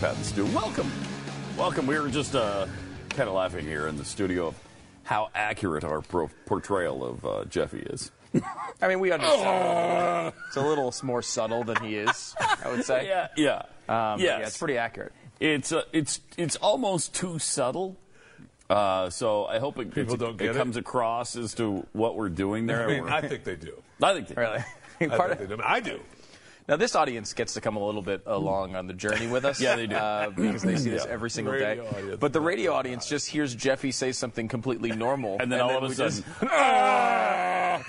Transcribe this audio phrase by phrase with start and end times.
[0.00, 0.44] Pat and Stu.
[0.46, 0.90] Welcome,
[1.56, 1.86] welcome.
[1.86, 2.66] We were just uh,
[3.10, 4.54] kind of laughing here in the studio of
[5.02, 8.10] how accurate our pro- portrayal of uh, Jeffy is.
[8.82, 10.32] I mean, we understand.
[10.46, 13.08] it's a little more subtle than he is, I would say.
[13.08, 14.38] Yeah, yeah, Um, yes.
[14.40, 15.12] yeah, it's pretty accurate.
[15.40, 17.96] It's uh, it's it's almost too subtle.
[18.70, 20.56] Uh, so I hope it, People don't get it?
[20.56, 22.84] comes across as to what we're doing there.
[22.88, 23.72] I mean, I think they do.
[24.02, 24.58] I think they- Really.
[25.00, 25.62] I, Part think of- they do.
[25.64, 26.00] I do.
[26.68, 29.58] Now, this audience gets to come a little bit along on the journey with us.
[29.68, 29.96] Yeah, they do.
[29.96, 31.12] Uh, because they see this Yeah.
[31.12, 31.88] every single Radio day.
[31.96, 32.16] audience.
[32.20, 35.38] But the radio audience just hears Jeffy say something completely normal.
[35.40, 37.82] and then all of a sudden, just- ah,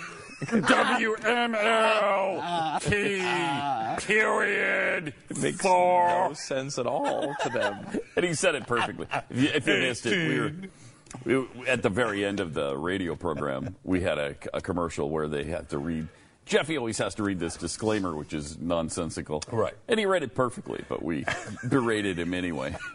[4.01, 6.29] period makes four.
[6.29, 7.85] no sense at all to them.
[8.15, 9.07] And he said it perfectly.
[9.29, 10.27] If you, if you missed it,
[11.25, 14.61] we were, we, at the very end of the radio program, we had a, a
[14.61, 16.07] commercial where they had to read.
[16.49, 19.43] Jeffy always has to read this disclaimer, which is nonsensical.
[19.51, 19.75] Right.
[19.87, 21.23] And he read it perfectly, but we
[21.69, 22.75] berated him anyway.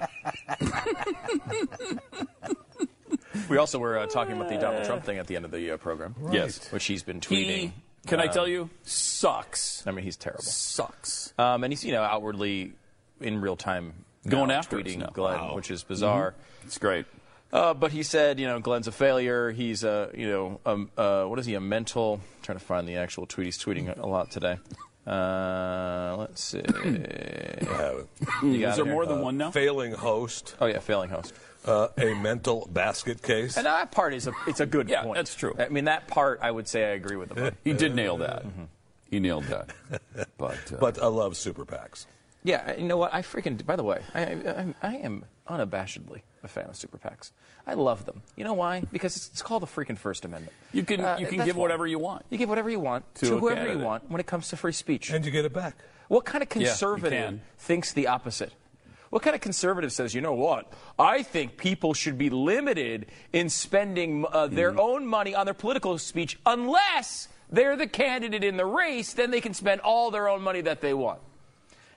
[3.48, 5.72] We also were uh, talking about the Donald Trump thing at the end of the
[5.72, 6.14] uh, program.
[6.32, 6.70] Yes.
[6.72, 7.46] Which he's been tweeting.
[7.46, 7.72] He,
[8.06, 9.84] can I uh, tell you, sucks.
[9.86, 10.42] I mean, he's terrible.
[10.44, 11.34] Sucks.
[11.36, 12.72] Um, and he's, you know, outwardly
[13.20, 13.92] in real time
[14.26, 15.10] Going now after us tweeting now.
[15.12, 15.56] Glenn, Wow.
[15.56, 16.34] which is bizarre.
[16.64, 17.06] It's great.
[17.54, 19.52] Uh, but he said, you know, Glenn's a failure.
[19.52, 21.54] He's a, you know, um, uh, what is he?
[21.54, 22.20] A mental.
[22.42, 23.46] trying to find the actual tweet.
[23.46, 24.58] He's tweeting a lot today.
[25.06, 26.62] Uh, let's see.
[26.74, 28.02] I.
[28.42, 28.86] You got Is there here.
[28.86, 29.50] more than one now?
[29.52, 31.32] Failing host, Oh yeah, failing host.
[31.64, 33.56] uh, a mental basket case.
[33.56, 35.16] And that part is a, it's a good Yeah, point.
[35.16, 35.54] that's true.
[35.58, 37.44] I mean, that part I would say I agree with him.
[37.44, 37.52] on.
[37.62, 38.44] He did nail that.
[39.10, 39.70] He nailed that.
[40.38, 42.06] But, uh, But I love super PACs.
[42.42, 43.14] Yeah, you know what?
[43.14, 43.64] I freaking.
[43.64, 47.30] By the way, I, I, I am unabashedly a fan of super PACs.
[47.66, 48.22] I love them.
[48.36, 48.80] You know why?
[48.92, 50.52] Because it's, it's called the freaking First Amendment.
[50.72, 51.62] you can Uh, you can that's give why.
[51.62, 52.24] whatever you want.
[52.30, 53.78] You give whatever you want To to, whoever candidate.
[53.80, 55.10] you want when it comes to free speech.
[55.10, 55.76] And you get it back.
[56.08, 57.40] what kind of conservative can.
[57.58, 58.52] thinks the opposite?
[59.10, 60.72] What kind of conservative says, you know what?
[60.98, 64.80] I think people should be limited in spending uh, their Mm-hmm.
[64.80, 69.40] own money on their political speech unless they're the candidate in the race, then they
[69.40, 71.20] can spend all their own money that they want.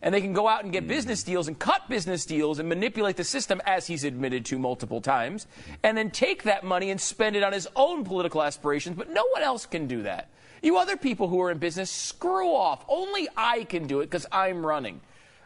[0.02, 3.18] And they can go out and get business deals and cut business deals and manipulate
[3.18, 5.48] the system, as he's admitted to multiple times,
[5.84, 8.96] and then take that money and spend it on his own political aspirations.
[8.98, 10.30] But no one else can do that.
[10.62, 12.86] You other people who are in business, screw off.
[12.88, 15.02] Only I can do it because I'm running.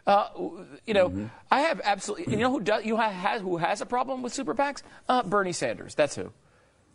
[0.07, 0.27] Uh,
[0.86, 2.33] you know, I have absolutely.
[2.33, 2.83] You know who does?
[2.86, 4.81] You have, who has a problem with super PACs?
[5.07, 5.95] Uh, Bernie Sanders.
[5.95, 6.31] That's who.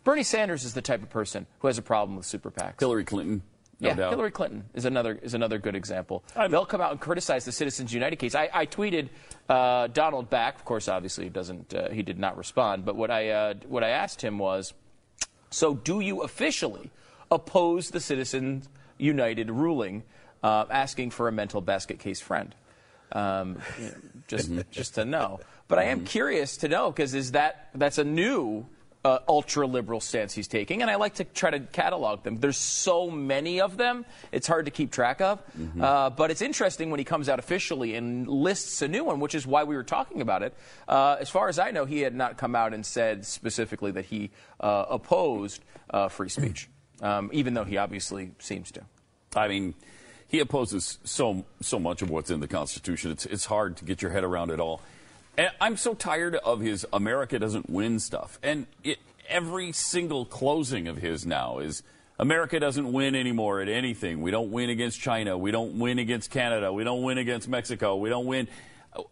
[0.03, 2.79] Bernie Sanders is the type of person who has a problem with super PACs.
[2.79, 3.43] Hillary Clinton
[3.79, 4.09] no yeah, doubt.
[4.09, 6.23] Hillary Clinton is another is another good example.
[6.49, 8.33] They'll come out and criticize the Citizens United case.
[8.33, 9.09] I, I tweeted
[9.47, 10.55] uh, Donald back.
[10.55, 11.73] Of course, obviously, he doesn't.
[11.73, 12.85] Uh, he did not respond.
[12.85, 14.73] But what I uh, what I asked him was,
[15.51, 16.89] so do you officially
[17.29, 20.03] oppose the Citizens United ruling,
[20.41, 22.55] uh, asking for a mental basket case friend?
[23.11, 23.59] Um,
[24.27, 25.39] just just to know.
[25.67, 28.65] But I am curious to know because is that that's a new
[29.05, 32.37] uh, ultra liberal stance he's taking, and I like to try to catalog them.
[32.37, 35.41] There's so many of them; it's hard to keep track of.
[35.81, 39.35] Uh, but it's interesting when he comes out officially and lists a new one, which
[39.35, 40.53] is why we were talking about it.
[40.87, 44.05] Uh, as far as I know, he had not come out and said specifically that
[44.05, 46.69] he uh, opposed uh, free speech,
[47.01, 48.81] um, even though he obviously seems to.
[49.35, 49.75] I mean,
[50.27, 53.11] he opposes so so much of what's in the Constitution.
[53.11, 54.81] It's it's hard to get your head around it all.
[55.61, 58.39] I'm so tired of his America doesn't win stuff.
[58.41, 58.97] And it,
[59.29, 61.83] every single closing of his now is
[62.19, 64.21] America doesn't win anymore at anything.
[64.21, 65.37] We don't win against China.
[65.37, 66.73] We don't win against Canada.
[66.73, 67.95] We don't win against Mexico.
[67.97, 68.47] We don't win.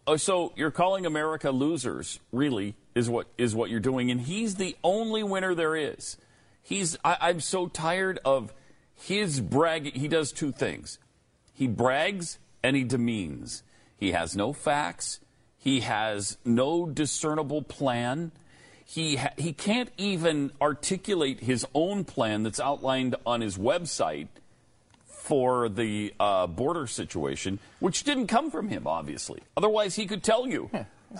[0.06, 4.10] Uh, So you're calling America losers, really, is what is what you're doing.
[4.10, 6.16] And he's the only winner there is.
[6.62, 6.96] He's.
[7.04, 8.52] I, I'm so tired of
[8.94, 9.94] his brag.
[9.94, 10.98] He does two things.
[11.54, 13.62] He brags and he demeans.
[13.96, 15.20] He has no facts.
[15.66, 18.30] He has no discernible plan.
[18.84, 24.28] He ha- he can't even articulate his own plan that's outlined on his website
[25.06, 29.40] for the uh, border situation, which didn't come from him, obviously.
[29.56, 30.70] Otherwise, he could tell you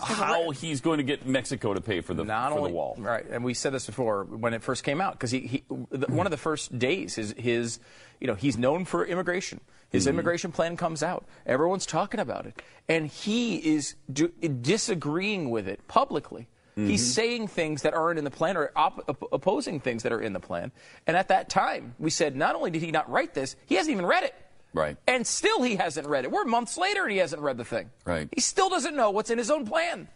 [0.03, 2.97] how he's going to get Mexico to pay for the not for only, the wall.
[2.99, 6.07] Right, and we said this before when it first came out because he, he the,
[6.09, 7.79] one of the first days his his
[8.21, 9.61] you know he's known for immigration.
[9.91, 10.11] His Mm-hmm.
[10.11, 11.27] immigration plan comes out.
[11.47, 14.29] Everyone's talking about it, and he is do,
[14.77, 16.49] disagreeing with it publicly.
[16.77, 16.89] Mm-hmm.
[16.91, 20.21] He's saying things that aren't in the plan or op- op- opposing things that are
[20.21, 20.73] in the plan.
[21.07, 23.93] And at that time, we said not only did he not write this, he hasn't
[23.95, 24.35] even read it.
[24.73, 24.97] Right.
[25.07, 26.31] And still he hasn't read it.
[26.31, 27.91] We're months later and he hasn't read the thing.
[28.05, 28.29] Right.
[28.35, 30.09] He still doesn't know what's in his own plan.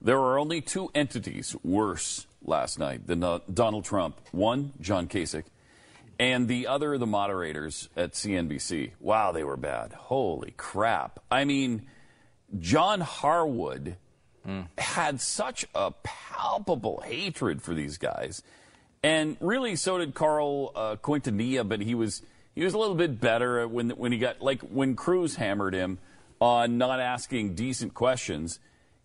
[0.00, 4.18] There are only two entities worse last night than uh, Donald Trump.
[4.32, 5.44] One, John Kasich,
[6.18, 8.92] and the other, the moderators at CNBC.
[9.00, 9.92] Wow, they were bad.
[9.92, 11.20] Holy crap.
[11.30, 11.86] I mean,
[12.58, 13.96] John Harwood
[14.78, 18.42] had such a palpable hatred for these guys.
[19.02, 22.22] And really, so did Carl uh, Quintanilla, but he was
[22.56, 25.98] he was a little bit better when when he got like when Cruz hammered him
[26.40, 28.58] on not asking decent questions.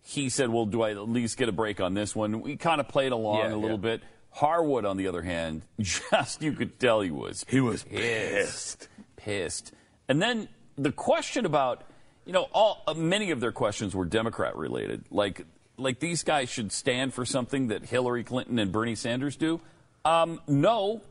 [0.04, 2.80] He said, "Well, do I at least get a break on this one?" We kind
[2.80, 3.82] of played along Yeah, a little yeah.
[3.98, 4.02] bit.
[4.30, 9.72] Harwood, on the other hand, just you could tell he was He was pissed, pissed.
[10.08, 11.84] And then the question about,
[12.24, 15.44] you know, all uh, many of their questions were Democrat related, like
[15.76, 19.60] like these guys should stand for something that Hillary Clinton and Bernie Sanders do.
[20.04, 21.02] Um, no,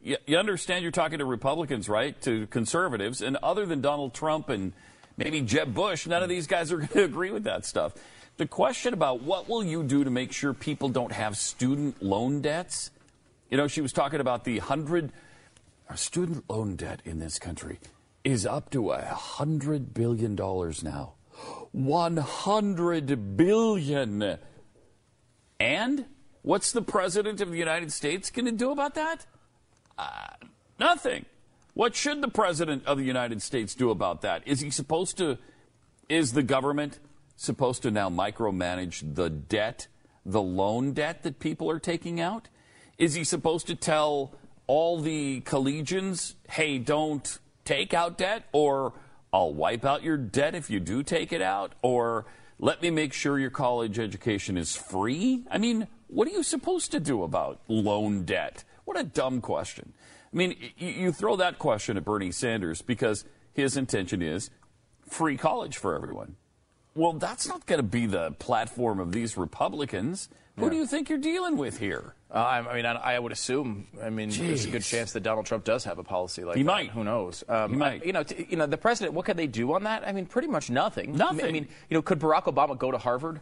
[0.00, 2.20] you, you understand you're talking to Republicans, right?
[2.22, 4.72] To conservatives, and other than Donald Trump and
[5.16, 7.94] maybe Jeb Bush, none of these guys are going to agree with that stuff.
[8.36, 12.40] The question about what will you do to make sure people don't have student loan
[12.40, 12.90] debts?
[13.50, 15.12] You know, she was talking about the hundred
[15.88, 17.80] our student loan debt in this country
[18.22, 21.14] is up to a hundred billion dollars now.
[21.72, 24.38] One hundred billion.
[25.58, 26.04] And
[26.42, 29.26] what's the president of the United States going to do about that?
[30.78, 31.26] Nothing.
[31.74, 34.42] What should the president of the United States do about that?
[34.46, 35.38] Is he supposed to?
[36.08, 36.98] Is the government
[37.36, 39.86] supposed to now micromanage the debt,
[40.24, 42.48] the loan debt that people are taking out?
[42.96, 44.34] Is he supposed to tell
[44.66, 48.92] all the collegians, hey, don't take out debt, or
[49.32, 52.26] I'll wipe out your debt if you do take it out, or
[52.58, 55.44] let me make sure your college education is free?
[55.50, 58.64] I mean, what are you supposed to do about loan debt?
[58.88, 59.92] What a dumb question.
[60.32, 64.48] I mean, you, throw that question at Bernie Sanders because his intention is
[65.06, 66.36] free college for everyone.
[66.94, 70.30] Well, that's not going to be the platform of these Republicans.
[70.56, 72.14] Who do you think you're dealing with here?
[72.34, 73.88] Uh, I, I mean, I, I would assume.
[74.02, 76.62] I mean, there's a good chance that Donald Trump does have a policy like He
[76.62, 76.66] that.
[76.66, 76.90] might.
[76.92, 77.44] Who knows?
[77.46, 78.00] Um, He might.
[78.02, 79.12] I- you know, t- you know, the president.
[79.14, 80.08] What could they do on that?
[80.08, 81.14] I mean, pretty much nothing.
[81.14, 81.44] Nothing.
[81.44, 83.40] I mean, you know, could Barack Obama go to Harvard?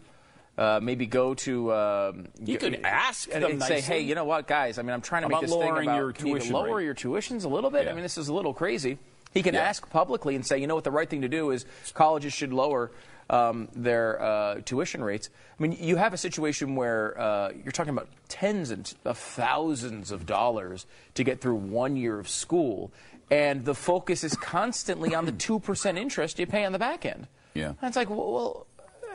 [0.59, 1.73] Uh, maybe go to.
[1.75, 4.79] Um, g- could ask and, them and say, "Hey, you know what, guys?
[4.79, 6.77] I mean, I'm trying to How make about this thing about your can you lower
[6.77, 7.85] rate?" your tuitions a little bit.
[7.85, 7.91] Yeah.
[7.91, 8.99] I mean, this is a little crazy.
[9.35, 9.61] He can Yeah.
[9.69, 12.55] ask publicly and say, you know what, the right thing to do is colleges should
[12.55, 12.91] lower
[13.29, 15.29] um, their uh, tuition rates.
[15.59, 20.11] I mean, you have a situation where uh, you're talking about tens and of thousands
[20.11, 20.87] of dollars
[21.17, 22.93] to get through one year of school,
[23.31, 27.05] and the focus is constantly on the two percent interest you pay on the back
[27.05, 27.27] end.
[27.53, 27.69] Yeah.
[27.69, 28.67] and it's like, well, well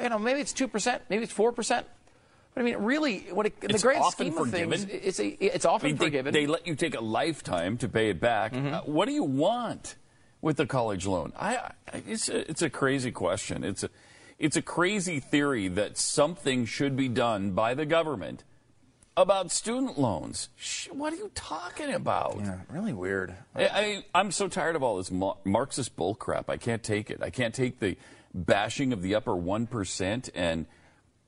[0.01, 1.85] you know, maybe it's two percent, maybe it's four percent.
[2.53, 4.77] But I mean, really, what it, the It's grand often scheme of forgiven.
[4.77, 6.33] things, it's a, it's I often mean, they, forgiven.
[6.33, 8.53] they let you take a lifetime to pay it back.
[8.53, 8.73] Mm-hmm.
[8.73, 9.95] Uh, what do you want
[10.41, 11.31] with the college loan?
[11.39, 13.63] I, I it's a, it's a crazy question.
[13.63, 13.89] It's a
[14.37, 18.43] it's a crazy theory that something should be done by the government
[19.15, 20.49] about student loans.
[20.91, 22.37] What are you talking about?
[22.39, 23.35] yeah, really weird.
[23.55, 26.45] I, I, I'm so tired of all this Mar- Marxist bullcrap.
[26.49, 27.21] I can't take it.
[27.21, 27.97] I can't take the
[28.33, 30.65] bashing of the upper 1% and,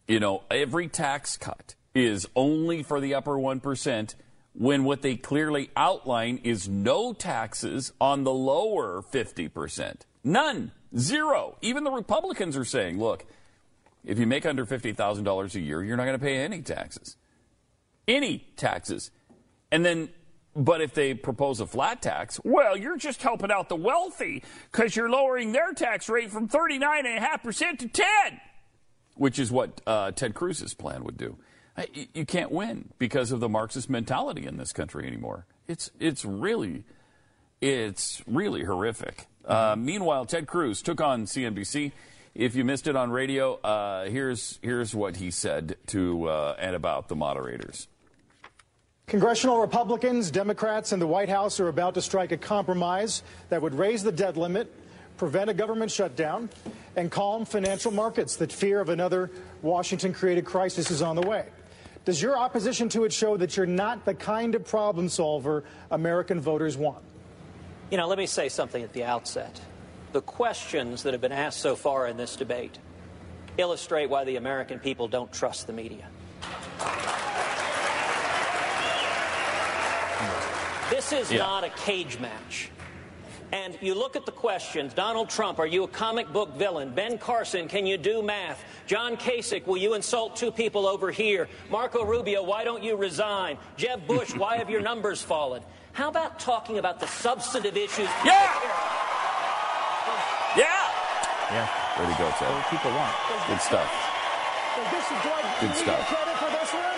[0.07, 4.15] you know, every tax cut is only for the upper 1%
[4.53, 10.01] when what they clearly outline is no taxes on the lower 50%.
[10.23, 10.71] None.
[10.97, 11.57] Zero.
[11.61, 13.25] Even the Republicans are saying, look,
[14.05, 17.17] if you make under $50,000 a year, you're not going to pay any taxes
[18.07, 19.11] any taxes.
[19.71, 20.09] And then,
[20.55, 24.95] but if they propose a flat tax, well, you're just helping out the wealthy because
[24.95, 28.05] you're lowering their tax rate from 39.5% to 10,
[29.15, 31.37] which is what uh, Ted Cruz's plan would do.
[32.13, 35.47] You can't win because of the Marxist mentality in this country anymore.
[35.67, 36.83] It's, it's really,
[37.61, 39.25] it's really horrific.
[39.45, 41.91] Uh, meanwhile, Ted Cruz took on CNBC.
[42.35, 46.75] If you missed it on radio, uh, here's here's what he said to uh, and
[46.75, 47.87] about the moderators.
[49.07, 53.75] Congressional Republicans, Democrats, and the White House are about to strike a compromise that would
[53.75, 54.73] raise the debt limit,
[55.17, 56.49] prevent a government shutdown,
[56.95, 59.29] and calm financial markets that fear of another
[59.61, 61.45] Washington created crisis is on the way.
[62.05, 66.39] Does your opposition to it show that you're not the kind of problem solver American
[66.39, 67.03] voters want?
[67.91, 69.61] You know, let me say something at the outset.
[70.11, 72.77] The questions that have been asked so far in this debate
[73.57, 76.07] illustrate why the American people don't trust the media.
[81.09, 81.39] This is Yeah.
[81.39, 82.69] not a cage match.
[83.51, 86.91] And you look at the questions Donald Trump, are you a comic book villain?
[86.91, 88.63] Ben Carson, can you do math?
[88.87, 91.49] John Kasich, will you insult two people over here?
[91.69, 93.57] Marco Rubio, why don't you resign?
[93.77, 95.61] Jeb Bush, why have your numbers fallen?
[95.91, 98.09] How about talking about the substantive issues?
[98.23, 98.53] Yeah.
[100.55, 100.65] Yeah,
[101.51, 102.65] Yeah, way to go, what Ted.
[102.69, 103.13] people want.
[103.47, 103.89] Good stuff.
[104.75, 105.99] Does this, do I, Good stuff.
[105.99, 106.97] get credit for this one?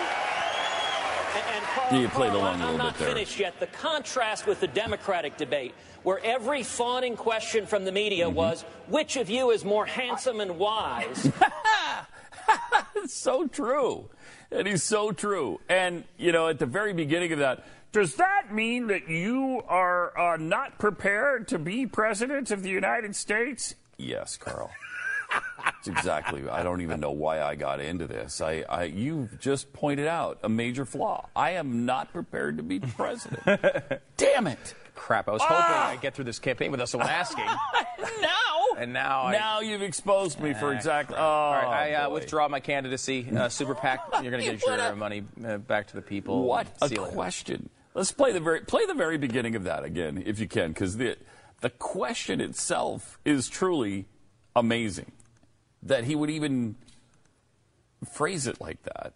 [1.36, 3.14] And, and Carl, Yeah, you played along a I'm little not bit there.
[3.14, 3.58] finished yet.
[3.60, 8.34] The contrast with the Democratic debate, where every fawning question from the media Mm-hmm.
[8.36, 11.30] was, which of you is more handsome and wise?
[12.94, 14.08] It's so true.
[14.50, 15.60] And he's so true.
[15.68, 20.16] And, you know, at the very beginning of that, does that mean that you are
[20.18, 23.74] uh, not prepared to be president of the United States?
[23.96, 24.70] Yes, Carl.
[25.66, 26.48] That's exactly.
[26.48, 28.40] I don't even know why I got into this.
[28.40, 31.28] I, I, you've just pointed out a major flaw.
[31.34, 34.00] I am not prepared to be president.
[34.16, 34.74] Damn it!
[34.94, 35.88] Crap, I was hoping Ah!
[35.90, 37.44] I'd get through this campaign without someone asking.
[38.20, 38.30] now,
[38.78, 41.16] And now I- now you've exposed me for exactly.
[41.18, 43.26] Oh, All right, I uh, withdraw my candidacy.
[43.30, 46.44] Uh, Super PAC, you're going to get your a- money uh, back to the people.
[46.44, 47.68] What a you question!
[47.94, 50.96] Let's play the very play the very beginning of that again, if you can, because
[50.96, 51.16] the
[51.60, 54.06] the question itself is truly
[54.54, 55.12] amazing.
[55.86, 56.76] That he would even
[58.12, 59.12] phrase it like that.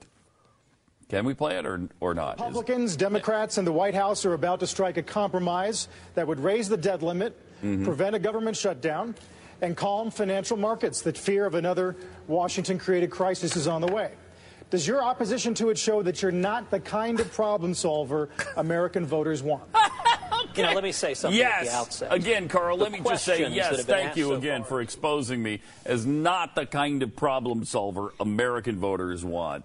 [1.08, 2.38] Can we play it or or not?
[2.38, 6.68] Republicans, Democrats, and the White House are about to strike a compromise that would raise
[6.68, 7.84] the debt limit, mm-hmm.
[7.84, 9.16] prevent a government shutdown,
[9.60, 11.96] and calm financial markets that fear of another
[12.28, 14.12] Washington created crisis is on the way.
[14.70, 19.04] Does your opposition to it show that you're not the kind of problem solver American
[19.04, 19.64] voters want?
[20.56, 21.74] You know, let me say something at the Yes.
[21.74, 22.12] outset.
[22.12, 23.84] Again, Carl, The let me just say yes.
[23.84, 24.68] Thank you so again far.
[24.68, 29.64] for exposing me as not the kind of problem solver American voters want.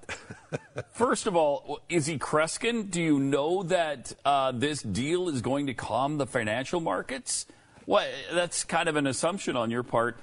[0.91, 2.89] First of all, is he Kreskin?
[2.89, 7.45] Do you know that uh, this deal is going to calm the financial markets?
[7.85, 10.17] Well, that's kind of an assumption on your part.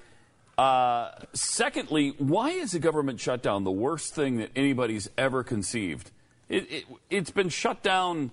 [0.59, 6.11] Uh, secondly, why is a government shutdown the worst thing that anybody's ever conceived?
[6.49, 8.31] It, it, it's been shut down.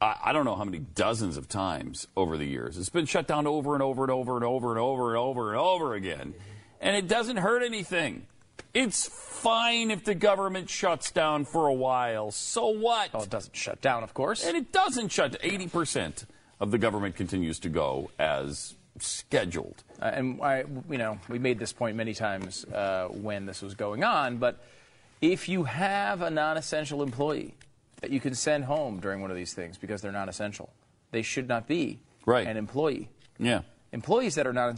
[0.00, 2.78] I I don't know how many dozens of times over the years.
[2.78, 5.52] It's been shut down over and over and over and over and over and over
[5.52, 6.34] and over again.
[6.80, 8.26] And it doesn't hurt anything.
[8.74, 12.30] It's fine if the government shuts down for a while.
[12.30, 13.12] So what?
[13.12, 14.44] Well, it doesn't shut down, of course.
[14.44, 15.40] And it doesn't shut.
[15.42, 16.26] 80%
[16.60, 19.82] of the government continues to go as scheduled.
[20.00, 23.74] Uh, and I, you know, we made this point many times uh, when this was
[23.74, 24.36] going on.
[24.36, 24.62] But
[25.20, 27.54] if you have a non-essential employee
[28.00, 30.70] that you can send home during one of these things because they're not essential.
[31.10, 32.46] they should not be Right.
[32.46, 33.08] an employee.
[33.38, 33.62] Yeah.
[33.92, 34.68] Employees that are not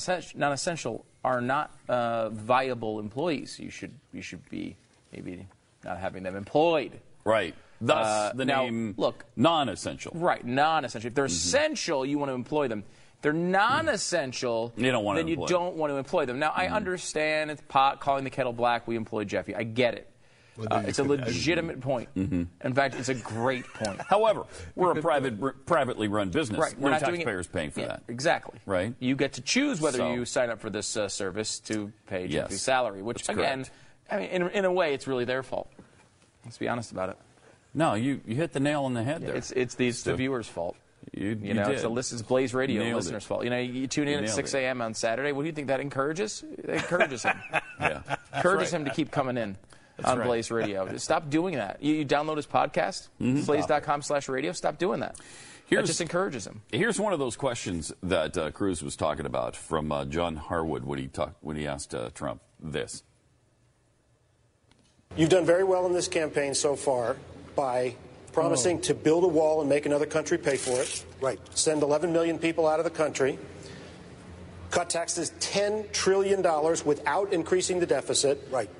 [0.53, 3.59] essential are not uh, viable employees.
[3.59, 4.77] You should you should be
[5.12, 5.47] maybe
[5.85, 7.00] not having them employed.
[7.25, 7.55] Right.
[7.81, 9.25] Thus Uh, the now, name look.
[9.37, 10.12] non-essential.
[10.15, 11.09] Right, non-essential.
[11.09, 12.85] If they're essential, you want to employ them.
[13.17, 16.39] If they're non-essential, You don't want to then you employ don't want to employ them.
[16.39, 18.87] Now, I understand it's pot calling the kettle black.
[18.87, 19.55] We employ Jeffy.
[19.55, 20.10] I get it.
[20.61, 22.09] Whether Uh, it's a legitimate point.
[22.14, 22.43] Mm-hmm.
[22.67, 24.00] In fact, it's a great point.
[24.09, 26.59] However, we're a private, r- privately run business.
[26.61, 28.02] Right, we're no not doing it- taxpayers paying for Yeah, that.
[28.09, 28.59] Exactly.
[28.67, 28.95] Right.
[28.99, 32.26] You get to choose whether So- you sign up for this uh, service to pay
[32.26, 33.71] Yes, Jeffrey's salary, which that's again, correct.
[34.11, 35.71] I mean, in, in a way, it's really their fault.
[36.45, 37.17] Let's be honest about it.
[37.73, 39.35] No, you, you hit the nail on the head there.
[39.37, 40.76] It's it's the, it's the viewers' fault.
[41.12, 41.83] You, You, know, it's did.
[41.83, 43.26] the list is Blaze Radio Nailed listeners' it.
[43.26, 43.45] fault.
[43.45, 44.83] You know, you tune in You at 6 a.m.
[44.83, 45.33] on Saturday.
[45.33, 46.45] What do you think that encourages?
[46.59, 47.38] It encourages him.
[47.81, 48.02] Yeah.
[48.35, 48.81] encourages right.
[48.81, 49.57] him to keep coming in
[50.04, 50.26] on right.
[50.26, 50.97] Blaze Radio.
[50.97, 51.83] Stop doing that.
[51.83, 54.52] You, you download his podcast, blaze.com slash radio.
[54.52, 55.16] Stop doing that.
[55.16, 55.76] that Mm-hmm.
[55.76, 56.62] Here's- just encourages him.
[56.73, 60.85] Here's one of those questions that uh, Cruz was talking about from uh, John Harwood
[60.85, 63.04] when he talked when he asked uh, Trump this.
[65.16, 67.16] You've done very well in this campaign so far
[67.57, 67.95] by
[68.33, 71.04] promising to build a wall and make another country pay for it.
[71.21, 71.38] Right.
[71.57, 73.38] Send 11 million people out of the country.
[74.71, 76.42] Cut taxes $10 trillion
[76.85, 78.47] without increasing the deficit.
[78.52, 78.71] Right.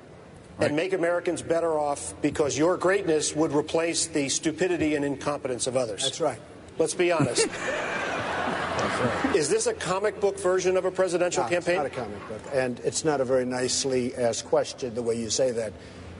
[0.59, 5.75] And make Americans better off because your greatness would replace the stupidity and incompetence of
[5.75, 6.03] others.
[6.03, 6.39] That's right.
[6.77, 7.47] Let's be honest.
[9.35, 11.81] Is this a comic book version of a presidential No, campaign?
[11.81, 15.15] It's not a comic book, and it's not a very nicely asked question the way
[15.15, 15.73] you say that.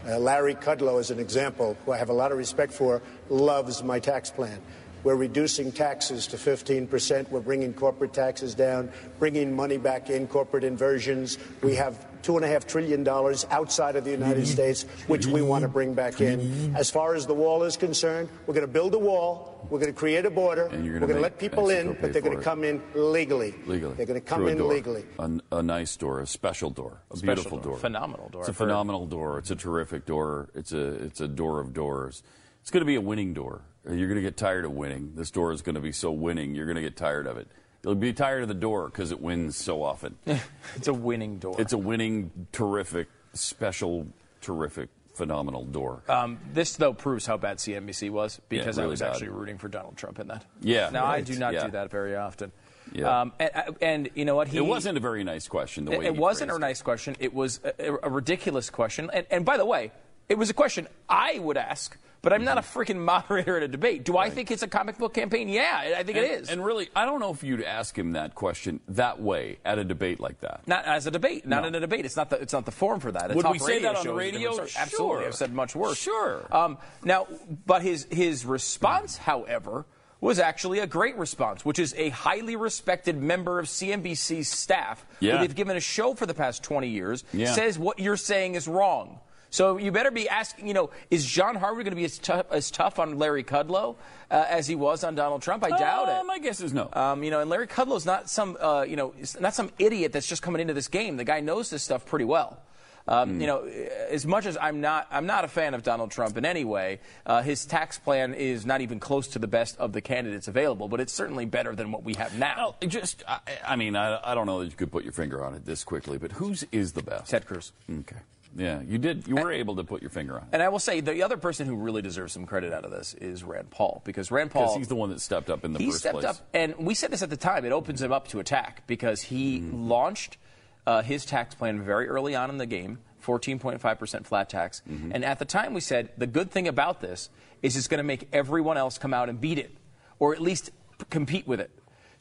[0.07, 3.83] Uh, Larry Kudlow, as an example, who I have a lot of respect for, loves
[3.83, 4.59] my tax plan.
[5.03, 7.29] We're reducing taxes to 15%.
[7.29, 11.37] We're bringing corporate taxes down, bringing money back in, corporate inversions.
[11.61, 13.07] We have $2.5 trillion
[13.51, 16.73] outside of the United States, which we want to bring back in.
[16.75, 19.67] As far as the wall is concerned, we're going to build a wall.
[19.69, 20.65] We're going to create a border.
[20.65, 22.33] And you're we're gonna going to make let people Mexico in, pay but they're going
[22.37, 22.51] for to it.
[22.51, 23.55] come in legally.
[23.67, 23.93] Legally.
[23.95, 24.73] They're going to come Through a in door.
[24.73, 25.05] legally.
[25.19, 27.71] A, a nice door, a special door, a Special beautiful door.
[27.73, 27.77] door.
[27.77, 28.65] Phenomenal door, It's a I've heard.
[28.65, 29.37] phenomenal door.
[29.37, 30.49] It's a terrific door.
[30.55, 32.23] It's a it's a door of doors.
[32.61, 33.61] It's going to be a winning door.
[33.87, 35.13] You're going to get tired of winning.
[35.15, 36.53] This door is going to be so winning.
[36.53, 37.47] You're going to get tired of it.
[37.83, 40.17] You'll be tired of the door because it wins so often.
[40.75, 41.55] It's a winning door.
[41.59, 44.07] it's a winning, terrific, special,
[44.41, 46.03] terrific, phenomenal door.
[46.07, 49.11] Um, this, though, proves how bad CNBC was because I really was bad.
[49.11, 50.45] actually rooting for Donald Trump in that.
[50.61, 51.65] Yeah, Now, I do not Yeah.
[51.65, 52.51] do that very often.
[52.93, 53.21] Yeah.
[53.21, 54.47] Um, and, and you know what?
[54.49, 55.85] He, it wasn't a very nice question.
[55.85, 57.15] The way It, it wasn't a nice question.
[57.19, 59.09] It was a, a ridiculous question.
[59.13, 59.91] And, and by the way,
[60.29, 63.67] it was a question I would ask, but I'm not a freaking moderator at a
[63.67, 64.03] debate.
[64.05, 65.49] Do I think it's a comic book campaign?
[65.49, 66.49] Yeah, I think and, it is.
[66.49, 69.83] And really, I don't know if you'd ask him that question that way at a
[69.83, 70.61] debate like that.
[70.67, 71.67] not as a debate, not No.
[71.69, 72.05] in a debate.
[72.05, 73.31] It's not the it's not the forum for that.
[73.31, 74.51] A Would we say that on the show is a radio?
[74.53, 74.69] story.
[74.77, 75.27] Absolutely, Sure.
[75.27, 75.97] I've said much worse.
[75.97, 76.47] Sure.
[76.55, 77.27] Um, now,
[77.65, 79.85] but his his response, however,
[80.19, 85.31] was actually a great response, which is a highly respected member of CNBC's staff, Yeah.
[85.33, 87.51] who they've given a show for the past 20 years, Yeah.
[87.53, 89.19] says what you're saying is wrong.
[89.51, 92.45] So you better be asking, you know, is John Harwood going to be as tough,
[92.51, 93.97] as tough on Larry Kudlow
[94.31, 95.63] uh, as he was on Donald Trump?
[95.65, 96.25] I doubt Uh, it.
[96.25, 96.89] My guess is no.
[96.93, 100.25] Um, you know, and Larry Kudlow's not some, uh, you know, not some idiot that's
[100.27, 101.17] just coming into this game.
[101.17, 102.59] The guy knows this stuff pretty well.
[103.07, 103.41] Um, Hmm.
[103.41, 103.63] You know,
[104.09, 106.99] as much as I'm not, I'm not a fan of Donald Trump in any way.
[107.25, 110.87] Uh, his tax plan is not even close to the best of the candidates available,
[110.87, 112.55] but it's certainly better than what we have now.
[112.57, 115.43] Well, just, I, I mean, I, I don't know that you could put your finger
[115.43, 117.31] on it this quickly, but whose is the best?
[117.31, 117.73] Ted Cruz.
[117.91, 118.17] Okay.
[118.55, 119.27] Yeah, you did.
[119.27, 120.47] You were able to put your finger on it.
[120.51, 123.13] And I will say the other person who really deserves some credit out of this
[123.13, 125.79] is Rand Paul because Rand Paul Because he's the one that stepped up in the
[125.79, 126.25] he first stepped place.
[126.25, 127.63] up, and we said this at the time.
[127.65, 129.87] It opens him up to attack because he Mm-hmm.
[129.87, 130.37] launched
[130.85, 134.81] uh, his tax plan very early on in the game, 14.5% flat tax.
[134.89, 135.11] Mm-hmm.
[135.13, 137.29] And at the time, we said the good thing about this
[137.61, 139.71] is it's going to make everyone else come out and beat it,
[140.19, 140.71] or at least
[141.09, 141.69] compete with it.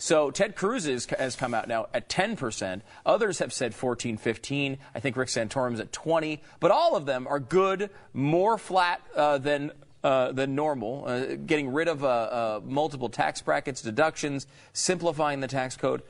[0.00, 2.80] So Ted Cruz is, has come out now at 10%.
[3.04, 4.78] Others have said 14, 15.
[4.94, 6.40] I think Rick Santorum's at 20.
[6.58, 11.70] But all of them are good, more flat uh, than uh, than normal, uh, getting
[11.74, 16.00] rid of uh, uh, multiple tax brackets, deductions, simplifying the tax code.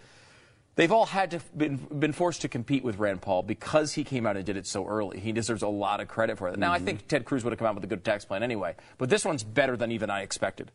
[0.77, 4.25] They've all had to been, been forced to compete with Rand Paul because he came
[4.25, 5.19] out and did it so early.
[5.19, 6.57] He deserves a lot of credit for it.
[6.57, 8.77] Now, I think Ted Cruz would have come out with a good tax plan anyway,
[8.99, 10.71] but this one's better than even I expected.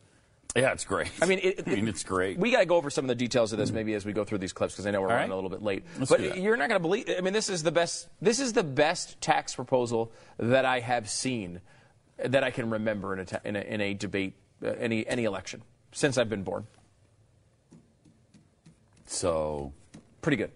[0.56, 1.12] Yeah, it's great.
[1.22, 2.38] I mean, it, I mean, it's great.
[2.40, 4.24] We got to go over some of the details of this maybe as we go
[4.24, 5.34] through these clips because I know we're All running right.
[5.34, 5.84] a little bit late.
[6.00, 7.10] Let's but you're not going to believe.
[7.18, 8.08] I mean, this is the best.
[8.22, 11.60] This is the best tax proposal that I have seen
[12.18, 15.26] that I can remember in a ta- in a, in a debate, uh, any any
[15.26, 16.66] election since I've been born.
[19.06, 19.74] so
[20.22, 20.52] Pretty good.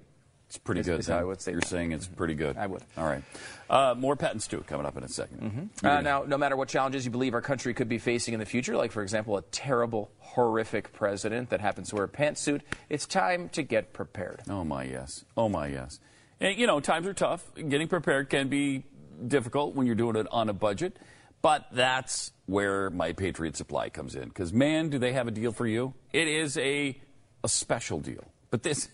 [0.50, 1.00] It's pretty Is- good.
[1.02, 2.58] is how I would say You're saying it's pretty good.
[2.58, 2.82] I would.
[2.98, 3.22] All right.
[3.70, 5.86] Uh, more Pat and Stu coming up in a 2nd Mm-hmm.
[5.86, 8.48] Uh, now, no matter what challenges you believe our country could be facing in the
[8.48, 13.06] future, like, for example, a terrible, horrific president that happens to wear a pantsuit, it's
[13.06, 14.42] time to get prepared.
[14.50, 15.24] Oh my yes.
[15.38, 16.00] Oh my yes.
[16.40, 17.46] And you know, times are tough.
[17.56, 18.86] Getting prepared can be
[19.28, 20.98] difficult when you're doing it on a budget,
[21.44, 24.30] but that's where my Patriot Supply comes in.
[24.30, 25.94] Because man, do they have a deal for you?
[26.12, 27.00] It is a
[27.44, 28.24] a special deal.
[28.50, 28.90] But this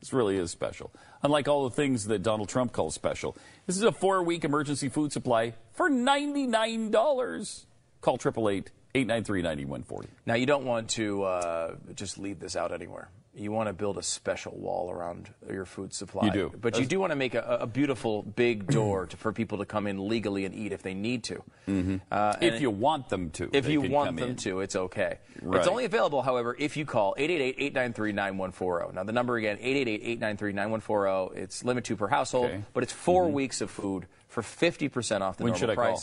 [0.00, 0.92] This really is special.
[1.22, 3.36] Unlike all the things that Donald Trump calls special.
[3.66, 7.64] This is a four week emergency food supply for $99.
[8.00, 10.08] Call 888 893 9140.
[10.26, 13.10] Now, you don't want to uh, just leave this out anywhere.
[13.34, 16.26] You want to build a special wall around your food supply.
[16.26, 16.52] You do.
[16.60, 19.64] But you do want to make a, a beautiful big door to, for people to
[19.64, 21.44] come in legally and eat if they need to.
[21.68, 21.96] Mm-hmm.
[22.10, 23.48] Uh, if you want them to.
[23.52, 24.36] If you want them in.
[24.36, 25.18] to, it's okay.
[25.40, 25.58] Right.
[25.58, 28.94] It's only available, however, if you call 888-893-9140.
[28.94, 31.36] Now, the number again, 888-893-9140.
[31.36, 32.62] It's limit two per household, Okay.
[32.72, 36.02] but it's 4 weeks of food for 50% off the When normal should I call?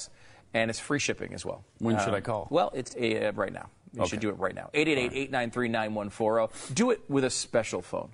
[0.51, 0.61] Price.
[0.61, 1.63] And it's free shipping as well.
[1.79, 2.47] When should Um, I call?
[2.49, 3.69] Well, it's uh, right now.
[3.93, 4.11] You Okay.
[4.11, 4.69] should do it right now.
[4.73, 6.73] 888-893-9140.
[6.73, 8.09] Do it with a special phone.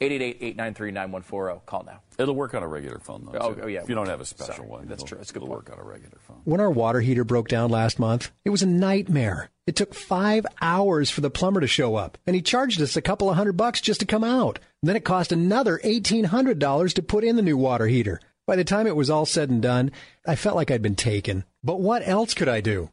[0.00, 1.60] 888-893-9140.
[1.66, 2.00] Call now.
[2.18, 3.38] It'll work on a regular phone, though.
[3.38, 3.60] Oh, too.
[3.64, 3.82] oh, yeah.
[3.82, 4.68] If you don't have a special Sorry.
[4.68, 5.18] one, That's it'll- true.
[5.20, 5.68] It's a good it'll point.
[5.68, 6.40] work on a regular phone.
[6.44, 9.50] When our water heater broke down last month, it was a nightmare.
[9.66, 13.02] It took five hours for the plumber to show up, and he charged us a
[13.02, 14.58] couple of hundred bucks just to come out.
[14.82, 18.18] then it cost another $1,800 to put in the new water heater.
[18.46, 19.92] By the time it was all said and done,
[20.26, 21.44] I felt like I'd been taken.
[21.62, 22.90] But what else could I do?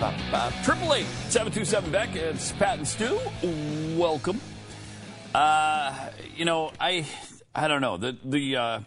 [0.00, 2.16] Triple eight seven two seven Beck.
[2.16, 3.18] It's Pat and Stu.
[3.98, 4.40] Welcome.
[5.34, 5.94] Uh,
[6.34, 7.04] you know, I
[7.54, 8.80] I don't know the the uh,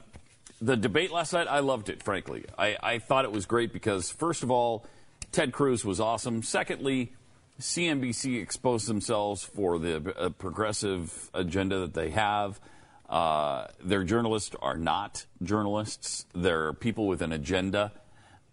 [0.59, 1.45] the debate last night.
[1.47, 2.01] I loved it.
[2.01, 4.87] Frankly, I I thought it was great because first of all,
[5.31, 6.41] Ted Cruz was awesome.
[6.41, 7.13] Secondly,
[7.61, 12.59] CNBC exposed themselves for the uh, progressive agenda that they have.
[13.07, 16.25] Uh, their journalists are not journalists.
[16.33, 17.91] They're people with an agenda.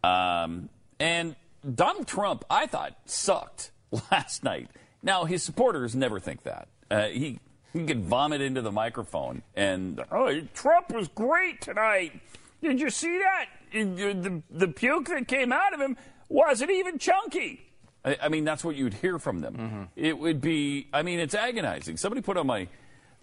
[0.04, 0.68] Um,
[0.98, 1.36] and
[1.74, 3.70] Donald Trump, I thought, sucked
[4.10, 4.68] last night.
[5.02, 6.68] Now, his supporters never think that.
[6.90, 7.38] Uh, he,
[7.72, 12.20] he can vomit into the microphone and, oh, Trump was great tonight.
[12.62, 13.46] Did you see that?
[13.72, 15.96] The, the puke that came out of him
[16.28, 17.62] wasn't even chunky.
[18.04, 19.88] I, I mean, that's what you'd hear from them.
[19.96, 21.96] It would be, I mean, it's agonizing.
[21.96, 22.68] Somebody put on my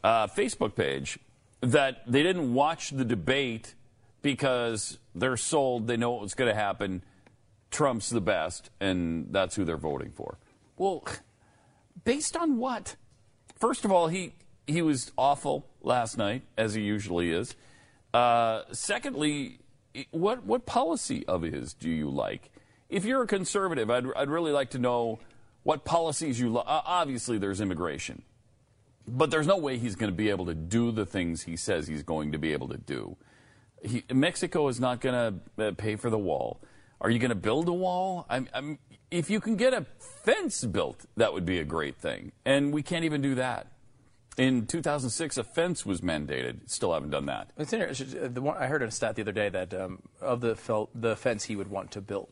[0.03, 1.19] uh, Facebook page
[1.61, 3.73] that they didn't watch the debate
[4.21, 7.01] because they're sold, they know what was going to happen.
[7.71, 10.37] Trump's the best, and that's who they're voting for.
[10.77, 11.03] Well,
[12.03, 12.95] based on what?
[13.55, 14.33] First of all, he
[14.65, 17.55] he was awful last night, as he usually is.
[18.13, 19.59] Uh, secondly,
[20.11, 22.51] what what policy of his do you like?
[22.89, 25.19] If you're a conservative, I'd I'd really like to know
[25.63, 26.65] what policies you like.
[26.67, 28.21] Obviously, there's immigration,
[29.07, 31.87] but there's no way he's going to be able to do the things he says
[31.87, 33.17] he's going to be able to do.
[33.83, 36.61] He, Mexico is not going to uh, pay for the wall.
[36.99, 38.25] Are you going to build a wall?
[38.29, 38.79] I'm, I'm,
[39.11, 42.31] if you can get a fence built, that would be a great thing.
[42.45, 43.67] And we can't even do that.
[44.37, 46.69] In 2006, a fence was mandated.
[46.69, 47.49] Still haven't done that.
[47.57, 48.33] It's interesting.
[48.33, 51.15] The one, I heard a stat the other day that um, of the fel- the
[51.15, 52.29] fence he would want to build,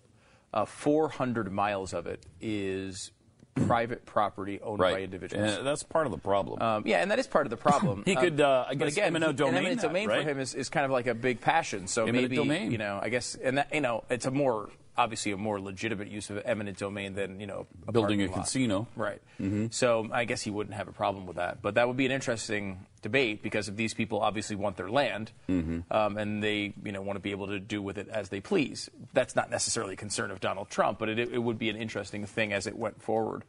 [0.53, 3.11] uh, 400 miles of it is
[3.55, 5.57] private property owned by individuals.
[5.57, 6.61] And that's part of the problem.
[6.61, 8.03] Um, yeah, and that is part of the problem.
[8.05, 10.23] He could, uh, I guess, again, eminent domain eminent that, domain right?
[10.23, 11.87] for him is, is kind of like a big passion.
[11.87, 12.71] So Eminent maybe domain.
[12.71, 16.07] you know, I guess, and that you know, it's a more obviously a more legitimate
[16.07, 18.35] use of eminent domain than you know a Building a lot.
[18.41, 18.87] casino.
[18.95, 19.21] Right.
[19.41, 19.73] Mhm.
[19.73, 21.61] So I guess he wouldn't have a problem with that.
[21.61, 25.31] But that would be an interesting debate because if these people obviously want their land
[25.49, 25.91] Mm-hmm.
[25.93, 28.39] um, and they you know want to be able to do with it as they
[28.41, 28.89] please.
[29.13, 32.25] That's not necessarily a concern of Donald Trump, but it, it would be an interesting
[32.25, 33.43] thing as it went forward.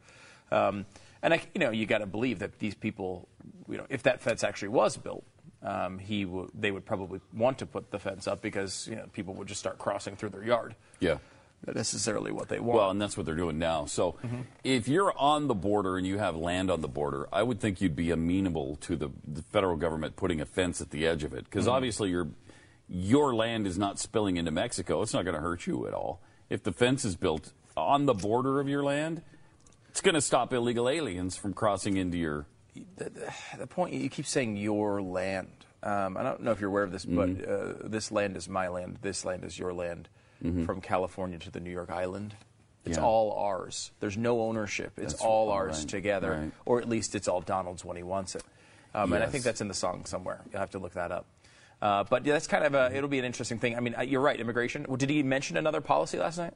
[0.51, 0.85] Um,
[1.21, 3.27] and I, you know, you got to believe that these people,
[3.67, 5.23] you know, if that fence actually was built,
[5.63, 9.05] um, he w- they would probably want to put the fence up because you know
[9.13, 10.75] people would just start crossing through their yard.
[10.99, 11.17] Yeah.
[11.65, 12.77] Necessarily what they want.
[12.77, 13.85] Well, and that's what they're doing now.
[13.85, 14.15] So
[14.63, 17.81] if you're on the border and you have land on the border, I would think
[17.81, 21.33] you'd be amenable to the, the federal government putting a fence at the edge of
[21.33, 21.43] it.
[21.43, 21.71] Because Mhm.
[21.73, 22.29] obviously your,
[22.87, 25.01] your land is not spilling into Mexico.
[25.01, 26.21] It's not going to hurt you at all.
[26.49, 29.21] If the fence is built on the border of your land,
[29.89, 32.45] it's going to stop illegal aliens from crossing into your.
[32.95, 35.49] the, the, the point you keep saying your land.
[35.83, 37.85] Um, I don't know if you're aware of this, but Mm-hmm.
[37.85, 38.99] uh, this land is my land.
[39.01, 40.07] This land is your land.
[40.41, 42.35] From California to the New York Island,
[42.85, 43.03] it's Yeah.
[43.03, 43.91] all ours.
[43.99, 44.93] There's no ownership.
[44.97, 46.51] It's That's all ours right, together, right.
[46.65, 48.43] or at least it's all Donald's when he wants it.
[48.93, 50.41] Um, And I think that's in the song somewhere.
[50.51, 51.25] You'll have to look that up.
[51.81, 52.95] Uh, but yeah, that's kind of a.
[52.95, 53.75] It'll be an interesting thing.
[53.75, 54.39] I mean, you're right.
[54.39, 54.85] Immigration.
[54.87, 56.53] Well, Did he mention another policy last night?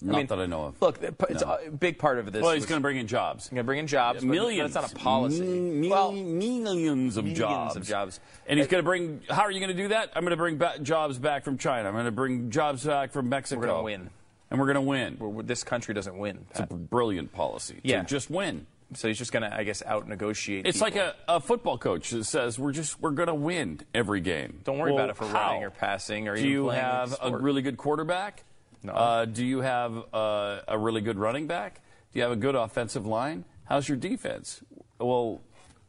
[0.00, 0.80] Not that I know of.
[0.80, 1.58] Look, it's No.
[1.66, 2.42] a big part of this.
[2.42, 3.44] Well, he's going to bring in jobs.
[3.44, 4.72] He's going to bring in jobs, but- millions.
[4.74, 5.44] But it's not a policy.
[5.44, 7.76] Mm, well, millions of millions jobs.
[7.76, 8.20] of jobs.
[8.46, 9.22] And he's going to bring.
[9.28, 10.10] How are you going to do that?
[10.14, 11.88] I'm going to bring ba- jobs back from China.
[11.88, 13.60] I'm going to bring jobs back from Mexico.
[13.60, 14.10] We're gonna win.
[14.50, 15.16] And we're going to win.
[15.18, 16.46] We're- this country doesn't win.
[16.50, 17.74] It's a brilliant policy.
[17.74, 18.02] to Yeah.
[18.04, 18.66] just win.
[18.94, 20.66] So he's just going to, I guess, out negotiate.
[20.66, 24.22] It's like a, a football coach that says we're just we're going to win every
[24.22, 24.60] game.
[24.64, 27.60] Don't worry Well, about it for running or passing or Do you have a really
[27.60, 28.44] good quarterback?
[28.82, 28.92] No.
[28.92, 31.80] Uh, do you have uh, a really good running back?
[32.12, 33.44] Do you have a good offensive line?
[33.64, 34.62] How's your defense?
[34.98, 35.40] Well,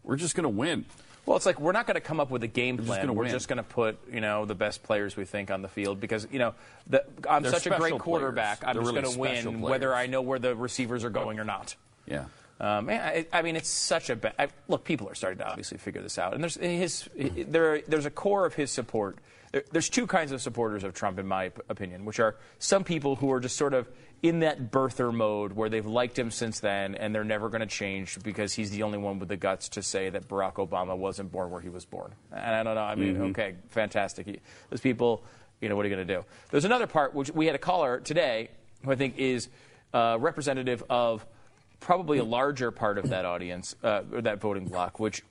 [0.03, 0.85] we're just going to win.
[1.25, 3.01] Well, it's like we're not going to come up with a game just plan.
[3.01, 5.67] gonna We're just going to put you know the best players we think on the
[5.67, 6.55] field because you know
[6.87, 8.61] the, I'm They're such a great quarterback.
[8.61, 8.77] players.
[8.77, 9.71] I'm They're just really going to win players.
[9.71, 11.75] whether I know where the receivers are going or not.
[12.07, 12.25] Yeah.
[12.59, 14.83] Um, I, I mean, it's such a ba- I, look.
[14.83, 17.81] People are starting to obviously figure this out, and there's his there.
[17.81, 19.17] There's a core of his support.
[19.51, 23.15] There, there's two kinds of supporters of Trump, in my opinion, which are some people
[23.15, 23.87] who are just sort of
[24.21, 27.67] in that birther mode where they've liked him since then, and they're never going to
[27.67, 31.31] change because he's the only one with the guts to say that Barack Obama wasn't
[31.31, 32.11] born where he was born.
[32.31, 32.81] And I don't know.
[32.81, 34.25] I mean, okay, fantastic.
[34.25, 35.23] He, those people,
[35.61, 36.25] you know, what are you going to do?
[36.51, 38.49] There's another part which we had a caller today
[38.83, 39.47] who I think is
[39.93, 41.25] uh, representative of
[41.79, 45.23] probably a larger part of that audience, uh, or that voting bloc, which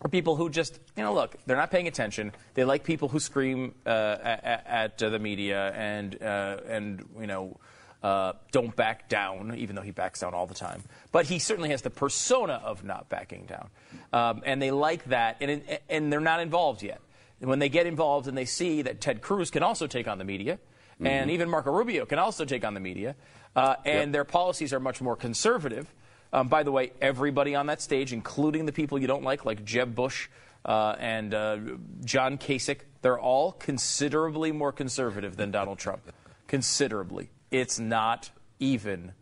[0.00, 2.32] are people who just, you know, look, they're not paying attention.
[2.54, 7.26] They like people who scream uh, at, at uh, the media and, uh, and you
[7.26, 7.58] know,
[8.02, 10.82] uh, don't back down, even though he backs down all the time.
[11.10, 13.70] But he certainly has the persona of not backing down.
[14.12, 17.00] Um, and they like that, and, and they're not involved yet.
[17.40, 20.18] And when they get involved and they see that Ted Cruz can also take on
[20.18, 20.58] the media,
[21.00, 23.16] and even Marco Rubio can also take on the media,
[23.56, 25.92] uh, and their policies are much more conservative.
[26.34, 29.64] Um, by the way, everybody on that stage, including the people you don't like, like
[29.64, 30.28] Jeb Bush
[30.64, 31.58] uh, and uh,
[32.04, 36.02] John Kasich, they're all considerably more conservative than Donald Trump.
[36.48, 37.30] Considerably.
[37.52, 39.12] It's not even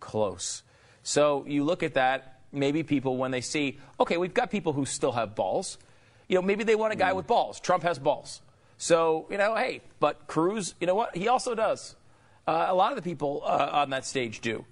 [0.00, 0.62] close.
[1.02, 4.86] So you look at that, maybe people, when they see, okay, we've got people who
[4.86, 5.76] still have balls,
[6.28, 7.60] you know, maybe they want a guy with balls.
[7.60, 8.40] Trump has balls.
[8.78, 11.14] So, you know, hey, but Cruz, you know what?
[11.14, 11.94] He also does.
[12.46, 14.64] Uh, a lot of the people uh, on that stage do.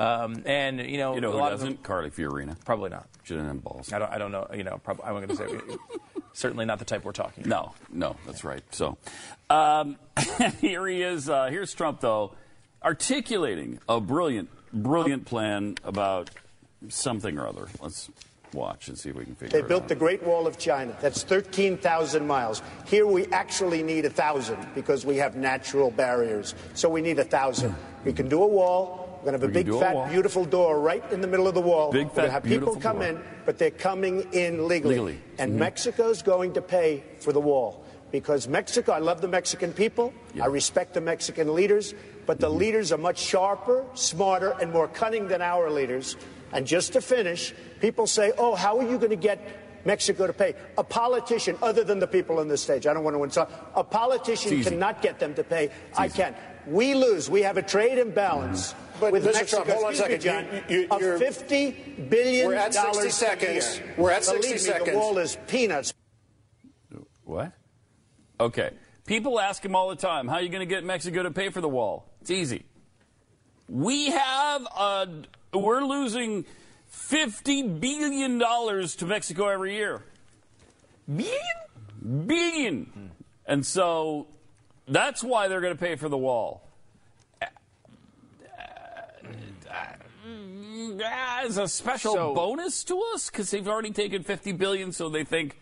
[0.00, 1.68] Um, and, you know, You know a who lot doesn't?
[1.68, 2.56] of them, Carly Fiorina.
[2.64, 3.06] probably not.
[3.24, 3.92] She didn't have balls.
[3.92, 5.46] I don't, I don't know, you know, probably, I'm going to say,
[6.32, 7.74] certainly not the type we're talking about.
[7.92, 8.62] No, no, that's right.
[8.74, 8.96] So
[9.50, 9.96] um,
[10.60, 11.28] here he is.
[11.28, 12.32] Uh, here's Trump, though,
[12.82, 16.30] articulating a brilliant, brilliant plan about
[16.88, 17.68] something or other.
[17.82, 18.10] Let's
[18.52, 20.58] watch and see if we can figure it out They built the Great Wall of
[20.58, 20.96] China.
[21.00, 22.62] That's 13,000 miles.
[22.86, 26.54] Here we actually need a 1,000 because we have natural barriers.
[26.74, 27.74] So we need a 1,000.
[28.04, 28.99] We can do a wall.
[29.22, 30.08] We're going to have a We can big, a fat, wall.
[30.08, 31.92] beautiful door right in the middle of the wall.
[31.92, 33.08] Big, fat, have people come door.
[33.08, 34.94] in, but they're coming in legally.
[34.96, 35.20] Legally.
[35.38, 35.58] Mm-hmm.
[35.58, 37.84] Mexico's going to pay for the wall.
[38.10, 40.12] Because Mexico, I love the Mexican people.
[40.34, 40.44] Yeah.
[40.44, 41.94] I respect the Mexican leaders.
[42.26, 42.58] But the Mm-hmm.
[42.58, 46.16] leaders are much sharper, smarter, and more cunning than our leaders.
[46.52, 49.38] And just to finish, people say, oh, how are you going to get
[49.84, 50.54] Mexico to pay?
[50.78, 53.84] A politician, other than the people on this stage, I don't want to insult, a
[53.84, 55.70] politician cannot get them to pay.
[55.96, 56.34] I can.
[56.66, 57.30] We lose.
[57.30, 58.74] We have a trade imbalance.
[59.00, 59.32] But with Mr.
[59.34, 60.52] Mexico, Trump, hold on a excuse me, second.
[60.52, 61.70] John, You- you- you're- fifty
[62.08, 63.80] billion We're at 60 dollars a seconds.
[63.96, 64.90] We're at 60 Believe me, seconds.
[64.90, 65.94] The wall is peanuts.
[67.24, 67.52] What?
[68.38, 68.70] Okay.
[69.06, 71.48] People ask him all the time, how are you going to get Mexico to pay
[71.50, 72.06] for the wall?
[72.20, 72.64] It's easy.
[73.68, 75.08] We have a,
[75.54, 76.44] we're losing
[76.92, 80.02] $50 billion to Mexico every year.
[81.08, 82.26] Billion?
[82.26, 83.10] Billion.
[83.46, 84.26] And so
[84.88, 86.62] that's why they're going to pay for the wall.
[91.02, 95.24] As a special So- bonus to us because they've already taken 50 billion, so they
[95.24, 95.58] think,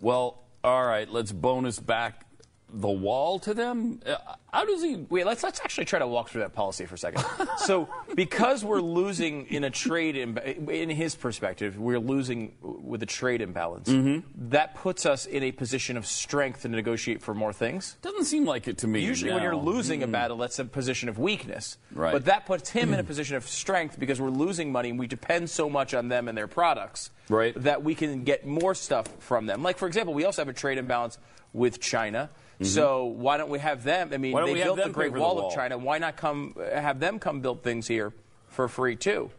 [0.00, 2.26] well, all right, let's bonus back
[2.68, 4.00] the wall to them.
[4.06, 4.16] Uh,
[4.52, 4.96] how does he?
[5.08, 7.24] Wait, let's let's actually try to walk through that policy for a second.
[7.58, 13.06] so, because we're losing in a trade, imba- in his perspective, we're losing with a
[13.06, 13.88] trade imbalance.
[13.88, 14.48] Mm-hmm.
[14.50, 17.96] That puts us in a position of strength to negotiate for more things.
[18.02, 19.00] Doesn't seem like it to me.
[19.00, 21.78] Usually, when you're losing a battle, that's a position of weakness.
[21.92, 22.12] Right.
[22.12, 25.06] But that puts him in a position of strength because we're losing money and we
[25.06, 27.54] depend so much on them and their products Right.
[27.62, 29.62] that we can get more stuff from them.
[29.62, 31.18] Like, for example, we also have a trade imbalance
[31.52, 32.30] with China.
[32.62, 34.10] So why don't we have them?
[34.12, 34.54] I mean, Mm-hmm.
[34.54, 35.48] They built the Great for the Wall wall?
[35.48, 35.78] of China.
[35.78, 38.12] Why not come have them come build things here
[38.48, 39.30] for free too?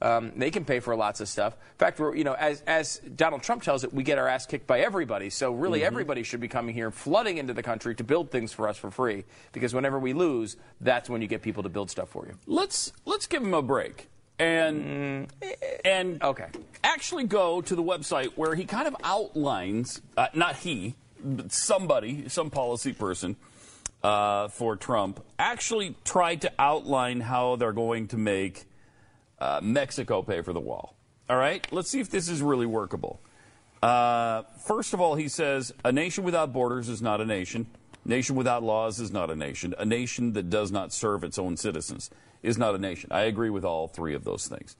[0.00, 1.54] Um, they can pay for lots of stuff.
[1.54, 4.46] In fact, we're, you know, as, as Donald Trump tells it, we get our ass
[4.46, 5.28] kicked by everybody.
[5.28, 8.68] So really, everybody should be coming here, flooding into the country to build things for
[8.68, 9.24] us for free.
[9.52, 12.34] Because whenever we lose, that's when you get people to build stuff for you.
[12.46, 15.26] Let's let's give him a break and
[15.84, 16.46] and Okay.
[16.84, 20.94] actually go to the website where he kind of outlines, uh, not he,
[21.48, 23.36] somebody, some policy person
[24.02, 28.64] uh, for Trump, actually tried to outline how they're going to make
[29.40, 30.94] uh, Mexico pay for the wall.
[31.28, 33.20] All right, let's see if this is really workable.
[33.82, 37.66] Uh, first of all, he says a nation without borders is not a nation.
[38.04, 39.74] Nation without laws is not a nation.
[39.78, 42.10] A nation that does not serve its own citizens
[42.42, 43.10] is not a nation.
[43.12, 44.76] I agree with all three of those things.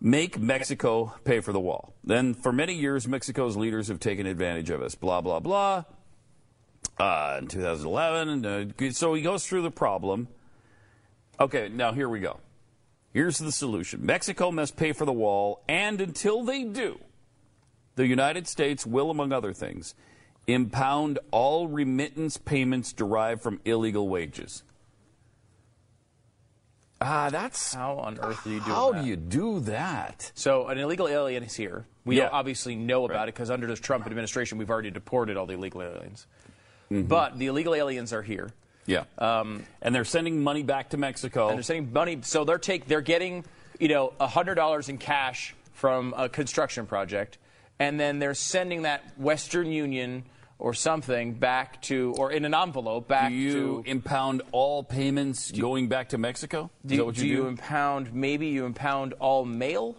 [0.00, 1.94] Make Mexico pay for the wall.
[2.04, 4.94] Then, for many years, Mexico's leaders have taken advantage of us.
[4.94, 5.84] Blah, blah, blah.
[6.98, 10.28] Uh, in 2011, uh, so he goes through the problem.
[11.38, 12.38] Okay, now here we go.
[13.12, 16.98] Here's the solution Mexico must pay for the wall, and until they do,
[17.94, 19.94] the United States will, among other things,
[20.46, 24.62] impound all remittance payments derived from illegal wages.
[27.00, 29.02] Ah, that's How on earth do you do how that?
[29.02, 30.32] do you do that?
[30.34, 31.84] So an illegal alien is here.
[32.06, 32.24] We Yeah.
[32.24, 35.54] don't obviously know about it because under the Trump administration, we've already deported all the
[35.54, 36.26] illegal aliens.
[36.90, 38.50] But the illegal aliens are here.
[38.86, 41.48] Yeah, um, and they're sending money back to Mexico.
[41.48, 43.44] And they're sending money, so they're take they're getting
[43.80, 47.36] you know hundred dollars in cash from a construction project,
[47.80, 50.22] and then they're sending that Western Union
[50.58, 53.90] or something back to or in an envelope back do you to.
[53.90, 56.70] impound all payments going back to Mexico?
[56.84, 59.96] Do, Is that what do you you impound maybe you impound all mail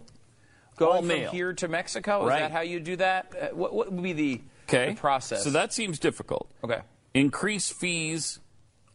[0.76, 1.30] going All from mail.
[1.30, 2.26] here to Mexico?
[2.28, 3.32] Is that how you do that?
[3.40, 5.44] Uh, what, what would be the, the process?
[5.44, 6.50] So that seems difficult.
[6.64, 6.80] Okay.
[7.14, 8.40] Increase fees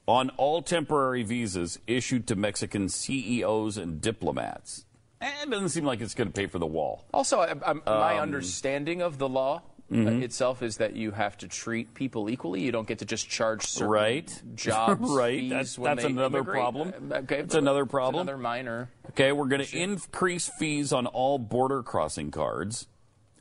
[0.06, 4.86] on all temporary visas issued to Mexican CEOs and diplomats.
[5.22, 7.06] Eh, It doesn't seem like it's going to pay for the wall.
[7.14, 10.24] Also, I, I, my Um, understanding of the law uh, Mhm.
[10.24, 12.62] itself is that you have to treat people equally.
[12.62, 14.42] You don't get to just charge certain Right.
[14.56, 15.40] jobs Right.
[15.40, 16.62] fees That's- that's another immigrate.
[16.62, 16.94] problem.
[17.12, 18.22] Uh, Okay, That's another problem.
[18.28, 18.90] Another minor.
[19.10, 22.88] Okay, we're going to increase fees on all border crossing cards,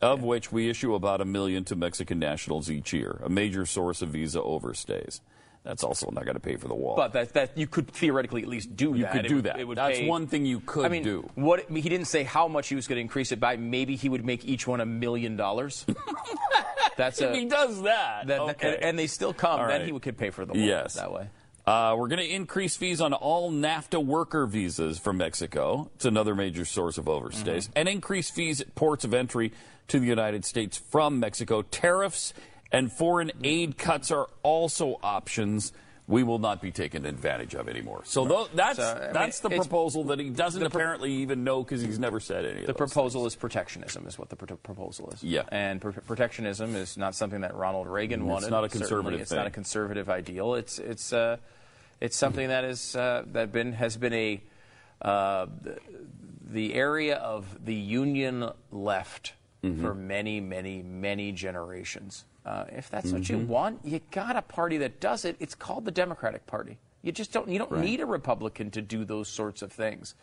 [0.03, 4.03] of which we issue about a million to Mexican nationals each year, a major source
[4.03, 5.21] of visa overstays.
[5.65, 6.97] That's also not going to pay for the wall.
[6.97, 9.13] But that, that you could theoretically at least do You that.
[9.13, 9.61] could It do would- that.
[9.61, 11.31] it would That's pay- one thing you could I mean, do.
[11.37, 13.57] What he didn't say how much he was going to increase it by.
[13.57, 15.87] Maybe he would make each one a million dollars.
[16.97, 18.75] That's if a, he does that, that- okay.
[18.75, 19.61] and, and they still come.
[19.61, 19.93] All Then right.
[19.93, 20.95] he could pay for the wall yes.
[20.95, 21.29] that way.
[21.65, 25.91] Uh, we're going to increase fees on all NAFTA worker visas from Mexico.
[25.95, 27.45] It's another major source of overstays.
[27.69, 27.73] Mm-hmm.
[27.77, 29.53] And increase fees at ports of entry
[29.89, 31.63] to the United States from Mexico.
[31.63, 32.35] Tariffs
[32.73, 35.73] and foreign aid cuts are also options
[36.09, 38.03] we will not be taken advantage of anymore.
[38.05, 41.45] So tho- that's, So, I mean, that's the proposal that he doesn't pro- apparently even
[41.45, 44.57] know because he's never said any of The proposal is protectionism, is what the pro-
[44.57, 45.23] proposal is.
[45.23, 45.43] Yeah.
[45.53, 48.51] And pr- protectionism is not something that Ronald Reagan It's wanted.
[48.51, 50.55] not a Certainly, conservative It's not a conservative ideal.
[50.57, 51.37] It's it's uh,
[52.01, 54.43] it's something that is uh, that been has been a
[55.01, 55.79] uh, the,
[56.51, 59.81] the area of the Union left Mm-hmm.
[59.81, 62.25] for many, many, many generations.
[62.45, 63.47] Uh, if that's what you Mhm.
[63.47, 65.37] want, you got a party that does it.
[65.39, 66.79] It's called the Democratic Party.
[67.03, 67.49] You just don't.
[67.49, 67.85] You don't Right.
[67.85, 70.15] need a Republican to do those sorts of things.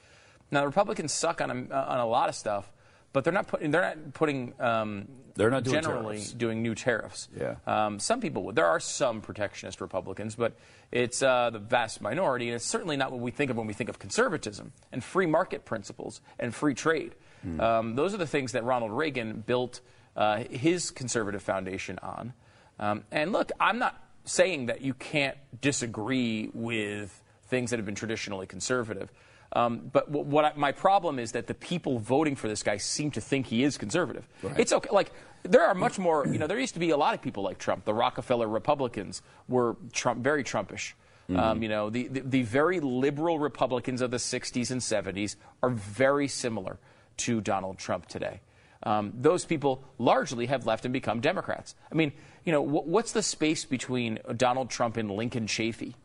[0.52, 2.72] Now, the Republicans suck on a, on a lot of stuff,
[3.14, 3.72] but they're not putting.
[3.72, 4.54] They're not putting.
[4.62, 6.34] Um, They're not doing generally tariffs.
[6.34, 7.30] doing new tariffs.
[7.40, 7.56] Yeah.
[7.66, 8.56] Um, some people would.
[8.56, 10.54] There are some protectionist Republicans, but
[10.92, 13.72] it's uh, the vast minority, and it's certainly not what we think of when we
[13.74, 17.16] think of conservatism and free market principles and free trade.
[17.44, 17.62] Hmm.
[17.62, 19.80] Um, those are the things that Ronald Reagan built
[20.20, 22.34] uh, his conservative foundation on.
[22.78, 27.96] Um, and look, I'm not saying that you can't disagree with things that have been
[27.96, 29.12] traditionally conservative.
[29.54, 32.78] Um, but what, what I, my problem is that the people voting for this guy
[32.78, 34.28] seem to think he is conservative.
[34.58, 34.90] It's okay.
[34.92, 35.12] Like
[35.44, 36.28] there are much more.
[36.28, 37.86] You know, there used to be a lot of people like Trump.
[37.86, 40.94] The Rockefeller Republicans were Trump, very Trumpish.
[41.38, 45.70] Um, you know, the, the, the very liberal Republicans of the 60s and 70s are
[45.70, 46.80] very similar
[47.18, 48.42] to Donald Trump today.
[48.84, 51.76] Um, those people largely have left and become Democrats.
[51.92, 52.14] I mean,
[52.46, 55.96] you know, wh- what's the space between Donald Trump and Lincoln Chafee,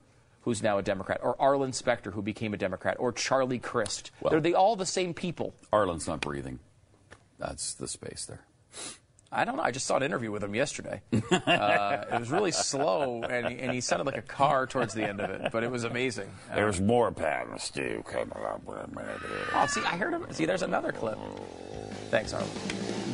[0.43, 4.11] who's now a Democrat, or Arlen Specter, who became a Democrat, or Charlie Crist?
[4.21, 5.55] Well- They're they all the same people.
[5.73, 6.59] Arlen's not breathing.
[7.39, 8.45] That's the space there.
[9.35, 9.63] I don't know.
[9.63, 11.01] I just saw an interview with him yesterday.
[11.47, 15.03] Uh, it was really slow, and he, and he sounded like a car towards the
[15.07, 16.29] end of it, but it was amazing.
[16.51, 19.03] Uh, There's more Pat and Stu coming up with me.
[19.55, 20.27] oh, see, I heard him.
[20.31, 21.19] See, there's another clip.
[22.11, 22.49] Thanks, Arlen.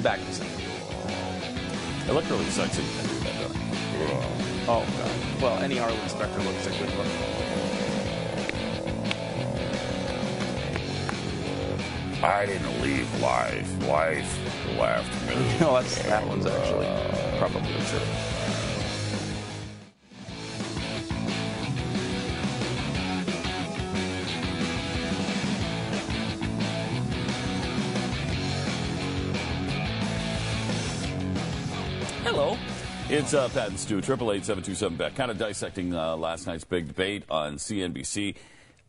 [0.03, 0.63] Back in a second.
[2.09, 2.83] It looked really sexy.
[4.69, 5.43] Oh, God.
[5.43, 7.07] Well, any Arlen Specter looks a good look.
[12.23, 13.89] I didn't leave life.
[13.89, 15.37] Life left me.
[15.61, 16.87] No, that's that one's actually
[17.39, 17.99] probably true.
[32.23, 32.59] Hello.
[33.09, 35.15] It's uh, Pat and Stu, triple eight seven two seven back.
[35.15, 38.35] Kind of dissecting uh, last night's big debate on CNBC.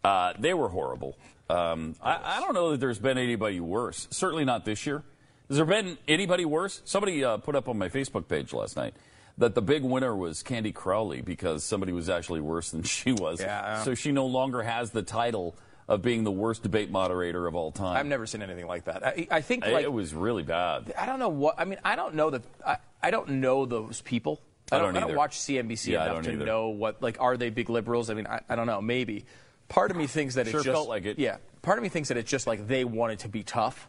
[0.03, 1.15] Uh, they were horrible.
[1.51, 4.07] Um, I, I don't know that there's been anybody worse.
[4.11, 5.03] Certainly not this year.
[5.47, 6.81] Has there been anybody worse?
[6.85, 8.93] Somebody uh, put up on my Facebook page last night
[9.37, 13.41] that the big winner was Candy Crowley because somebody was actually worse than she was.
[13.41, 13.83] Yeah.
[13.83, 15.55] So she no longer has the title
[15.87, 17.97] of being the worst debate moderator of all time.
[17.97, 19.05] I've never seen anything like that.
[19.05, 20.93] I, I think It- like it was really bad.
[20.97, 21.79] I don't know what I mean.
[21.83, 24.39] I don't know that I, I don't know those people.
[24.71, 26.45] I I don't, don't I don't watch CNBC Yeah, I enough don't to either.
[26.45, 28.09] know what like are they big liberals?
[28.09, 28.79] I mean, I, I don't know.
[28.81, 29.25] Maybe
[29.71, 31.17] part of me thinks that Sure it's just felt like it.
[31.17, 33.87] Yeah, part of me thinks that it's just like they wanted to be tough.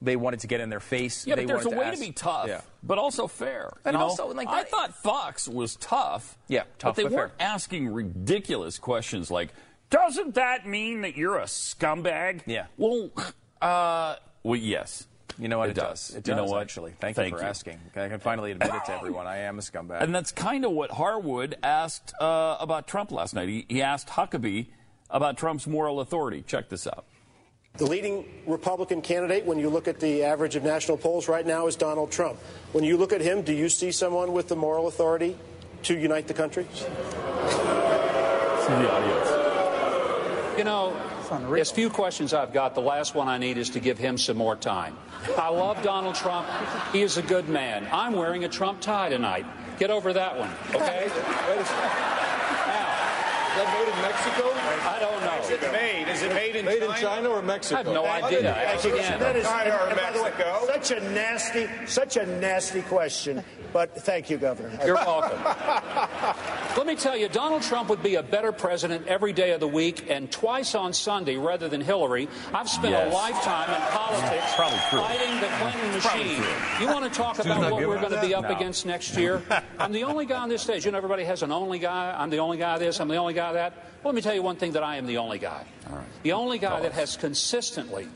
[0.00, 1.26] They wanted to get in their face.
[1.26, 2.60] Yeah, they but there's a wanted way ask- to be tough, Yeah.
[2.82, 3.72] but also fair.
[3.84, 4.04] And you know?
[4.06, 6.36] also, like, I thought Fox was tough.
[6.48, 9.50] Yeah, tough but they but weren't asking ridiculous questions like,
[9.90, 12.66] "Doesn't that mean that you're a scumbag?" Yeah.
[12.76, 13.10] Well,
[13.60, 15.06] uh, well, yes.
[15.38, 15.70] You know what?
[15.70, 16.08] It It, does.
[16.08, 16.10] does.
[16.10, 16.60] It You does know what?
[16.62, 16.92] actually.
[17.00, 17.48] Thank, Thank you for you.
[17.48, 17.78] asking.
[17.96, 19.26] I can finally admit it to everyone.
[19.26, 20.02] I am a scumbag.
[20.02, 23.48] And that's kind of what Harwood asked uh, about Trump last night.
[23.48, 24.66] He, he asked Huckabee
[25.12, 26.42] about Trump's moral authority.
[26.46, 27.04] Check this out.
[27.78, 31.68] The leading Republican candidate, when you look at the average of national polls right now,
[31.68, 32.38] is Donald Trump.
[32.72, 35.38] When you look at him, do you see someone with the moral authority
[35.84, 36.66] to unite the country?
[36.74, 36.90] See the
[38.92, 40.58] audience.
[40.58, 40.94] You know,
[41.56, 44.36] as few questions I've got, the last one I need is to give him some
[44.36, 44.98] more time.
[45.38, 46.46] I love Donald Trump.
[46.92, 47.88] He is a good man.
[47.90, 49.46] I'm wearing a Trump tie tonight.
[49.78, 51.08] Get over that one, okay?
[53.52, 54.48] Is that made in Mexico?
[54.88, 55.42] I don't know.
[55.44, 56.08] Is it made?
[56.08, 56.92] Is it made in Made China?
[56.94, 57.76] in China or I Mexico?
[57.76, 58.38] have no idea.
[58.40, 60.66] Again, That is, China or and way, Mexico?
[60.66, 63.44] such a nasty, such a nasty question.
[63.72, 64.70] But thank you, Governor.
[64.84, 65.38] You're welcome.
[66.76, 69.68] Let me tell you, Donald Trump would be a better president every day of the
[69.68, 72.28] week and twice on Sunday rather than Hillary.
[72.52, 73.12] I've spent Yes.
[73.12, 74.54] a lifetime in politics
[74.90, 76.42] fighting the Clinton machine.
[76.80, 78.44] You want to talk about what we're going to be that?
[78.44, 79.42] up against next year?
[79.78, 80.84] I'm the only guy on this stage.
[80.84, 82.14] You know, everybody has an only guy.
[82.16, 83.00] I'm the only guy this.
[83.00, 83.72] I'm the only guy that.
[84.02, 85.64] Well, let me tell you one thing that I am the only guy.
[86.24, 88.08] The only guy that has consistently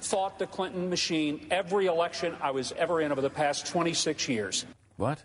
[0.00, 4.66] fought the Clinton machine every election I was ever in over the past 26 years.
[4.96, 5.22] What?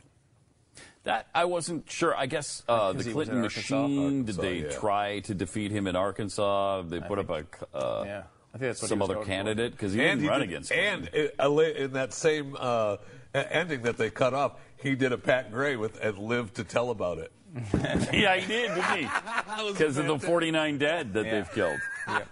[1.04, 2.16] That I wasn't sure.
[2.16, 3.82] I guess uh, the Because he was Clinton in Arkansas?
[3.88, 4.26] machine.
[4.26, 4.70] Did they yeah.
[4.72, 6.82] try to defeat him in Arkansas?
[6.84, 7.46] They put up a
[7.76, 10.40] uh, yeah, I think that's what some other candidate because he And didn't he run
[10.42, 10.72] did- against.
[10.72, 11.32] And Clinton.
[11.40, 12.98] uh, in that same uh,
[13.34, 16.90] ending that they cut off, he did a Pat Gray with and lived to tell
[16.90, 17.32] about it.
[18.14, 19.08] yeah, he did, didn't he?
[19.72, 21.80] Because of the 49 dead that they've killed.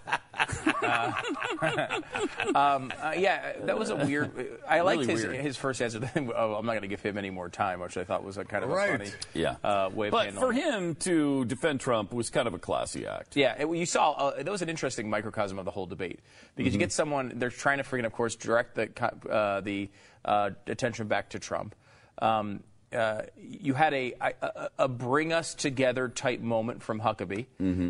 [2.56, 4.60] Um, uh, yeah, that was a weird.
[4.68, 5.36] I liked Really his weird.
[5.38, 6.00] his first answer.
[6.36, 8.46] oh, I'm not going to give him any more time, which I thought was a
[8.46, 8.90] kind of Right.
[8.90, 9.56] a funny Yeah.
[9.64, 10.64] uh, way of but handling for it.
[10.64, 13.36] him to defend Trump was kind of a classy act.
[13.36, 16.20] Yeah, it, you saw uh, that was an interesting microcosm of the whole debate
[16.56, 18.90] because you get someone they're trying to freaking, of course, direct the
[19.30, 19.90] uh, the
[20.24, 21.76] uh, attention back to Trump.
[22.22, 22.64] Um,
[22.94, 27.46] uh, you had a, a, a- a bring us together type moment from Huckabee.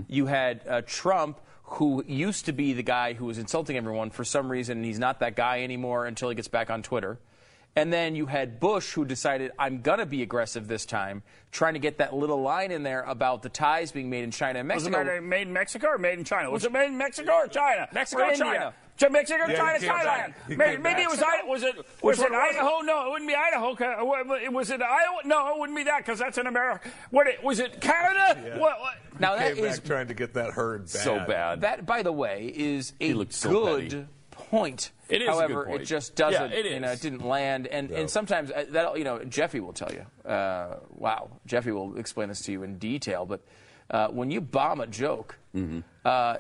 [0.08, 4.10] You had uh, Trump, who used to be the guy who was insulting everyone.
[4.12, 7.20] For some reason, and he's not that guy anymore until he gets back on Twitter.
[7.78, 11.74] And then you had Bush, who decided, I'm going to be aggressive this time, trying
[11.74, 14.68] to get that little line in there about the ties being made in China and
[14.70, 14.98] Mexico.
[15.22, 16.50] made in Mexico or made in China?
[16.52, 17.90] Was it made in Mexico or China?
[17.92, 19.10] Mexico or India?
[19.12, 20.34] Mexico, Yeah, China, you Thailand.
[20.58, 21.48] Maybe, maybe it was Idaho.
[21.52, 22.32] Was it was it was it?
[22.32, 22.80] Idaho?
[22.82, 23.76] No, it wouldn't be Idaho.
[23.76, 25.22] 'cause- uh, what- Was it Iowa?
[25.26, 26.90] No, it wouldn't be that because that's in America.
[27.12, 27.28] What?
[27.28, 28.58] it- Was it Canada?
[28.60, 28.96] What, what?
[29.20, 30.90] Now that Came is back trying to get that heard bad.
[30.90, 31.62] So bad.
[31.62, 34.06] that, by the way, is a He so good petty.
[34.32, 34.92] point.
[35.10, 35.82] It is a good However, point.
[35.82, 36.52] it just doesn't.
[36.52, 39.60] Yeah, it You know, it didn't land, and and sometimes uh, that you know, Jeffy
[39.60, 40.06] will tell you.
[40.30, 43.26] Uh, wow, Jeffy will explain this to you in detail.
[43.26, 43.42] But
[43.92, 45.38] uh, when you bomb a joke.
[45.56, 45.80] Mm-hmm.
[46.04, 46.36] Uh,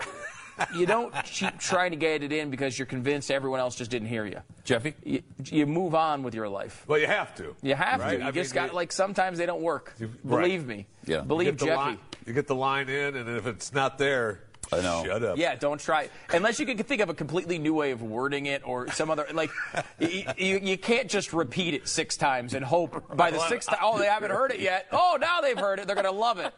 [0.75, 4.07] you don't keep trying to get it in because you're convinced everyone else just didn't
[4.07, 4.39] hear you.
[4.63, 4.93] Jeffy?
[5.03, 6.83] You, you move on with your life.
[6.87, 7.55] Well, you have to.
[7.61, 8.15] You have right?
[8.17, 8.21] to.
[8.21, 9.93] You I just mean, got you- like sometimes they don't work.
[9.99, 10.09] right.
[10.25, 10.87] Believe me.
[11.05, 11.21] Yeah.
[11.21, 11.75] Believe get Jeffy.
[11.77, 14.41] line- you get the line in, and if it's not there,
[14.71, 15.03] I know.
[15.05, 15.37] shut up.
[15.37, 16.09] Yeah, don't try.
[16.31, 19.25] Unless you can think of a completely new way of wording it or some other
[19.33, 19.49] like,
[19.99, 23.79] you, you, you can't just repeat it six times and hope by the sixth time.
[23.81, 24.87] Oh, they haven't heard it yet.
[24.91, 25.87] Oh, now they've heard it.
[25.87, 26.53] They're gonna love it.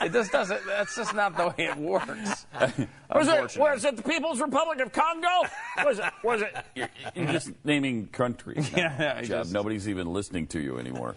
[0.00, 0.64] It just doesn't.
[0.66, 2.46] That's just not the way it works.
[3.14, 5.28] Was it, was it the People's Republic of Congo?
[5.84, 6.12] Was it?
[6.24, 6.56] Was it?
[6.74, 8.70] You're, you're just naming countries.
[8.72, 11.14] now, Yeah, just- Nobody's even listening to you anymore.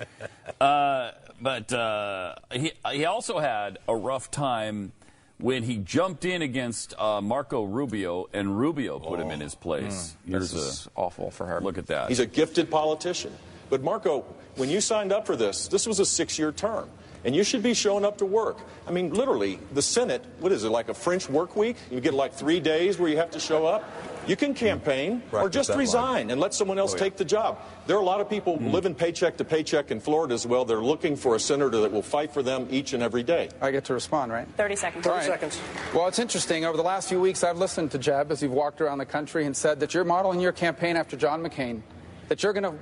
[0.61, 1.11] Uh,
[1.41, 4.91] but uh, he he also had a rough time
[5.39, 10.15] when he jumped in against uh, Marco Rubio and Rubio put him in his place.
[10.27, 11.61] Here's This is a awful for her.
[11.61, 12.09] look at that.
[12.09, 13.33] He's a gifted politician.
[13.69, 14.25] But Marco,
[14.55, 16.89] when you signed up for this, this was a six-year term.
[17.25, 18.59] And you should be showing up to work.
[18.87, 21.75] I mean, literally, the Senate, what is it, like a French work week?
[21.91, 23.83] You get like three days where you have to show up?
[24.30, 25.80] You can campaign or just that line.
[25.80, 27.03] resign and let someone else Oh, yeah.
[27.03, 27.57] take the job.
[27.88, 28.69] There are a lot of people mm-hmm.
[28.69, 30.65] living paycheck to paycheck in Florida as well.
[30.65, 33.49] They're looking for a senator that will fight for them each and every day.
[33.59, 34.47] I get to respond, right?
[34.55, 35.03] 30 seconds.
[35.03, 35.25] 30 All right.
[35.25, 35.59] seconds.
[35.95, 36.63] Well, it's interesting.
[36.63, 39.47] Over the last few weeks, I've listened to Jeb as you've walked around the country
[39.47, 41.82] and said that you're modeling your campaign after John McCain,
[42.27, 42.75] that you're going to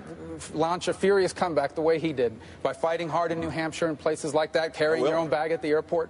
[0.53, 3.97] launch a furious comeback the way he did by fighting hard in New Hampshire and
[3.97, 6.09] places like that, carrying your own bag at the airport.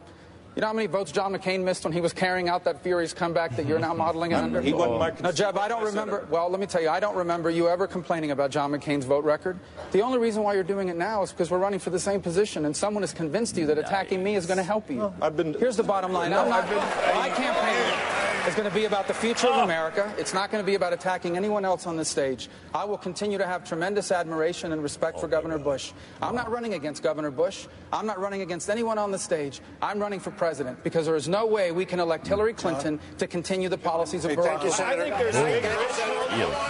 [0.57, 3.13] You know how many votes John McCain missed when he was carrying out that furious
[3.13, 4.59] comeback that you're now modeling it under?
[4.59, 6.25] He wasn't my No, Jeb, I don't remember.
[6.31, 9.23] Well, let me tell you, I don't remember you ever complaining about John McCain's vote
[9.23, 9.59] record.
[9.91, 12.21] The only reason why you're doing it now is because we're running for the same
[12.23, 15.13] position, and someone has convinced you that attacking me is going to help you.
[15.21, 16.31] I've been- Here's the bottom line.
[16.31, 19.63] No, I'm not, been- my campaign is going to be about the future of oh.
[19.63, 20.11] America.
[20.17, 22.47] It's not going to be about attacking anyone else on this stage.
[22.73, 25.91] I will continue to have tremendous admiration and respect for oh, Governor Bush.
[26.21, 27.67] I'm not running against Governor Bush.
[27.91, 29.59] I'm not running against anyone on the stage.
[29.81, 33.27] I'm running for president because there is no way we can elect Hillary Clinton to
[33.27, 34.73] continue the policies of Hey, Barack thank you, Obama.
[34.73, 35.01] Senator.
[35.01, 35.75] I think there's a bigger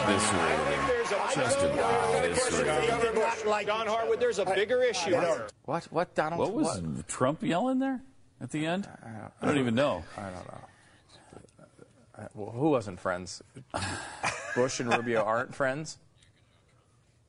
[0.08, 0.96] Eviscerated.
[1.36, 3.68] Just eviscerated.
[3.68, 5.16] John Harwood, there's a bigger issue.
[5.66, 5.84] What?
[5.92, 6.40] What, Donald?
[6.40, 8.02] What was Trump yelling there
[8.42, 8.88] at the end?
[9.42, 10.04] I don't even know.
[10.18, 10.60] I don't know.
[12.18, 13.42] Uh, Well, who wasn't friends?
[14.56, 15.98] Bush and Rubio aren't friends.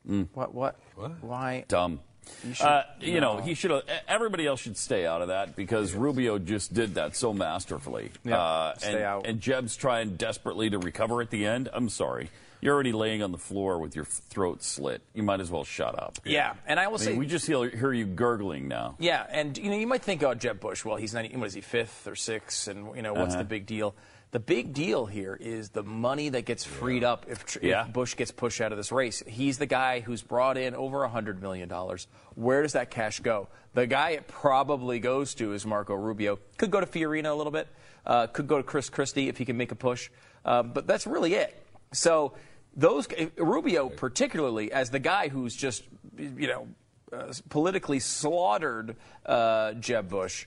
[0.05, 0.55] What?
[0.55, 0.77] What?
[1.21, 1.65] Why?
[1.69, 2.01] Dumb.
[2.45, 3.83] You should- Uh, you know, he should have.
[4.07, 8.11] Everybody else should stay out of that because Rubio just did that so masterfully.
[8.25, 9.27] Yeah, uh, stay and, out.
[9.27, 11.69] and Jeb's trying desperately to recover at the end.
[11.73, 12.31] I'm sorry,
[12.61, 15.01] you're already laying on the floor with your throat slit.
[15.15, 16.19] You might as well shut up.
[16.25, 18.97] Yeah, and I will I mean, say we just hear, hear you gurgling now.
[18.99, 20.85] Yeah, and you know you might think, oh, Jeb Bush.
[20.85, 21.31] Well, he's not.
[21.35, 22.69] What is he fifth or sixth?
[22.69, 23.43] And you know what's Uh-huh.
[23.43, 23.95] the big deal?
[24.31, 27.87] The big deal here is the money that gets freed up if, Yeah.
[27.87, 29.23] if Bush gets pushed out of this race.
[29.27, 32.07] He's the guy who's brought in over hundred million dollars.
[32.35, 33.49] Where does that cash go?
[33.73, 36.39] The guy it probably goes to is Marco Rubio.
[36.59, 37.69] Could go to Fiorina a little bit.
[38.05, 40.11] Uh, could go to Chris Christie if he can make a push.
[40.45, 41.63] Uh, but that's really it.
[41.93, 42.35] So
[42.77, 43.09] those
[43.39, 45.85] Rubio, particularly as the guy who's just
[46.19, 46.69] you know
[47.13, 50.47] uh, politically slaughtered uh, Jeb Bush,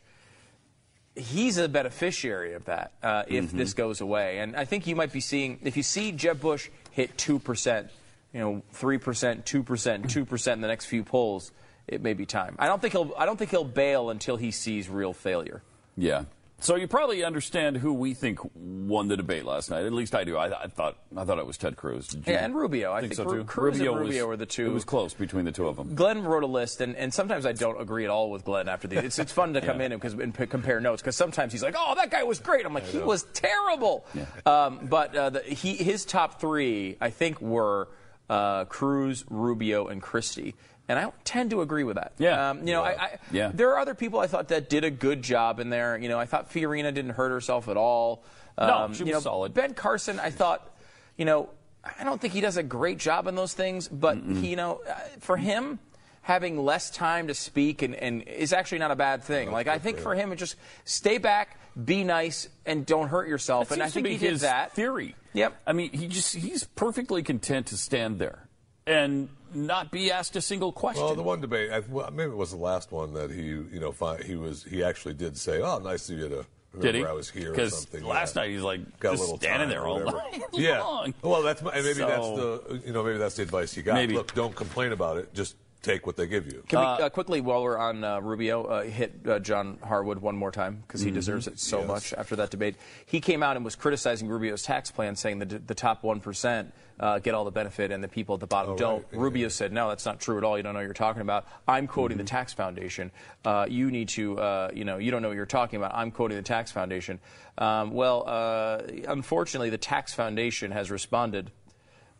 [1.16, 4.40] he's a beneficiary of that uh, if this goes away.
[4.40, 7.90] And I think you might be seeing if you see Jeb Bush hit two percent,
[8.34, 11.52] you know, three percent, two percent, two percent in the next few polls,
[11.88, 12.56] it may be time.
[12.60, 13.12] I don't think he'll.
[13.18, 15.62] I don't think he'll bail until he sees real failure.
[15.98, 16.26] Yeah.
[16.62, 19.84] So you probably understand who we think won the debate last night.
[19.84, 20.38] At least I do.
[20.38, 22.16] I, I thought I thought it was Ted Cruz.
[22.26, 22.94] Yeah, and Rubio.
[22.94, 23.44] I think, think so too.
[23.46, 25.96] Cruz and was- Rubio were the two- It was close between the two of them.
[25.96, 28.88] Glenn wrote a list, and, and sometimes I don't agree at all with Glenn after
[28.88, 29.00] these.
[29.00, 29.88] It's, it's fun to come Yeah.
[29.88, 32.40] in and, 'cause- and p- compare notes because sometimes he's like, "Oh, that guy was
[32.40, 34.06] great." I'm like, "He was terrible."
[34.46, 37.88] Um, but uh, the, he, his top three, I think, were
[38.30, 40.56] uh, Cruz, Rubio, and Christie.
[40.90, 42.14] And I don't tend to agree with that.
[42.18, 42.50] Yeah.
[42.50, 43.52] Um, you know, I, I, Yeah.
[43.54, 45.98] there are other people I thought that did a good job in there.
[45.98, 48.24] You know, I thought Fiorina didn't hurt herself at all.
[48.58, 49.54] Um, No, she you was know, solid.
[49.54, 50.70] Ben Carson, I thought,
[51.18, 51.50] you know,
[51.84, 54.82] I don't think he does a great job in those things, but he, you know,
[54.88, 55.80] uh, for him,
[56.24, 59.52] having less time to speak and, and is actually not a bad thing.
[59.52, 60.56] like I think for him, it just
[60.86, 63.70] stay back, be nice, and don't hurt yourself.
[63.70, 64.74] That and I think he did that.
[64.74, 65.16] theory.
[65.34, 65.60] Yep.
[65.66, 68.48] I mean, he just he's perfectly content to stand there
[68.88, 71.04] and not be asked a single question.
[71.04, 73.80] Well, the one debate, I, well, maybe it was the last one that he, you
[73.80, 76.96] know, fi- he was he actually did say, "Oh, nice of you to remember Did
[76.96, 77.06] he?
[77.06, 78.04] I was here." or Because something.
[78.04, 78.42] last Yeah.
[78.44, 80.82] night he's like got just a little standing there all night Yeah.
[80.82, 81.14] long.
[81.22, 83.96] Well, that's my, maybe that's the you know maybe that's the advice you got.
[83.96, 84.16] Maybe.
[84.16, 85.34] Look, don't complain about it.
[85.34, 86.64] Just take what they give you.
[86.68, 90.36] Can we uh, quickly, while we're on uh, Rubio, uh, hit uh, John Harwood one
[90.36, 91.16] more time because he Mhm.
[91.16, 91.88] deserves it so Yes.
[91.88, 92.76] much after that debate.
[93.06, 96.74] He came out and was criticizing Rubio's tax plan, saying that the top one percent
[97.00, 99.06] uh, get all the benefit and the people at the bottom Oh, don't.
[99.12, 99.20] right.
[99.22, 100.56] Rubio said, "No, that's not true at all.
[100.56, 101.48] You don't know what you're talking about.
[101.68, 102.26] I'm quoting Mm-hmm.
[102.26, 103.12] the Tax Foundation.
[103.44, 105.96] Uh, you need to, uh, you know, you don't know what you're talking about.
[105.96, 107.20] I'm quoting the Tax Foundation."
[107.58, 111.50] Um, well, uh, unfortunately, the Tax Foundation has responded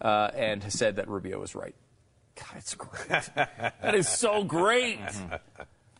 [0.02, 1.76] uh, and has said that Rubio was right.
[2.36, 3.30] God, it's great.
[3.36, 5.00] that is so great.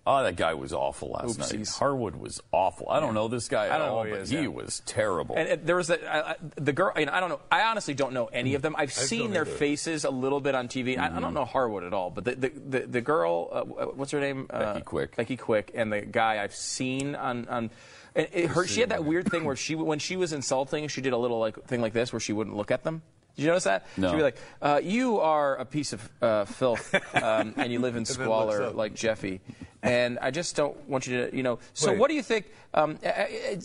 [0.06, 1.68] Oh, that guy was awful last night.
[1.68, 2.90] Harwood was awful.
[2.90, 4.42] I don't know this guy at I don't know all, who he but is, he
[4.42, 4.48] yeah.
[4.48, 5.36] was terrible.
[5.36, 6.92] And, and there was a, I, I, the girl.
[6.96, 7.40] I, mean, I don't know.
[7.52, 8.76] I honestly don't know any of them.
[8.76, 9.52] I've I seen their either.
[9.52, 10.98] faces a little bit on TV.
[10.98, 14.12] I, I don't know Harwood at all, but the the, the, the girl, uh, what's
[14.12, 14.48] her name?
[14.50, 15.16] Uh, Becky Quick.
[15.16, 17.70] Becky Quick, and the guy I've seen on on.
[18.16, 21.00] And it, her, she had that weird thing where she, when she was insulting, she
[21.00, 23.04] did a little like thing like this where she wouldn't look at them.
[23.36, 23.86] Did you notice that?
[23.98, 24.12] No.
[24.12, 27.96] She'd be like, uh, "You are a piece of uh, filth, um, and you live
[27.96, 29.42] in squalor like Jeffy."
[29.84, 31.60] And I just don't want you to, you know.
[31.74, 32.00] So, Wait.
[32.00, 32.52] what do you think?
[32.74, 33.00] Um,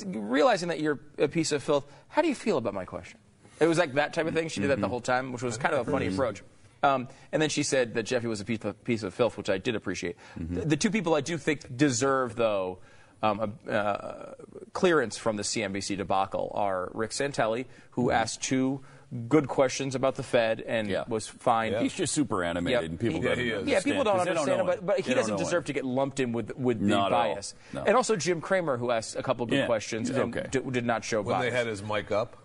[0.07, 3.19] realizing that you're a piece of filth, how do you feel about my question?
[3.61, 4.49] It was like that type of thing.
[4.49, 6.43] She did that the whole time, which was kind of a funny approach.
[6.83, 9.51] Um, and then she said that Jeffy was a piece of, piece of filth, which
[9.51, 10.17] I did appreciate.
[10.37, 12.79] The, the two people I do think deserve, though,
[13.23, 14.35] um, a, uh,
[14.73, 18.83] clearance from the CNBC debacle are Rick Santelli, who asked two
[19.29, 21.75] good questions about the Fed and was fine.
[21.81, 22.91] He's just super animated, Yep.
[22.91, 25.15] and people He- don't yeah, understand people don't they understand know it, but, but he
[25.15, 25.67] doesn't deserve it.
[25.67, 27.35] to get lumped in with with the Not at all.
[27.35, 27.55] bias.
[27.73, 27.83] No.
[27.85, 30.49] And also Jim Cramer, who asked a couple good Yeah, questions he's and okay.
[30.51, 31.45] d- did not show When bias.
[31.45, 32.37] When they had his mic up.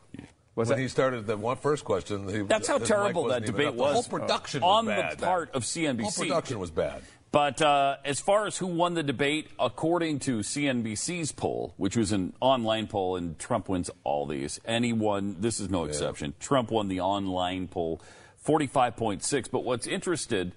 [0.53, 3.73] Was when that- he started the one first question, he, That's how terrible that debate
[3.73, 3.87] was.
[3.89, 5.17] The whole production on was bad.
[5.17, 5.97] the part of CNBC.
[5.97, 7.01] The whole production was bad.
[7.31, 12.11] But uh, as far as who won the debate, according to CNBC's poll, which was
[12.11, 15.37] an online poll, and Trump wins all these, and he won.
[15.39, 16.33] This is no exception.
[16.41, 18.01] Trump won the online poll,
[18.35, 19.47] forty-five point six.
[19.47, 20.51] But what's interested,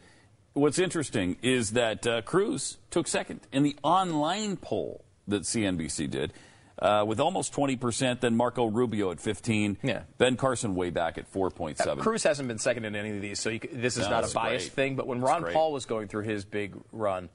[0.55, 6.33] what's interesting is that uh, Cruz took second in the online poll that CNBC did.
[6.77, 9.79] Uh, with almost 20%, then Marco Rubio at 15.
[9.83, 10.03] Yeah.
[10.19, 11.99] Ben Carson way back at 4.7.
[12.01, 14.35] Cruz hasn't been second in any of these, so you, this is No, not a
[14.35, 14.73] biased great.
[14.75, 14.97] thing.
[14.97, 15.45] But when Ron.
[15.53, 17.29] Paul was going through his big run,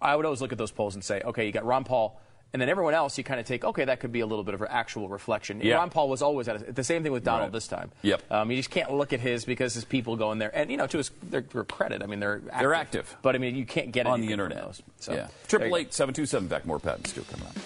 [0.00, 2.20] I would always look at those polls and say, okay, you got Ron Paul,
[2.52, 4.54] and then everyone else, you kind of take, okay, that could be a little bit
[4.54, 5.60] of an actual reflection.
[5.60, 5.74] Yeah.
[5.74, 7.52] Ron Paul was always at a, the same thing with Donald Right.
[7.52, 7.90] this time.
[8.02, 8.22] Yep.
[8.30, 10.76] Um, you just can't look at his because his people go in there, and you
[10.76, 13.16] know, to his their, their credit, I mean, they're active, They're active.
[13.20, 14.10] but I mean, you can't get it.
[14.10, 14.62] on the internet.
[14.64, 14.80] those.
[15.00, 15.16] So, yeah.
[15.16, 15.76] there you Triple go.
[15.76, 16.64] eight seven two seven back.
[16.66, 17.56] More Pat and Stu coming up.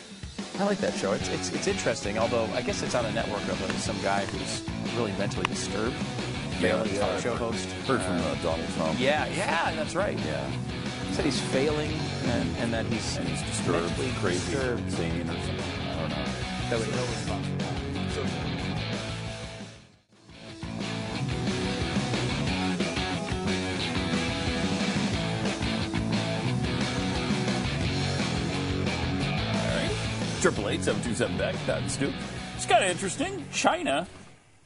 [0.61, 1.13] I like that show.
[1.13, 4.27] It's, it's, it's interesting, although I guess it's on a network of uh, some guy
[4.27, 4.63] who's
[4.95, 5.97] really mentally disturbed.
[6.61, 7.67] Failing talk show host.
[7.89, 9.01] Heard from uh, Donald Trump.
[9.01, 10.19] Yeah, yeah, that's right.
[10.19, 10.51] Yeah.
[11.09, 11.91] He Said he's failing
[12.27, 14.83] and, and that he's, And he's disturbed, mentally crazy, disturbed.
[14.83, 15.61] insane, or something.
[15.89, 16.25] I don't know.
[16.69, 17.80] That would
[30.41, 31.55] Triple eight seven two seven back.
[31.67, 32.13] Pat and Stu.
[32.57, 33.45] It's kind of interesting.
[33.53, 34.07] China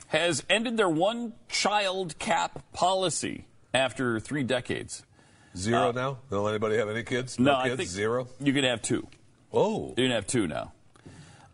[0.09, 5.05] has ended their one-child cap policy after three decades.
[5.57, 6.19] Zero now?
[6.31, 7.37] Don't anybody have any kids?
[7.39, 7.75] Uh, No, kids?
[7.75, 8.29] I think Zero?
[8.41, 9.09] You can have two.
[9.53, 9.89] Oh.
[9.97, 10.73] You can have two now.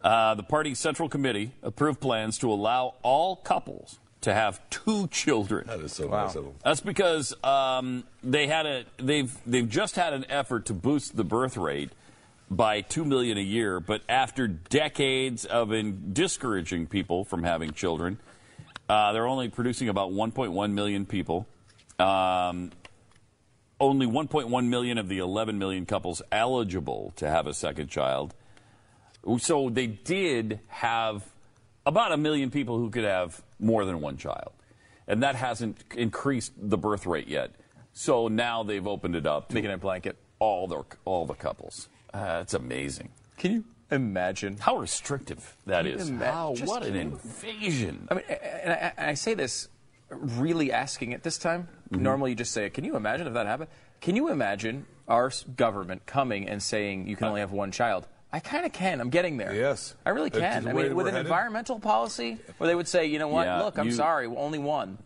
[0.02, 5.66] Uh, the party's central committee approved plans to allow all couples to have two children.
[5.66, 6.54] That is so nice of them.
[6.62, 11.24] That's because um, they had a they've they've just had an effort to boost the
[11.24, 11.90] birth rate
[12.50, 18.18] by two million a year, but after decades of in discouraging people from having children,
[18.88, 21.46] uh, they're only producing about 1.1 million people.
[21.98, 22.72] Um,
[23.78, 28.34] only 1.1 million of the 11 million couples eligible to have a second child.
[29.38, 31.24] So they did have
[31.86, 34.52] about a million people who could have more than one child.
[35.06, 37.52] And that hasn't increased the birth rate yet.
[37.92, 40.16] So now they've opened it up to Making it a blanket.
[40.38, 41.88] all the all the couples.
[42.12, 43.10] Uh, it's amazing.
[43.38, 44.56] Can you imagine?
[44.58, 45.92] How restrictive that is?
[45.92, 46.08] Can you is.
[46.10, 48.08] ima- How, just- what an invasion.
[48.10, 49.68] I mean, and I, and I say this
[50.10, 51.68] really asking it this time.
[51.92, 52.02] Mm-hmm.
[52.02, 56.06] Normally, you just say, "Can you imagine if that happened?" Can you imagine our government
[56.06, 58.06] coming and saying you can only have one child?
[58.32, 59.00] I kind of can.
[59.00, 59.52] I'm getting there.
[59.52, 59.94] Yes.
[60.06, 60.66] I really can.
[60.68, 61.26] I mean, with an headed.
[61.26, 63.46] environmental policy where they would say, "You know what?
[63.46, 64.98] Yeah, Look, I'm you- sorry, only one."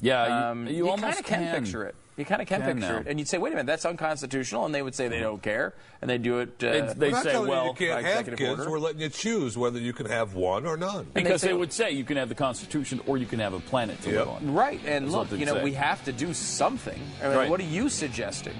[0.00, 1.94] yeah, you, Um, you, you kind almost of can, picture it.
[2.18, 2.98] You kind of can, Can picture now.
[2.98, 5.40] it, and you'd say, "Wait a minute, that's unconstitutional," and they would say they don't
[5.40, 6.48] care, and they do it.
[6.62, 8.58] Uh, They- they not say, telling well, you, you can't by have executive kids.
[8.58, 8.70] order.
[8.72, 11.06] We're letting you choose whether you can have one or none.
[11.14, 13.52] they Because say- they would say you can have the Constitution or you can have
[13.54, 14.18] a planet to Yep.
[14.18, 14.52] live on.
[14.52, 15.62] Right, and That's look, you know, say.
[15.62, 17.00] we have to do something.
[17.22, 17.48] I mean, Right.
[17.50, 18.54] What are you suggesting?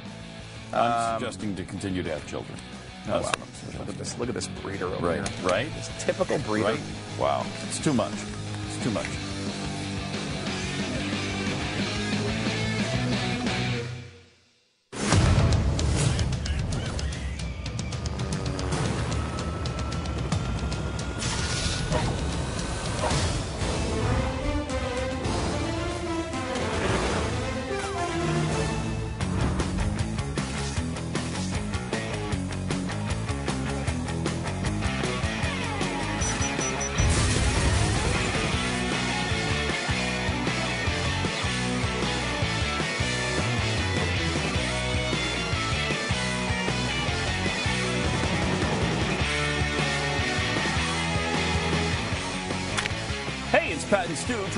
[0.72, 2.56] I'm suggesting to continue to have children.
[3.06, 3.30] That's wow.
[3.30, 3.80] what I'm suggesting.
[3.80, 4.18] Look at this.
[4.18, 5.48] Look at this breeder over Right, here.
[5.50, 5.74] right?
[5.74, 6.68] This typical breeder.
[6.68, 6.80] Right?
[7.18, 7.44] Wow.
[7.66, 8.12] It's too much.
[8.68, 9.06] It's too much.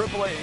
[0.01, 0.35] 888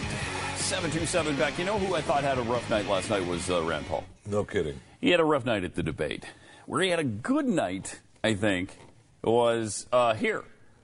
[0.57, 1.57] 727 back.
[1.57, 4.03] You know who I thought had a rough night last night was uh, Rand Paul.
[4.27, 4.79] No kidding.
[5.01, 6.25] He had a rough night at the debate.
[6.67, 8.77] Where he had a good night, I think,
[9.23, 10.43] was uh, here.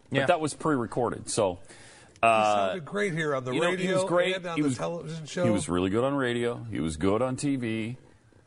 [0.10, 0.26] But yeah.
[0.26, 1.30] that was pre recorded.
[1.30, 1.60] So.
[2.24, 3.70] Uh, he sounded great here on the radio.
[3.70, 4.44] Know, he was great.
[4.44, 5.44] on he the was, television show.
[5.44, 6.66] He was really good on radio.
[6.72, 7.98] He was good on TV.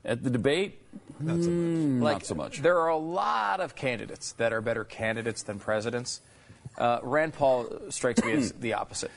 [0.04, 0.80] At the debate,
[1.20, 1.78] not so much.
[1.78, 2.62] Hmm, like, not so much.
[2.62, 6.20] There are a lot of candidates that are better candidates than presidents.
[6.76, 9.12] Uh, Rand Paul strikes me as the opposite.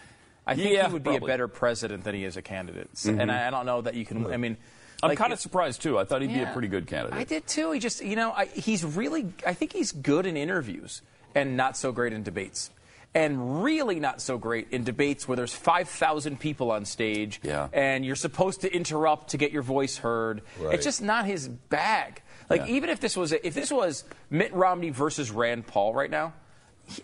[0.52, 2.94] I think Yeah, he would be a better president than he is a candidate.
[2.96, 3.20] Mhm.
[3.22, 4.32] And I, I don't know that you can.
[4.32, 4.58] I mean,
[5.02, 5.98] I'm like, kind of surprised too.
[5.98, 7.18] I thought he'd be a pretty good candidate.
[7.18, 7.72] I did too.
[7.72, 9.32] He just, you know, I, he's really.
[9.46, 11.02] I think he's good in interviews
[11.36, 12.72] and not so great in debates.
[13.16, 17.68] And really not so great in debates where there's 5,000 people on stage Yeah.
[17.74, 20.42] and you're supposed to interrupt to get your voice heard.
[20.60, 20.76] Right.
[20.76, 22.22] It's just not his bag.
[22.52, 22.76] Like Yeah.
[22.76, 26.34] even if this was if this was Mitt Romney versus Rand Paul right now,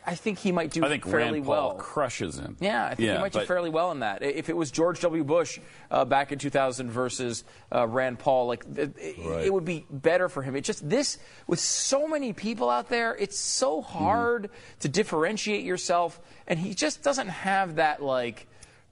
[0.05, 1.75] I think he might do I think fairly Rand Paul well.
[1.75, 2.57] crushes him.
[2.59, 4.23] Yeah, I think he might do fairly well in that.
[4.23, 5.23] If it was George W.
[5.23, 5.59] Bush
[5.91, 9.45] uh, back in 2000 versus uh, Rand Paul, like it, it- Right.
[9.45, 10.55] it would be better for him.
[10.55, 11.17] It just this
[11.47, 13.97] with so many people out there, it's so Mm-hmm.
[13.97, 18.47] hard to differentiate yourself, and he just doesn't have that like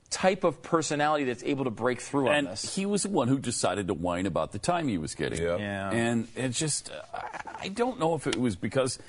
[0.10, 2.76] type of personality that's able to break through on this.
[2.76, 5.41] he was the one who decided to whine about the time he was getting.
[5.41, 5.58] Yeah.
[5.58, 5.89] Yeah.
[5.91, 9.00] And it's just, I- I don't know if it was because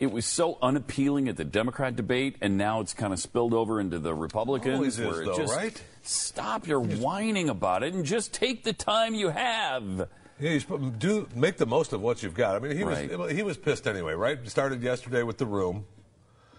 [0.00, 3.78] it was so unappealing at the Democrat debate, and now it's kind of spilled over
[3.80, 4.74] into the Republicans.
[4.76, 5.82] Always is, where though, just, right?
[6.02, 10.08] Stop your whining about it and just take the time you have.
[10.40, 12.56] Yeah, you do make the most of what you've got.
[12.56, 13.16] I mean, he Right.
[13.18, 14.38] was he was pissed anyway, right?
[14.48, 15.84] Started yesterday with the room,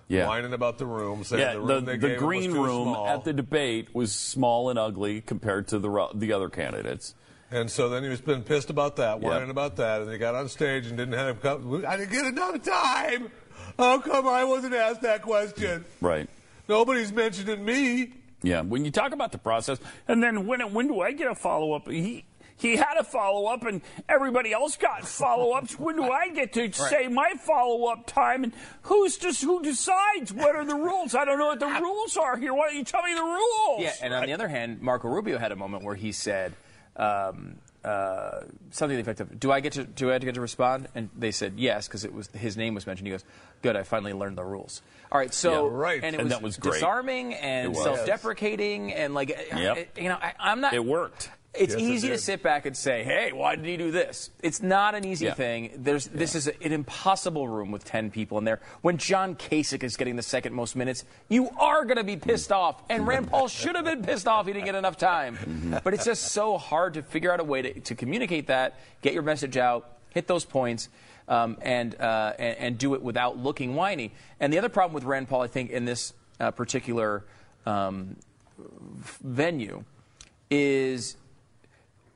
[0.07, 0.27] Yeah.
[0.27, 3.07] whining about the room, saying Yeah, the the, room they the was green room small.
[3.07, 7.15] at the debate was small and ugly compared to the the other candidates.
[7.51, 9.29] And so then he was been pissed about that, Yep.
[9.29, 11.45] whining about that, and he got on stage and didn't have.
[11.45, 13.29] I didn't get enough time.
[13.77, 15.83] How come I wasn't asked that question?
[15.99, 16.29] Right.
[16.69, 18.13] Nobody's mentioning me.
[18.43, 21.35] Yeah, when you talk about the process, and then when when do I get a
[21.35, 21.87] follow up?
[21.89, 22.23] He
[22.55, 25.77] he had a follow up, and everybody else got follow ups.
[25.79, 28.43] when do I get to say my follow up time?
[28.45, 31.13] And who's just who decides what are the rules?
[31.15, 32.53] I don't know what the rules are here.
[32.53, 33.81] Why don't you tell me the rules?
[33.81, 36.53] Yeah, and on the other hand, Marco Rubio had a moment where he said
[36.97, 40.41] um, uh, something to the effect of, "Do I get to do I get to
[40.41, 43.07] respond?" And they said yes because it was his name was mentioned.
[43.07, 43.23] He goes,
[43.61, 44.81] "Good, I finally learned the rules."
[45.11, 46.03] All right, so Yeah, right.
[46.03, 46.73] and it And was, that was great.
[46.75, 47.83] disarming and was.
[47.83, 49.97] self-deprecating and like Yep.
[49.97, 50.73] you know I, I'm not.
[50.73, 51.29] It worked.
[51.53, 54.29] It's Yes, it easy to sit back and say, "Hey, why did he do this?"
[54.41, 55.33] It's not an easy Yeah.
[55.33, 55.71] thing.
[55.75, 58.61] There's this is a, an impossible room with ten people in there.
[58.81, 62.53] When John Kasich is getting the second most minutes, you are going to be pissed
[62.53, 62.81] off.
[62.89, 64.47] And Rand Paul should have been pissed off.
[64.47, 65.81] He didn't get enough time.
[65.83, 69.13] But it's just so hard to figure out a way to, to communicate that, get
[69.13, 70.87] your message out, hit those points.
[71.27, 74.11] Um, and, uh, and and do it without looking whiny.
[74.39, 77.23] And the other problem with Rand Paul, I think, in this uh, particular
[77.65, 78.17] um,
[79.23, 79.83] venue,
[80.49, 81.15] is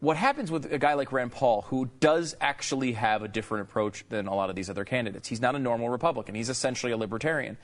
[0.05, 4.05] what happens with a guy like Rand Paul, who does actually have a different approach
[4.09, 5.27] than a lot of these other candidates.
[5.27, 6.35] He's not a normal Republican.
[6.35, 7.57] He's essentially a libertarian.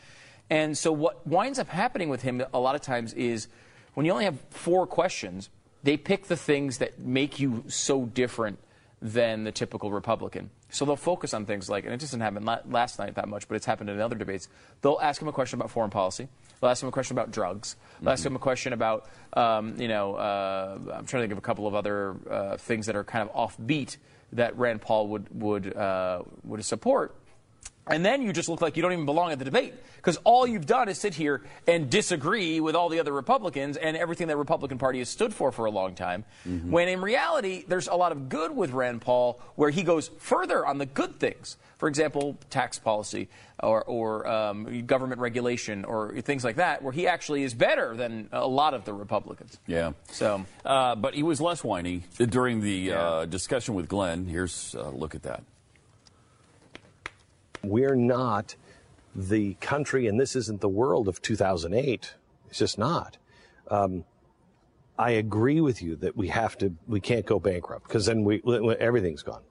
[0.49, 3.47] And so what winds up happening with him a lot of times is
[3.93, 5.51] when you only have four questions,
[5.83, 8.57] they pick the things that make you so different
[9.03, 10.49] than the typical Republican.
[10.71, 13.55] So they'll focus on things like, and it doesn't happen last night that much, but
[13.55, 14.47] it's happened in other debates.
[14.81, 16.29] They'll ask him a question about foreign policy.
[16.59, 17.75] They'll ask him a question about drugs.
[18.01, 21.37] They'll ask him a question about, um, you know, uh, I'm trying to think of
[21.37, 23.97] a couple of other uh, things that are kind of offbeat
[24.33, 27.15] that Rand Paul would would uh, would support.
[27.87, 30.45] And then you just look like you don't even belong at the debate because all
[30.45, 34.37] you've done is sit here and disagree with all the other Republicans and everything the
[34.37, 36.23] Republican Party has stood for for a long time.
[36.45, 40.65] When in reality, there's a lot of good with Rand Paul where he goes further
[40.65, 41.57] on the good things.
[41.79, 43.27] For example, tax policy
[43.61, 48.29] or, or um, government regulation or things like that, where he actually is better than
[48.31, 49.57] a lot of the Republicans.
[49.65, 49.93] Yeah.
[50.11, 54.27] So, uh, but he was less whiny during the uh, discussion with Glenn.
[54.27, 55.43] Here's a look at that.
[57.63, 58.55] We're not
[59.15, 62.15] the country, and this isn't the world of 2008.
[62.49, 63.17] It's just not.
[63.69, 64.05] Um,
[64.97, 68.41] I agree with you that we have to, we can't go bankrupt because then we,
[68.79, 69.41] everything's gone.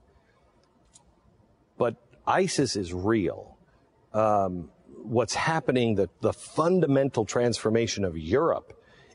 [1.76, 1.96] But
[2.26, 3.56] ISIS is real.
[4.12, 4.70] Um,
[5.02, 8.72] what's happening, the, the fundamental transformation of Europe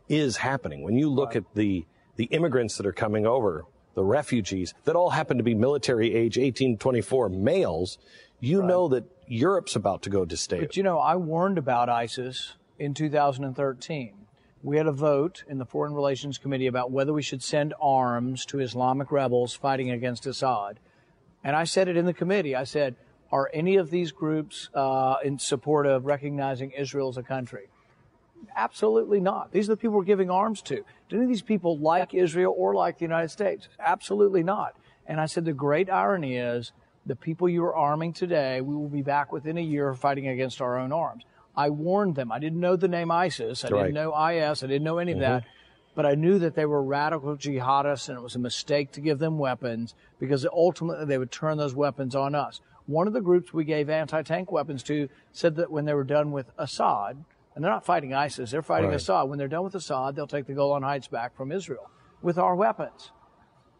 [0.09, 0.83] is happening.
[0.83, 1.85] When you look at the,
[2.15, 6.37] the immigrants that are coming over, the refugees that all happen to be military age
[6.37, 7.97] 18 24 males,
[8.39, 10.61] you know that Europe's about to go to state.
[10.61, 14.13] But you know, I warned about ISIS in 2013.
[14.63, 18.45] We had a vote in the Foreign Relations Committee about whether we should send arms
[18.47, 20.79] to Islamic rebels fighting against Assad.
[21.43, 22.55] And I said it in the committee.
[22.55, 22.95] I said,
[23.31, 27.67] are any of these groups uh, in support of recognizing Israel as a country?
[28.55, 29.51] Absolutely not.
[29.51, 30.83] These are the people we're giving arms to.
[31.09, 33.67] Do any of these people like Israel or like the United States?
[33.79, 34.75] Absolutely not.
[35.05, 36.71] And I said the great irony is
[37.05, 40.61] the people you are arming today, we will be back within a year fighting against
[40.61, 41.23] our own arms.
[41.55, 42.31] I warned them.
[42.31, 43.63] I didn't know the name ISIS.
[43.63, 43.81] I Right.
[43.83, 44.63] didn't know IS.
[44.63, 45.21] I didn't know any of Mhm.
[45.21, 45.43] that.
[45.93, 49.19] But I knew that they were radical jihadists and it was a mistake to give
[49.19, 52.59] them weapons because ultimately they would turn those weapons on us.
[52.87, 56.03] One of the groups we gave anti tank weapons to said that when they were
[56.03, 57.23] done with Assad,
[57.55, 58.97] and they're not fighting ISIS, they're fighting Right.
[58.97, 59.29] Assad.
[59.29, 61.89] When they're done with Assad, they'll take the Golan Heights back from Israel
[62.21, 63.11] with our weapons.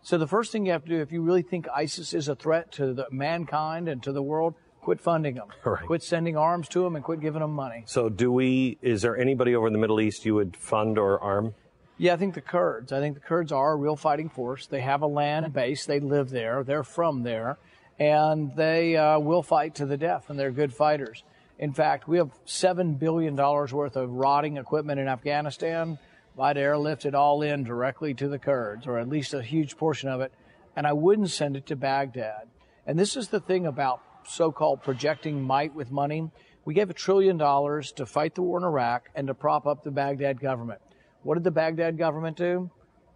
[0.06, 2.36] So the first thing you have to do, if you really think ISIS is a
[2.36, 5.48] threat to the mankind and to the world, quit funding them.
[5.64, 5.84] Right.
[5.84, 7.86] Quit sending arms to them and quit giving them money.
[7.88, 8.78] So, do we?
[8.84, 11.56] Is there anybody over in the Middle East you would fund or arm?
[11.98, 12.92] Yeah, I think the Kurds.
[12.92, 14.68] I think the Kurds are a real fighting force.
[14.68, 15.88] They have a land base.
[15.88, 16.64] They live there.
[16.64, 17.58] They're from there,
[17.98, 20.30] and they uh, will fight to the death.
[20.30, 21.24] And they're good fighters.
[21.58, 25.98] In fact, we have seven billion dollars worth of rotting equipment in Afghanistan.
[26.40, 30.10] I'd airlift it all in directly to the Kurds, or at least a huge portion
[30.10, 30.34] of it,
[30.76, 32.48] and I wouldn't send it to Baghdad.
[32.86, 36.30] And this is the thing about so-called projecting might with money.
[36.66, 39.84] We gave a trillion dollars to fight the war in Iraq and to prop up
[39.84, 40.82] the Baghdad government.
[41.24, 42.70] What did the Baghdad government do?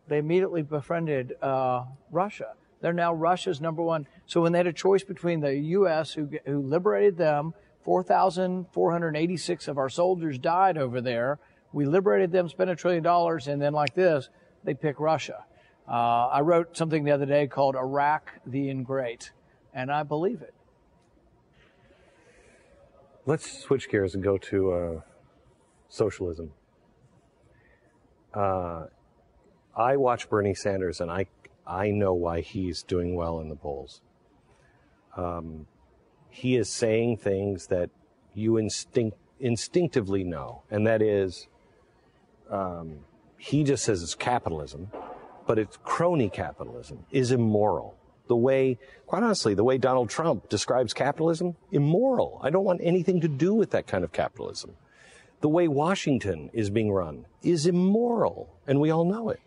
[0.08, 2.54] They immediately befriended uh, Russia.
[2.82, 4.08] They're now Russia's number one.
[4.26, 7.54] So when they had a choice between the U.S., who, who liberated them,
[7.84, 11.40] 4,486 of our soldiers died over there.
[11.72, 14.30] We liberated them, spent a trillion dollars, and then like this,
[14.64, 15.46] they pick Russia.
[15.88, 19.32] Uh, I wrote something the other day called Iraq the Ingrate,
[19.74, 20.54] and I believe it.
[23.26, 25.02] Let's switch gears and go to uh,
[25.88, 26.52] socialism.
[28.34, 28.86] Uh,
[29.76, 31.28] I watch Bernie Sanders, and I
[31.66, 34.02] I know why he's doing well in the polls.
[35.16, 35.68] Um,
[36.30, 37.90] he is saying things that
[38.34, 41.48] you instinct instinctively know, and that is,
[42.50, 43.00] um,
[43.38, 44.92] he just says it's capitalism,
[45.48, 47.96] but it's crony capitalism is immoral.
[48.28, 48.78] The way,
[49.08, 52.40] quite honestly, the way Donald Trump describes capitalism, immoral.
[52.44, 54.76] I don't want anything to do with that kind of capitalism.
[55.42, 59.42] The way Washington is being run is immoral, and we all know it.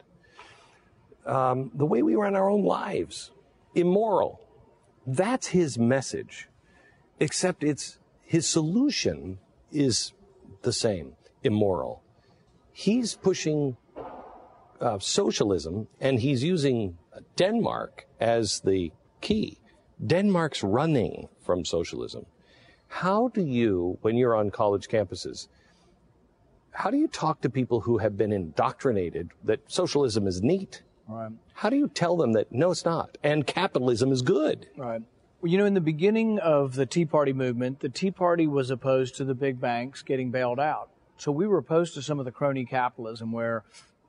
[1.24, 3.30] Um, the way we run our own lives,
[3.74, 4.40] immoral.
[5.06, 6.48] That's his message,
[7.20, 9.38] except it's his solution
[9.70, 10.12] is
[10.62, 11.12] the same,
[11.44, 12.02] immoral.
[12.72, 13.76] He's pushing
[14.80, 16.98] uh, socialism, and he's using
[17.36, 19.58] Denmark as the key.
[20.04, 22.26] Denmark's running from socialism.
[22.88, 25.48] How do you, when you're on college campuses,
[26.72, 30.82] how do you talk to people who have been indoctrinated that socialism is neat?
[31.06, 31.32] Right.
[31.54, 34.66] How do you tell them that no, it's not, and capitalism is good?
[34.76, 35.02] Right.
[35.40, 38.70] Well, you know, in the beginning of the Tea Party movement, the Tea Party was
[38.70, 40.88] opposed to the big banks getting bailed out.
[41.18, 43.62] So we were opposed to some of the crony capitalism where a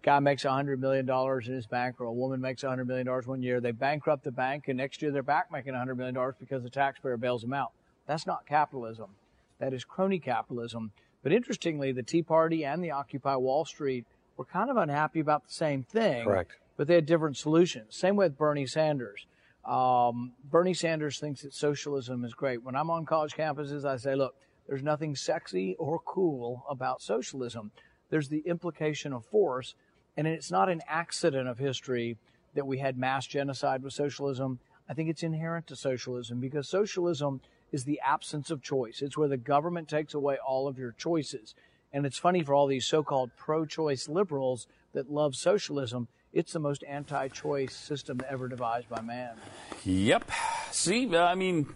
[0.03, 3.61] guy makes $100 million in his bank or a woman makes $100 million one year.
[3.61, 7.17] They bankrupt the bank and next year they're back making $100 million because the taxpayer
[7.17, 7.71] bails them out.
[8.07, 9.11] That's not capitalism.
[9.59, 10.91] That is crony capitalism.
[11.21, 15.45] But interestingly, the Tea Party and the Occupy Wall Street were kind of unhappy about
[15.45, 16.25] the same thing.
[16.25, 16.57] Correct.
[16.75, 17.95] But they had different solutions.
[17.95, 19.25] Same with Bernie Sanders.
[19.63, 22.63] Um, Bernie Sanders thinks that socialism is great.
[22.63, 24.35] When I'm on college campuses, I say, look,
[24.67, 27.71] there's nothing sexy or cool about socialism.
[28.09, 29.75] There's the implication of force,
[30.15, 32.17] and it's not an accident of history
[32.53, 34.59] that we had mass genocide with socialism.
[34.87, 37.41] I think it's inherent to socialism because socialism
[37.71, 39.01] is the absence of choice.
[39.01, 41.55] It's where the government takes away all of your choices.
[41.91, 46.07] And it's funny for all these so called pro choice liberals that love socialism.
[46.31, 49.35] It's the most anti choice system ever devised by man.
[49.83, 50.31] Yep.
[50.71, 51.67] See, uh, I mean,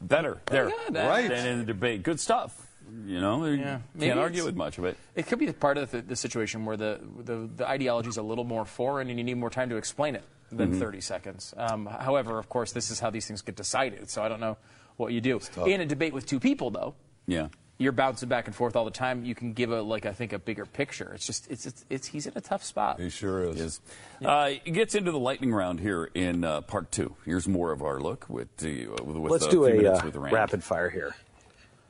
[0.00, 1.28] better there Yeah, that- right.
[1.28, 2.02] than in the debate.
[2.02, 2.62] Good stuff.
[3.04, 4.96] You know, you can't argue with much of it.
[5.16, 8.22] It could be part of the, the situation where the, the, the ideology is a
[8.22, 10.22] little more foreign and you need more time to explain it
[10.52, 10.78] than Mhm.
[10.78, 11.52] 30 seconds.
[11.56, 14.56] Um, however, of course, this is how these things get decided, so I don't know
[14.96, 15.40] what you do.
[15.66, 16.94] In a debate with two people, though,
[17.26, 17.48] Yeah.
[17.78, 19.24] You're bouncing back and forth all the time.
[19.24, 21.12] You can give a like I think a bigger picture.
[21.14, 22.98] It's just it's it's, it's he's in a tough spot.
[23.00, 23.80] He sure is.
[24.18, 27.16] He Uh, it gets into the lightning round here in uh, part two.
[27.24, 29.92] Here's more of our look with the uh, with, with Let's uh, do few a
[29.92, 31.14] uh, with rapid fire here.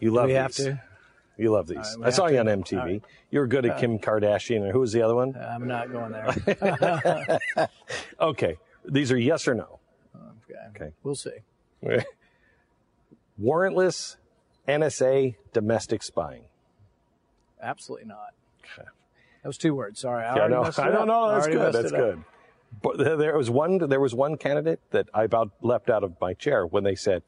[0.01, 0.39] You love we these.
[0.43, 0.82] have to?
[1.39, 1.76] You love these.
[1.76, 2.78] All right, we I saw have you on MTV.
[2.80, 3.03] All right.
[3.30, 4.62] You were good at Uh, Kim Kardashian.
[4.62, 5.37] And who was the other one?
[5.37, 7.39] I'm not going there.
[8.20, 8.57] okay.
[8.87, 9.78] These are yes or no.
[10.14, 10.61] okay.
[10.84, 10.93] Okay.
[11.03, 11.30] We'll see.
[13.41, 14.16] Warrantless
[14.69, 16.45] NSA domestic spying.
[17.62, 18.35] Absolutely not.
[18.77, 20.01] That was two words.
[20.01, 20.25] Sorry.
[20.25, 21.31] I Yeah, already no, messed I don't know.
[21.31, 21.73] That's good.
[21.73, 21.99] That's up.
[21.99, 22.25] good.
[22.83, 23.79] But there- was one.
[23.79, 27.23] There was one candidate that I about leapt out of my chair when they said,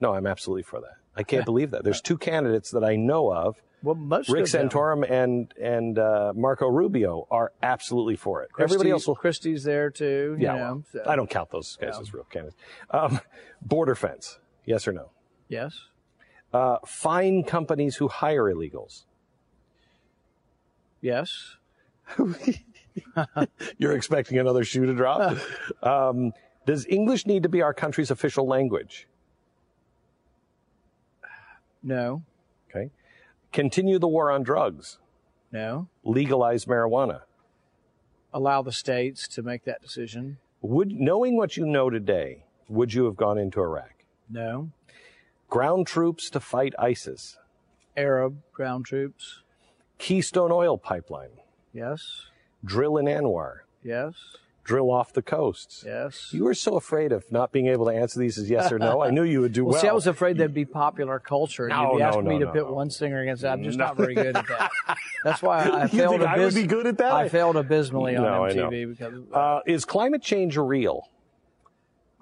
[0.00, 1.84] "No, I'm absolutely for that." I can't believe that.
[1.84, 3.60] There's two candidates that I know of.
[3.82, 4.68] Well, most Rick of them.
[4.70, 8.48] Santorum and and uh, Marco Rubio are absolutely for it.
[8.58, 9.14] Everybody else will.
[9.14, 10.36] Christie's there too.
[10.38, 12.00] you Yeah, know, well, so- I don't count those guys Yeah.
[12.00, 12.56] as real candidates.
[12.90, 13.20] Um,
[13.60, 15.10] border fence, yes or no?
[15.48, 15.78] Yes.
[16.52, 19.04] Uh, fine companies who hire illegals.
[21.00, 21.56] Yes.
[23.78, 25.38] You're expecting another shoe to drop?
[25.82, 26.32] um,
[26.66, 29.08] does English need to be our country's official language?
[31.82, 32.22] No.
[32.70, 32.90] Okay.
[33.52, 34.98] Continue the war on drugs.
[35.50, 35.88] No.
[36.04, 37.22] Legalize marijuana.
[38.32, 40.38] Allow the states to make that decision.
[40.62, 44.04] Would knowing what you know today, would you have gone into Iraq?
[44.30, 44.70] No.
[45.52, 47.36] Ground troops to fight ISIS.
[47.94, 49.42] Arab ground troops.
[49.98, 51.28] Keystone Oil Pipeline.
[51.74, 52.22] Yes.
[52.64, 53.58] Drill in ANWR.
[53.84, 54.14] Yes.
[54.64, 55.84] Drill off the coasts.
[55.86, 56.30] Yes.
[56.32, 59.02] You were so afraid of not being able to answer these as yes or no.
[59.02, 59.78] I knew you would do well.
[59.78, 61.66] See, I was afraid that'd be popular culture.
[61.66, 63.52] and No, You'd be no, asking no, me to no, pit one singer against that.
[63.52, 63.84] I'm just No.
[63.88, 64.70] not very good at that.
[65.22, 66.20] That's why I You failed.
[66.20, 67.12] think I would be good at that?
[67.12, 68.70] I failed abysmally on No, I know.
[68.70, 71.10] MTV because Uh, is climate change real?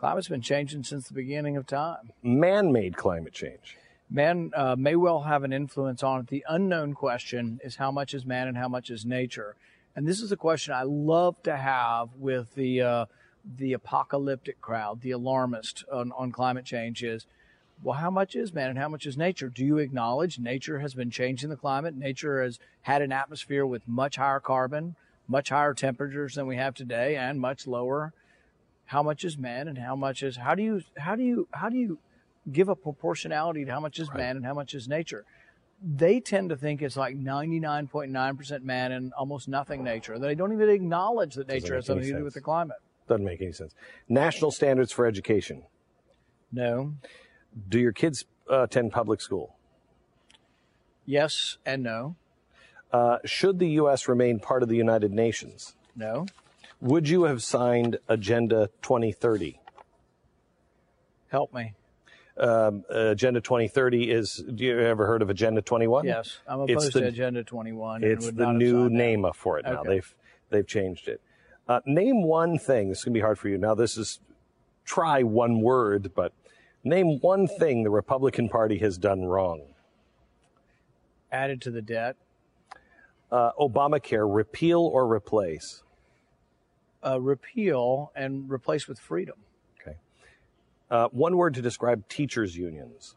[0.01, 2.11] Climate's been changing since the beginning of time.
[2.23, 3.77] Man-made climate change.
[4.09, 6.29] Man uh, may well have an influence on it.
[6.29, 9.57] The unknown question is how much is man and how much is nature.
[9.95, 13.05] And this is a question I love to have with the uh,
[13.59, 17.27] the apocalyptic crowd, the alarmist on, on climate change is,
[17.83, 19.51] well, how much is man and how much is nature?
[19.51, 21.95] Do you acknowledge nature has been changing the climate?
[21.95, 24.97] Nature has had an atmosphere with much higher carbon,
[25.29, 28.15] much higher temperatures than we have today, and much lower.
[28.91, 31.69] How much is man and how much is how do you how do you how
[31.69, 32.01] do you
[32.51, 35.25] give a proportionality to how much is man and how much is nature?
[35.81, 40.19] They tend to think it's like 99.9% man and almost nothing nature.
[40.19, 42.79] They don't even acknowledge that nature has something to do with the climate.
[43.09, 43.77] Doesn't make any sense.
[44.09, 45.63] National standards for education.
[46.51, 46.95] No.
[47.69, 49.55] Do your kids uh, attend public school?
[51.07, 52.17] Yes and no.
[52.93, 54.09] Uh, should the U.S.
[54.09, 55.77] remain part of the United Nations?
[55.95, 56.27] No.
[56.81, 59.61] Would you have signed Agenda 2030?
[61.29, 61.75] Help me.
[62.37, 64.37] Um, Agenda 2030 is.
[64.55, 66.07] Do you ever heard of Agenda 21?
[66.07, 68.03] Yes, I'm It's opposed the- to Agenda 21.
[68.03, 68.99] and It's the new signed that.
[68.99, 69.81] name for it now.
[69.81, 69.89] Okay.
[69.91, 70.15] They've
[70.49, 71.21] they've changed it.
[71.69, 72.89] Uh, name one thing.
[72.89, 73.59] This is gonna be hard for you.
[73.59, 74.21] Now this is
[74.85, 76.33] try one word, but
[76.83, 79.75] name one thing the Republican Party has done wrong.
[81.31, 82.17] Added to the debt.
[83.31, 85.83] Uh, Obamacare, repeal or replace?
[87.05, 89.37] Uh, repeal and replace with freedom.
[89.81, 89.97] Okay.
[90.91, 93.17] Uh, one word to describe teachers' unions.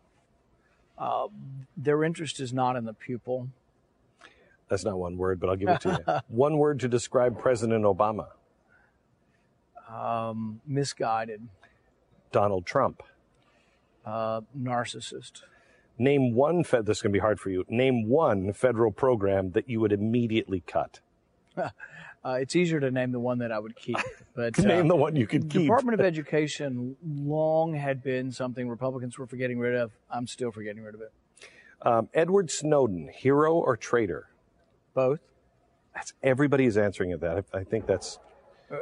[0.97, 1.27] Uh,
[1.75, 3.49] their interest is not in the pupil.
[4.69, 6.13] That's not one word, but I'll give it to you.
[6.35, 8.27] one word to describe President Obama.
[9.89, 11.47] Um, misguided.
[12.31, 13.03] Donald Trump.
[14.05, 15.43] Uh, narcissist.
[15.97, 16.63] Name one.
[16.63, 17.65] Fed, this is going to be hard for you.
[17.69, 20.99] Name one federal program that you would immediately cut.
[22.25, 23.97] Uh, it's easier to name the one that I would keep,
[24.35, 25.63] but Name uh, the one you could keep.
[25.63, 29.91] Department of Education long had been something Republicans were for getting rid of.
[30.09, 31.11] I'm still for getting rid of it.
[31.81, 34.29] Um, Edward Snowden, hero or traitor?
[34.93, 35.19] Both.
[35.93, 37.19] That's everybody is answering it.
[37.19, 38.19] That I, I think that's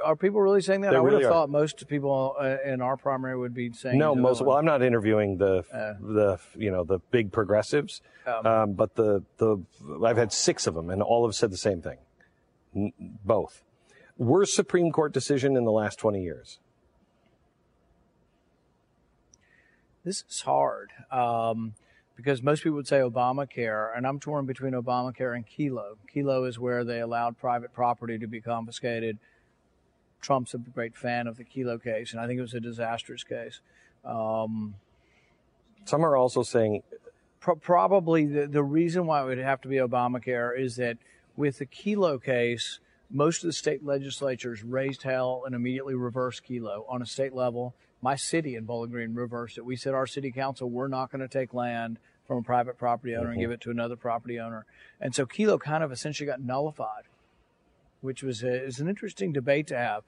[0.05, 0.91] Are people really saying that?
[0.91, 1.33] They I would really have are.
[1.33, 4.43] thought most people uh, in our primary would be saying no most.
[4.43, 5.93] Well, I'm not interviewing the Uh.
[5.99, 8.45] the you know the big progressives, Um.
[8.45, 9.57] um, but the the
[10.05, 11.97] I've had six of them, and all have said the same thing.
[12.73, 13.63] Both.
[14.17, 16.59] Worst Supreme Court decision in the last 20 years.
[20.03, 21.73] This is hard um,
[22.15, 25.95] because most people would say Obamacare, and I'm torn between Obamacare and Kelo.
[26.13, 29.19] Kelo is where they allowed private property to be confiscated.
[30.21, 33.23] Trump's a great fan of the Kelo case, and I think it was a disastrous
[33.23, 33.59] case.
[34.03, 34.75] Um,
[35.85, 36.81] Some are also saying
[37.39, 40.97] pro- probably the, the reason why it would have to be Obamacare is that
[41.41, 42.79] with the Kelo case,
[43.09, 47.73] most of the state legislatures raised hell and immediately reversed Kelo on a state level.
[47.99, 49.65] My city in Bowling Green reversed it.
[49.65, 53.15] We said our city council, we're not going to take land from a private property
[53.15, 53.41] owner and Mhm.
[53.41, 54.67] give it to another property owner.
[54.99, 57.05] And so Kelo kind of essentially got nullified,
[58.01, 60.03] which was a, is an interesting debate to have.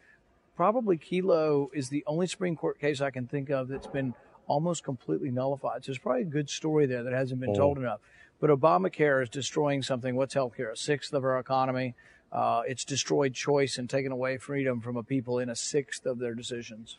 [0.55, 4.13] Probably Kelo is the only Supreme Court case I can think of that's been
[4.45, 5.83] almost completely nullified.
[5.83, 7.57] So there's probably a good story there that hasn't been Mm.
[7.57, 8.01] told enough.
[8.43, 10.17] But Obamacare is destroying something.
[10.17, 10.73] What's healthcare?
[10.73, 11.95] A sixth of our economy.
[12.29, 16.19] Uh, it's destroyed choice and taken away freedom from a people in a sixth of
[16.19, 16.97] their decisions.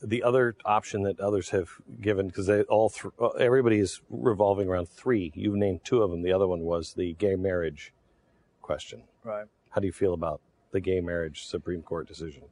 [0.00, 1.68] the other option that others have
[2.00, 5.32] given because they all th- uh, everybody is revolving around three.
[5.34, 6.22] You've named two of them.
[6.22, 7.92] The other one was the gay marriage
[8.62, 9.02] question.
[9.24, 9.46] Right.
[9.70, 12.44] How do you feel about the gay marriage Supreme Court decision?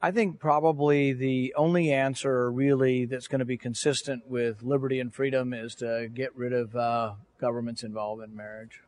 [0.00, 5.12] I think probably the only answer really that's going to be consistent with liberty and
[5.12, 8.82] freedom is to get rid of uh, government's involvement in marriage.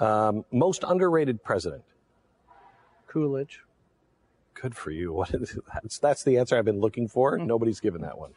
[0.00, 1.84] Um, most underrated president.
[3.06, 3.62] Coolidge.
[4.54, 5.12] Good for you.
[5.18, 7.38] What is, that's that's the answer I've been looking for.
[7.38, 7.46] Hmm.
[7.46, 8.32] Nobody's given that one.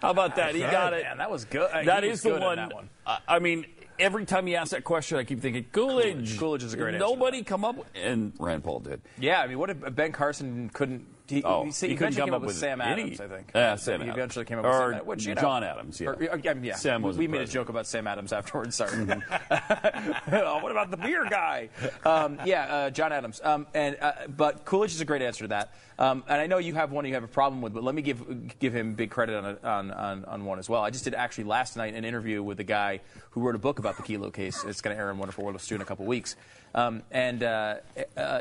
[0.00, 0.54] How about that?
[0.54, 1.04] He got it.
[1.04, 1.70] Man, that was good.
[1.86, 2.56] That he is the good in one.
[2.56, 2.90] that one.
[3.06, 3.64] I, I mean,
[3.98, 6.38] every time you ask that question, I keep thinking Coolidge.
[6.38, 7.06] Coolidge is a great answer.
[7.06, 9.00] Nobody come up, with, and Rand Paul did.
[9.18, 11.06] Yeah, I mean, what if Ben Carson couldn't?
[11.26, 13.50] He, Oh, he, he, couldn't come up up with Sam any- Adams, I think.
[13.54, 14.16] Yeah, Sam He Adams.
[14.18, 16.08] eventually came up with Or Sam which, you know, John Adams, yeah.
[16.08, 16.74] or- uh, yeah, yeah.
[16.76, 18.76] Sam we, wasn't we made a joke about Sam Adams afterwards.
[18.76, 18.92] Sorry.
[20.32, 21.68] Oh, what about the beer guy?
[22.04, 23.40] Um, yeah, uh, John Adams.
[23.42, 25.74] Um, and uh, but Coolidge is a great answer to that.
[25.98, 28.02] Um, and I know you have one you have a problem with, but let me
[28.02, 30.82] give give him big credit on, a, on, on on one as well.
[30.82, 33.00] I just did actually last night an interview with a guy
[33.30, 34.62] who wrote a book about the Kelo case.
[34.64, 36.36] It's going to air in Wonderful World of Stu in a couple weeks.
[36.74, 37.76] Um, and uh,
[38.16, 38.40] uh,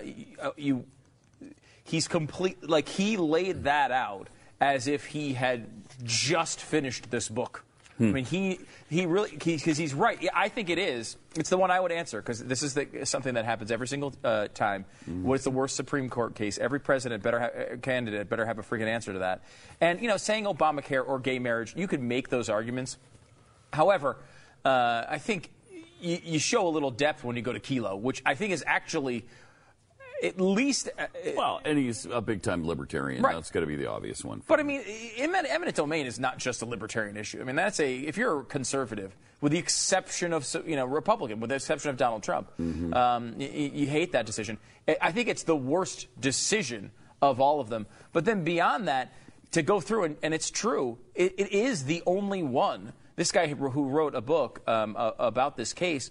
[0.57, 0.84] you
[1.84, 4.29] he's complete like he laid that out
[4.59, 5.67] as if he had
[6.03, 7.63] just finished this book.
[7.99, 8.59] I mean, he
[8.89, 10.27] he really because he's right.
[10.34, 11.15] I think it is.
[11.36, 14.13] It's the one I would answer because this is the, something that happens every single
[14.23, 14.86] uh, time.
[15.05, 16.57] What's the worst Supreme Court case?
[16.57, 19.43] Every president better ha- uh, candidate better have a freaking answer to that.
[19.79, 22.97] And you know, saying Obamacare or gay marriage, you could make those arguments.
[23.71, 24.17] However,
[24.65, 25.51] uh, I think
[26.01, 28.63] you, you show a little depth when you go to Kelo, which I think is
[28.65, 29.25] actually
[30.24, 30.89] at least.
[30.97, 33.21] Uh, Well, and he's a big time libertarian.
[33.21, 33.36] Right.
[33.36, 34.41] That's got to be the obvious one.
[34.47, 34.82] But I mean,
[35.17, 37.41] eminent, eminent domain is not just a libertarian issue.
[37.41, 41.39] I mean, that's a if you're a conservative, with the exception of you know Republican,
[41.39, 42.49] with the exception of Donald Trump,
[42.95, 44.57] um, you, you hate that decision.
[45.01, 47.86] I- think it's the worst decision of all of them.
[48.11, 49.13] But then beyond that,
[49.51, 52.93] to go through and, and it's true, it, it is the only one.
[53.15, 56.09] This guy who who wrote a book um, uh, about this case,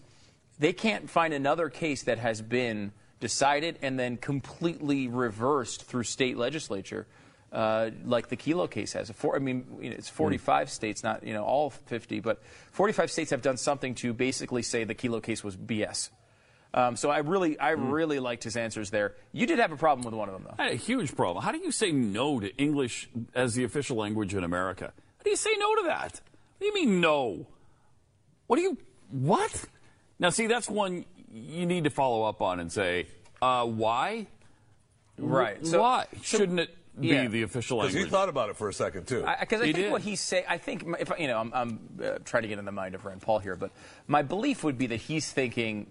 [0.59, 2.93] they can't find another case that has been
[3.23, 7.07] decided and then completely reversed through state legislature,
[7.53, 9.11] uh, like the Kelo case has.
[9.13, 12.43] Four, I mean, it's 45 states, not you know all 50, but
[12.73, 16.11] 45 states have done something to basically say the Kelo case was BS.
[16.75, 19.15] Um, so I really, I really liked his answers there.
[19.31, 20.55] You did have a problem with one of them, though.
[20.59, 21.45] I had a huge problem.
[21.45, 24.93] How do you say no to English as the official language in America?
[25.19, 26.21] How do you say no to that?
[26.59, 27.47] What do you mean no?
[28.49, 28.79] What do you
[29.11, 29.67] what?
[30.19, 33.07] Now see that's one you need to follow up on and say,
[33.41, 34.27] uh, why?
[35.19, 35.65] Right.
[35.67, 37.27] So- why so- shouldn't it be Yeah.
[37.29, 37.93] the official language?
[37.95, 38.09] Because language?
[38.09, 39.25] he thought about it for a second too.
[39.41, 39.93] Because I, He think did.
[39.93, 42.65] what he's saying, I think if you know, I'm, I'm uh, trying to get in
[42.65, 43.71] the mind of Rand Paul here, but
[44.07, 45.87] my belief would be that he's thinking,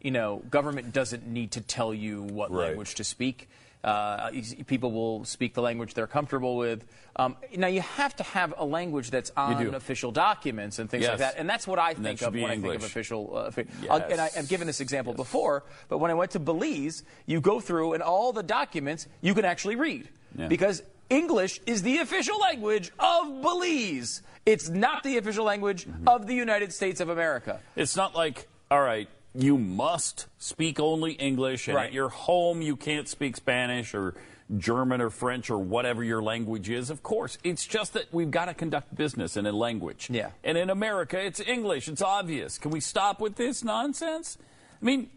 [0.00, 2.68] you know, government doesn't need to tell you what Right.
[2.68, 3.48] language to speak.
[3.84, 4.30] Uh,
[4.66, 6.86] people will speak the language they're comfortable with.
[7.16, 11.10] Um, now you have to have a language that's on official documents and things Yes.
[11.10, 13.30] like that, and that's what I think of when I think of official.
[13.36, 16.38] Uh, offi- I'll- and I, I've given this example before, but when I went to
[16.40, 20.48] Belize, you go through and all the documents you can actually read Yeah.
[20.48, 24.22] because English is the official language of Belize.
[24.46, 26.08] It's not the official language Mm-hmm.
[26.08, 27.60] of the United States of America.
[27.76, 31.86] It's not like, all right, you must speak only English, and Right.
[31.86, 34.14] at your home you can't speak Spanish or
[34.58, 36.90] German or French or whatever your language is.
[36.90, 40.08] Of course, it's just that we've got to conduct business in a language.
[40.10, 40.30] Yeah.
[40.44, 41.88] And in America, it's English.
[41.88, 42.58] It's obvious.
[42.58, 44.38] Can we stop with this nonsense?
[44.80, 45.10] I mean,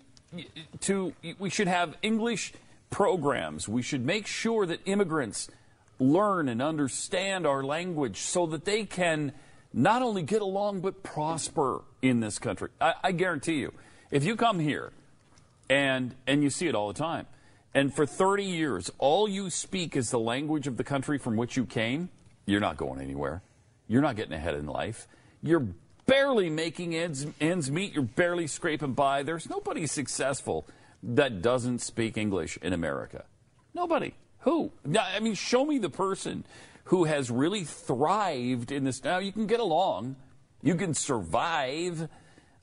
[0.81, 2.53] to we should have English
[2.89, 3.67] programs.
[3.67, 5.49] We should make sure that immigrants
[5.99, 9.33] learn and understand our language so that they can
[9.73, 12.69] not only get along but prosper in this country.
[12.79, 13.73] I, I guarantee you,
[14.11, 14.91] if you come here
[15.69, 17.25] and and you see it all the time,
[17.73, 21.57] and for 30 years all you speak is the language of the country from which
[21.57, 22.09] you came,
[22.45, 23.41] you're not going anywhere.
[23.87, 25.07] You're not getting ahead in life.
[25.41, 25.67] You're
[26.05, 27.93] barely making ends, ends meet.
[27.93, 29.23] You're barely scraping by.
[29.23, 30.65] There's nobody successful
[31.03, 33.25] that doesn't speak English in America.
[33.73, 34.13] Nobody.
[34.39, 34.71] Who?
[34.99, 36.45] I mean, show me the person
[36.85, 39.03] who has really thrived in this.
[39.03, 40.15] Now, you can get along,
[40.61, 42.07] you can survive.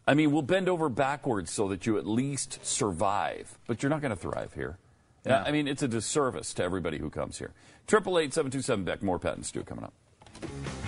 [0.06, 4.00] I mean, we'll bend over backwards so that you at least survive, but you're not
[4.02, 4.78] going to thrive here.
[5.24, 5.42] Yeah.
[5.42, 7.52] I mean, it's a disservice to everybody who comes here.
[7.86, 9.02] Triple eight seven two seven Beck.
[9.02, 9.94] More Pat and Stu coming up.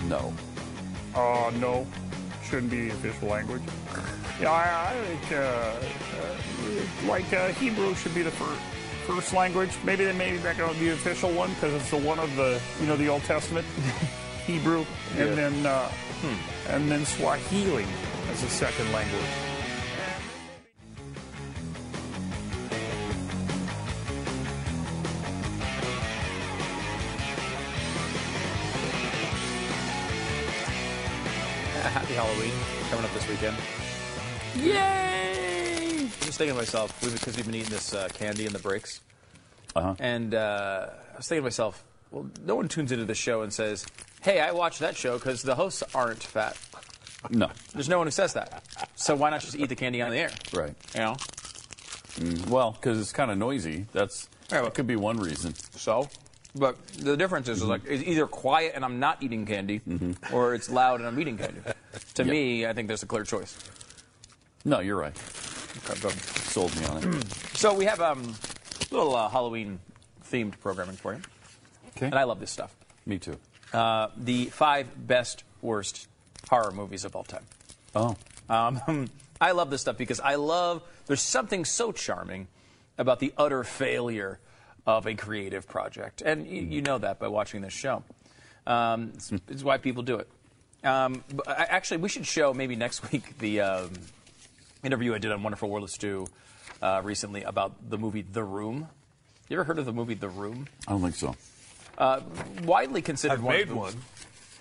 [0.07, 0.33] No.
[1.15, 1.87] Uh, no,
[2.43, 3.61] shouldn't be the official language.
[4.39, 8.61] Yeah, I, I think uh, uh, like uh, Hebrew should be the first
[9.07, 9.71] first language.
[9.83, 12.35] Maybe then maybe that going to be the official one because it's the one of
[12.35, 13.65] the you know the Old Testament
[14.45, 14.85] Hebrew,
[15.15, 15.23] Yeah.
[15.25, 15.91] and then uh,
[16.69, 17.85] and then Swahili
[18.37, 19.23] as a second language.
[31.81, 32.51] Happy Halloween
[32.89, 33.55] coming up this weekend.
[34.55, 35.99] Yay!
[36.01, 39.01] I'm just thinking to myself, because we've been eating this uh, candy in the breaks,
[39.75, 39.95] Uh-huh.
[39.99, 43.51] and uh, I was thinking to myself, well, no one tunes into the show and
[43.53, 43.85] says,
[44.21, 46.57] "Hey, I watched that show because the hosts aren't fat."
[47.29, 47.49] No.
[47.73, 48.63] There's no one who says that.
[48.95, 50.31] So why not just eat the candy on the air?
[50.53, 50.73] Right.
[50.93, 51.13] You know.
[52.19, 53.85] Mm, well, because it's kind of noisy.
[53.93, 55.53] That's that could be one reason.
[55.55, 56.09] So.
[56.55, 59.81] But the difference is, like it's either quiet and I'm not eating candy,
[60.33, 61.59] or it's loud and I'm eating candy.
[62.15, 62.31] To Yeah.
[62.31, 63.55] me, I think there's a clear choice.
[64.65, 65.15] No, you're right.
[65.91, 66.09] Okay.
[66.49, 67.25] Sold me on it.
[67.57, 68.35] So we have um,
[68.91, 69.79] a little uh, Halloween
[70.31, 71.21] themed programming for you.
[71.95, 72.05] Okay.
[72.05, 72.75] And I love this stuff.
[73.07, 73.37] Me too.
[73.73, 76.07] Uh, the five best worst
[76.49, 77.45] horror movies of all time.
[77.95, 78.15] Oh.
[78.49, 79.09] Um,
[79.41, 80.81] I love this stuff because I love.
[81.05, 82.47] There's something so charming
[82.97, 84.39] about the utter failure
[84.85, 88.03] of a creative project, and you, you know that by watching this show.
[88.65, 90.27] Um, it's, it's why people do it.
[90.83, 93.91] Um, but I, actually, we should show maybe next week the um,
[94.83, 96.27] interview I did on Wonderful World of Stu
[96.81, 98.87] uh, recently about the movie The Room.
[99.49, 100.67] You ever heard of the movie The Room?
[100.87, 101.35] I don't think so.
[101.97, 102.21] Uh,
[102.63, 103.93] widely considered I've one of made the- one.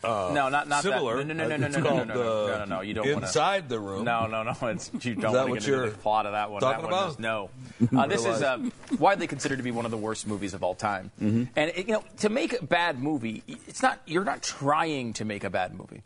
[0.06, 1.16] Uh, no, not not similar.
[1.22, 1.26] that.
[1.26, 2.80] No, no, no, no, no, no, no, no, no, no, uh, no.
[2.80, 4.04] You don't wanna- Inside the Room.
[4.04, 4.52] No, no, no.
[4.68, 6.60] It's you don't want to get into the plot of that one.
[6.60, 7.10] talking that one about?
[7.12, 7.50] is no.
[7.98, 8.58] Uh, this is uh,
[8.98, 11.10] widely considered to be one of the worst movies of all time.
[11.20, 14.00] And it, you know, to make a bad movie, it's not.
[14.06, 16.02] You're not trying to make a bad movie.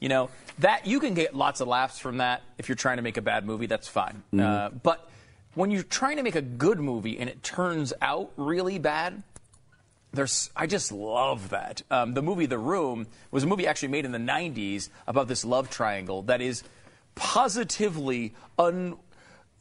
[0.00, 0.30] You know
[0.60, 3.22] that you can get lots of laughs from that if you're trying to make a
[3.22, 3.66] bad movie.
[3.66, 4.22] That's fine.
[4.32, 4.40] Mhm.
[4.40, 5.08] Uh, but
[5.54, 9.22] when you're trying to make a good movie and it turns out really bad,
[10.12, 11.82] there's I just love that.
[11.90, 15.44] Um, the movie The Room was a movie actually made in the 90s about this
[15.44, 16.62] love triangle that is
[17.14, 18.96] positively un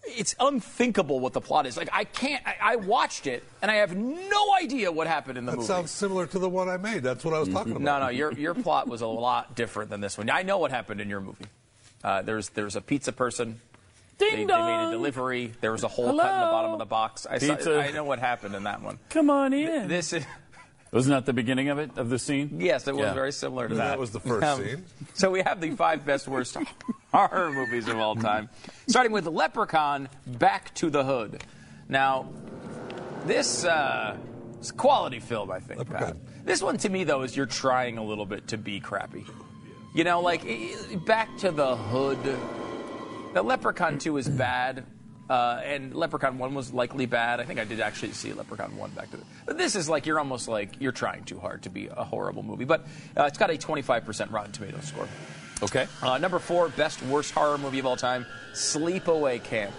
[0.04, 1.76] it's unthinkable what the plot is.
[1.78, 5.46] Like I can't I, I watched it and I have no idea what happened in
[5.46, 5.68] the That movie.
[5.68, 7.04] That sounds similar to the one I made.
[7.04, 7.82] That's what I was talking about.
[7.84, 10.30] No, no, your your plot was a lot different than this one.
[10.30, 11.46] I know what happened in your movie.
[12.04, 13.60] Uh, there's there's a pizza person.
[14.20, 15.54] Ding they, they made a delivery.
[15.62, 17.26] There was a hole cut in the bottom of the box.
[17.26, 17.80] I, saw, Pizza.
[17.82, 19.00] I know what happened in that one.
[19.10, 19.88] Come on in.
[19.88, 20.26] This is.
[20.92, 22.58] Wasn't that the beginning of it, of the scene?
[22.60, 23.14] Yes, it was Yeah.
[23.14, 23.90] very similar to And that.
[23.90, 24.86] that was the first Um, scene.
[25.14, 26.58] So we have the five best worst
[27.14, 28.50] horror movies of all time,
[28.88, 31.44] starting with Leprechaun: Back to the Hood.
[31.88, 32.30] Now,
[33.26, 34.18] this uh,
[34.62, 35.88] is a quality film, I think.
[35.90, 36.18] Pat.
[36.44, 39.26] This one, to me, though, is you're trying a little bit to be crappy.
[39.94, 42.18] You know, like i- i- Back to the Hood.
[43.34, 44.86] The Leprechaun 2 is bad.
[45.30, 47.40] Uh, and Leprechaun 1 was likely bad.
[47.40, 49.24] I think I did actually see Leprechaun 1 back to the.
[49.46, 52.42] But this is like, you're almost like, you're trying too hard to be a horrible
[52.42, 52.66] movie.
[52.66, 55.08] But uh, it's got a 25% Rotten Tomatoes score.
[55.62, 55.88] Okay.
[56.02, 59.74] Uh, number four, best worst horror movie of all time, Sleepaway Camp.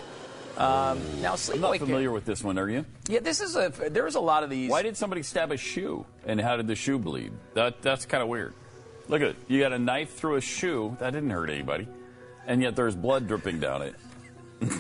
[0.57, 1.85] Um, now, I'm Sleepaway not Camp.
[1.87, 2.85] familiar with this one, are you?
[3.09, 3.71] Yeah, this is a.
[3.91, 4.71] There was a lot of these.
[4.71, 6.05] Why did somebody stab a shoe?
[6.27, 7.33] And how did the shoe bleed?
[7.55, 8.53] That that's kind of weird.
[9.09, 9.37] Look at it.
[9.49, 10.97] You got a knife through a shoe.
[11.01, 11.89] That didn't hurt anybody.
[12.47, 13.95] And yet there's blood dripping down it.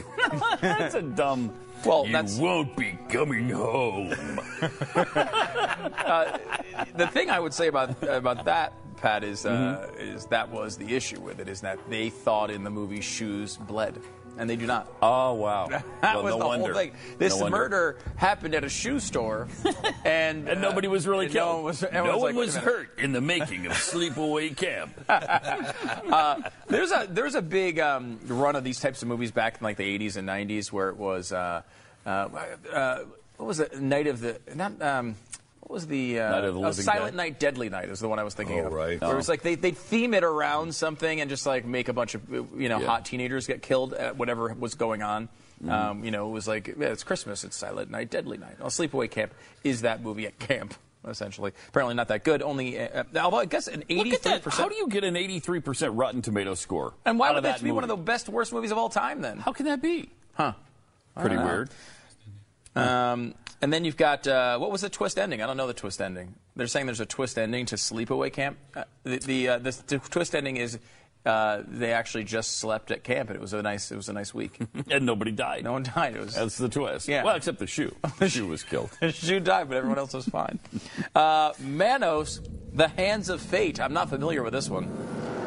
[0.60, 1.52] that's a dumb.
[1.84, 4.12] Well, you that's- won't be coming home.
[4.62, 6.38] uh,
[6.96, 10.00] the thing I would say about about that, Pat, is uh, Mm-hmm.
[10.16, 13.56] is that was the issue with it is that they thought in the movie shoes
[13.56, 14.00] bled,
[14.40, 14.88] and they do not.
[15.02, 15.68] Oh wow!
[16.00, 16.64] That Well, was no the wonder.
[16.72, 16.92] whole thing.
[17.18, 17.58] This No wonder.
[17.58, 19.46] murder happened at a shoe store,
[20.04, 21.54] and And nobody was really no killed.
[21.56, 23.72] one was, no everyone's one like, was "Wait a minute." hurt in the making of
[23.90, 24.92] Sleepaway Camp.
[25.08, 29.64] uh, there's a there's a big um, run of these types of movies back in
[29.64, 31.62] like the 80s and 90s where it was uh,
[32.06, 32.08] uh,
[32.72, 32.98] uh,
[33.36, 35.16] what was it Night of the not um,
[35.70, 37.16] what was the uh, Night of the uh, Living Silent Dead?
[37.16, 38.72] Night Deadly Night is the one I was thinking Oh, of.
[38.72, 39.00] right.
[39.00, 41.92] Where it was like they they theme it around something and just like make a
[41.92, 42.28] bunch of
[42.58, 42.86] you know Yeah.
[42.86, 45.28] hot teenagers get killed at whatever was going on.
[45.62, 45.70] Mm-hmm.
[45.70, 48.56] Um, you know, it was like yeah, it's Christmas, it's Silent Night, Deadly Night.
[48.58, 49.32] Well, Sleepaway Camp
[49.62, 50.74] is that movie at camp.
[51.06, 52.42] Essentially, apparently not that good.
[52.42, 54.42] Only, uh, although I guess an Look at eighty-three that.
[54.42, 54.62] percent.
[54.62, 56.92] How do you get an 83% Rotten Tomato score?
[57.06, 58.04] And why out would of that be one of the movie?
[58.04, 59.38] best worst movies of all time then?
[59.38, 60.10] How can that be?
[60.34, 60.52] Huh.
[61.18, 61.70] Pretty weird.
[62.76, 65.42] Um, and then you've got uh, what was the twist ending?
[65.42, 66.34] I don't know the twist ending.
[66.56, 68.58] They're saying there's a twist ending to Sleepaway Camp.
[68.74, 70.78] Uh, the the, uh, the the twist ending is
[71.26, 74.12] uh, they actually just slept at camp and it was a nice it was a
[74.12, 74.58] nice week.
[74.90, 75.64] and nobody died.
[75.64, 76.16] no one died.
[76.16, 77.08] It was That's the twist.
[77.08, 77.24] Yeah.
[77.24, 77.94] Well, except the shoe.
[78.18, 78.90] The shoe was killed.
[79.00, 80.58] the shoe died, but everyone else was fine.
[81.14, 82.40] Uh, Manos,
[82.72, 83.80] The Hands of Fate.
[83.80, 84.84] I'm not familiar with this one.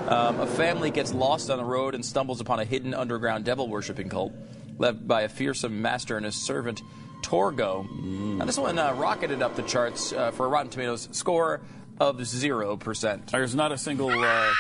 [0.07, 3.67] Um, a family gets lost on the road and stumbles upon a hidden underground devil
[3.67, 4.33] worshipping cult
[4.77, 6.81] led by a fearsome master and his servant,
[7.23, 7.89] Torgo.
[8.37, 11.61] Now, this one uh, rocketed up the charts uh, for a Rotten Tomatoes score
[11.99, 13.25] of 0%.
[13.31, 14.51] There's not a single uh,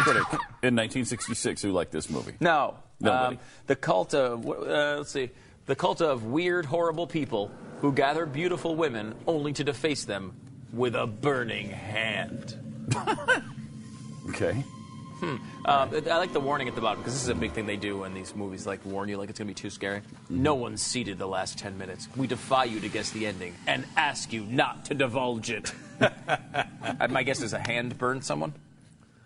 [0.00, 0.26] critic
[0.62, 2.34] in 1966 who liked this movie.
[2.40, 2.76] No.
[3.00, 3.36] Nobody.
[3.36, 5.30] Um, the cult of, uh, let's see,
[5.66, 7.50] the cult of weird, horrible people
[7.80, 10.34] who gather beautiful women only to deface them
[10.72, 12.56] with a burning hand.
[14.28, 14.62] Okay.
[15.20, 15.36] Hmm.
[15.64, 17.76] Um, I like the warning at the bottom because this is a big thing they
[17.76, 20.00] do in these movies, like warn you, like it's going to be too scary.
[20.30, 22.08] No one's seated the last 10 minutes.
[22.16, 25.72] We defy you to guess the ending and ask you not to divulge it.
[26.00, 28.52] Uh, My guess is a hand burned someone?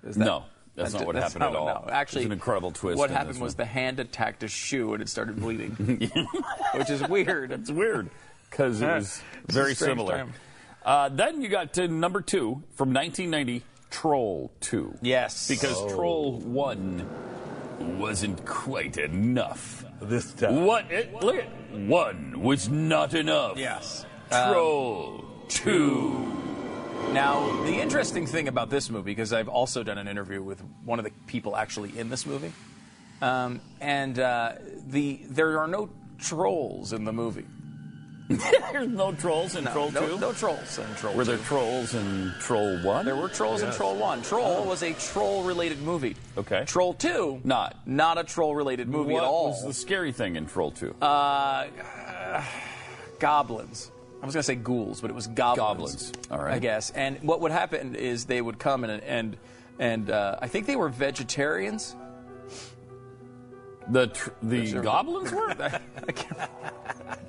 [0.05, 0.45] Is that- No,
[0.75, 1.67] that's not what happened not at all.
[1.67, 3.57] No, actually, There's an incredible twist What in happened this was one.
[3.59, 5.73] the hand attacked a shoe and it started bleeding,
[6.75, 7.53] which is weird.
[7.53, 8.09] It's weird
[8.51, 10.27] because it was It's very similar.
[10.85, 13.63] Uh, then you got to number two from 1990,
[13.93, 14.99] Troll 2.
[15.03, 15.47] Yes.
[15.47, 15.89] Because Oh.
[15.95, 19.85] Troll 1 wasn't quite enough.
[20.01, 20.65] This time.
[20.65, 20.91] What?
[20.91, 23.57] It, look at one was not enough.
[23.57, 24.05] Yes.
[24.31, 26.39] Troll 2.
[27.13, 30.99] Now, the interesting thing about this movie, because I've also done an interview with one
[30.99, 32.53] of the people actually in this movie,
[33.21, 34.55] um, and uh,
[34.89, 37.45] the there are no trolls in the movie.
[38.73, 40.19] There's no trolls in No, Troll no, 2?
[40.21, 41.43] no trolls in Troll Were there 2.
[41.45, 43.05] trolls in Troll 1?
[43.05, 44.23] There were trolls in Troll 1.
[44.23, 46.17] Troll was a troll-related movie.
[46.37, 46.65] Okay.
[46.67, 47.77] Troll 2, Not.
[47.87, 49.45] not a troll-related movie what at all.
[49.51, 50.95] What was the scary thing in Troll 2?
[51.01, 52.45] Uh, uh,
[53.19, 53.91] goblins.
[54.23, 56.11] I was going to say ghouls, but it was goblins.
[56.11, 56.13] Goblins.
[56.31, 56.55] All right.
[56.55, 56.91] I guess.
[56.91, 59.37] And what would happen is they would come and and
[59.81, 61.97] and uh, I think they were vegetarians.
[63.89, 64.83] The tr- the Sure.
[64.83, 65.55] goblins were?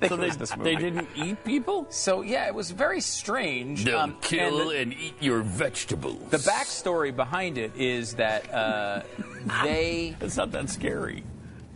[0.08, 0.28] so they,
[0.62, 1.86] they didn't eat people?
[1.90, 3.84] So yeah, it was very strange.
[3.84, 6.28] They'll Um, kill and the- and eat your vegetables.
[6.30, 9.02] The backstory behind it is that uh,
[9.62, 10.16] they.
[10.20, 11.24] It's not that scary.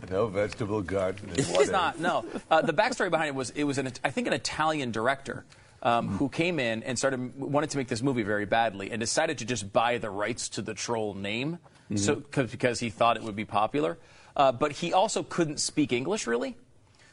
[0.09, 1.29] No vegetable garden.
[1.35, 1.71] is It's safe.
[1.71, 1.99] not.
[1.99, 2.25] No.
[2.49, 5.45] Uh, the backstory behind it was it was an I think an Italian director.
[5.81, 9.37] Um, who came in and started wanted to make this movie very badly and decided
[9.37, 11.57] to just buy the rights to the troll name,
[11.95, 13.97] so cause, because he thought it would be popular.
[14.39, 16.55] Uh, but he also couldn't speak English really,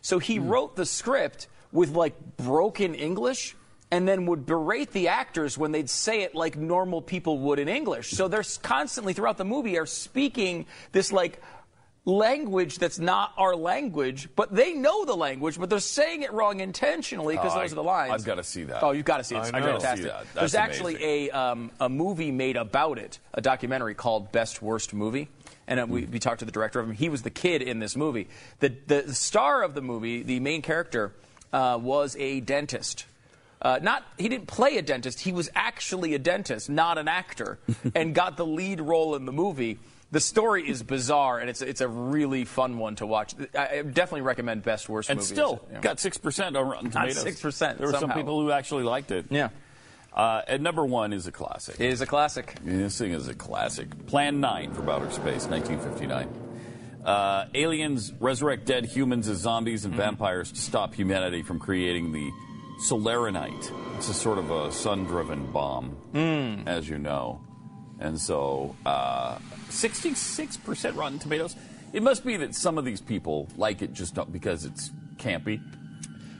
[0.00, 3.56] so he wrote the script with like broken English
[3.90, 7.68] and then would berate the actors when they'd say it like normal people would in
[7.68, 8.10] English.
[8.12, 11.40] So they're constantly throughout the movie are speaking this like
[12.04, 16.60] language that's not our language, but they know the language, but they're saying it wrong
[16.60, 18.12] intentionally because Oh, those I- are the lines.
[18.12, 18.82] I've gotta see that.
[18.82, 19.38] Oh, you've got to see it.
[19.38, 19.60] I It's know.
[19.66, 19.98] fantastic.
[19.98, 20.18] See that.
[20.26, 21.30] That's There's actually amazing.
[21.34, 25.28] a um, a movie made about it, a documentary called Best Worst Movie.
[25.68, 26.94] And uh, we, we talked to the director of him.
[26.94, 28.28] He was the kid in this movie.
[28.60, 31.12] The, the star of the movie, the main character,
[31.52, 33.04] uh, was a dentist.
[33.60, 35.20] Uh, not he didn't play a dentist.
[35.20, 37.58] He was actually a dentist, not an actor,
[37.94, 39.78] and got the lead role in the movie.
[40.12, 43.34] The story is bizarre, and it's it's a really fun one to watch.
[43.58, 45.34] I definitely recommend Best Worst And Movie.
[45.34, 45.80] still Yeah.
[45.80, 47.24] got 6% on Rotten Tomatoes.
[47.24, 49.26] 6%, There were some people who actually liked it.
[49.30, 49.48] Yeah.
[50.16, 51.78] Uh, and number one is a classic.
[51.78, 52.54] It is a classic.
[52.64, 54.06] This thing is a classic.
[54.06, 56.28] Plan 9 from Outer Space, 1959.
[57.04, 62.30] Uh, aliens resurrect dead humans as zombies and vampires to stop humanity from creating the
[62.88, 63.70] Solaranite.
[63.96, 65.96] It's a sort of a sun driven bomb,
[66.66, 67.40] as you know.
[68.00, 69.38] And so, uh,
[69.70, 71.56] 66% Rotten Tomatoes.
[71.92, 75.60] It must be that some of these people like it just because it's campy.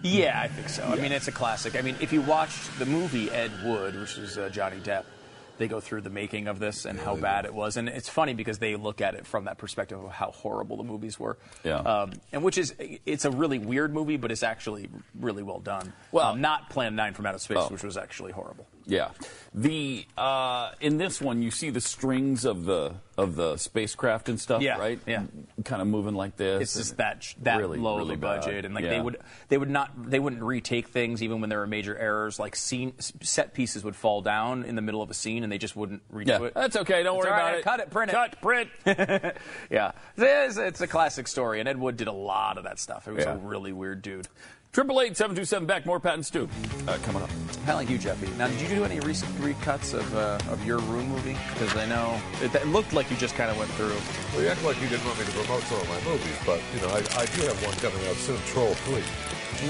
[0.02, 0.85] Yeah, I think so.
[0.85, 1.77] I mean, it's a classic.
[1.77, 5.05] I mean, if you watch the movie Ed Wood, which is uh, Johnny Depp,
[5.59, 8.35] they go through the making of this and how bad it was, and it's funny
[8.35, 11.39] because they look at it from that perspective of how horrible the movies were.
[11.64, 11.78] Yeah.
[11.78, 12.74] Um, and which is,
[13.06, 15.94] it's a really weird movie, but it's actually really well done.
[16.12, 17.68] Well- Um, not Plan Nine from Outer Space, Oh.
[17.68, 18.66] which was actually horrible.
[18.88, 19.10] Yeah,
[19.52, 24.38] the uh, in this one you see the strings of the of the spacecraft and
[24.38, 25.00] stuff, Yeah, right?
[25.06, 25.24] yeah.
[25.64, 26.62] kind of moving like this.
[26.62, 28.90] It's just that that Really, low really of a budget, and like Yeah.
[28.90, 29.16] they would
[29.48, 32.38] they would not they wouldn't retake things even when there were major errors.
[32.38, 35.58] Like scene set pieces would fall down in the middle of a scene, and they
[35.58, 36.54] just wouldn't redo Yeah, it.
[36.54, 37.02] that's okay.
[37.02, 37.64] Don't It's worry all about it.
[37.64, 38.14] Cut it, print it.
[38.14, 38.70] Cut, print.
[39.70, 43.08] yeah, it's, it's a classic story, and Ed Wood did a lot of that stuff.
[43.08, 43.34] It was Yeah.
[43.34, 44.28] a really weird dude.
[44.72, 45.86] Triple eight seven two seven back.
[45.86, 46.48] More Pat and Stu.
[46.86, 47.30] Uh, coming up.
[47.64, 48.28] Kind of like you, Jeffy.
[48.36, 51.34] Now, did you do any recent recuts of uh, of your Room movie?
[51.55, 53.97] Because I know it, it looked like you just kind of went through.
[54.34, 56.60] Well, you act like you didn't want me to promote some of my movies, but
[56.74, 59.02] you know, I, I do have one coming out soon, Troll Three.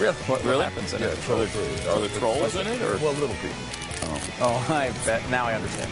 [0.00, 0.14] Really?
[0.26, 0.64] What, Really?
[0.64, 1.18] happens in Yeah, it?
[1.22, 1.88] Troll Are there- Three.
[1.88, 3.62] are there trolls in it, or- well, little people.
[4.40, 5.22] Oh, I bet.
[5.30, 5.90] Now I understand.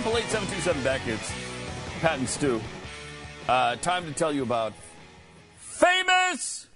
[0.00, 1.06] Triple eight seven two seven back.
[1.06, 1.30] It's
[2.00, 2.58] Pat and Stu.
[3.46, 4.72] Uh, time to tell you about
[5.58, 6.68] famous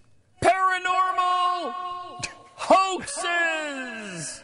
[0.42, 1.72] paranormal
[2.54, 4.42] hoaxes.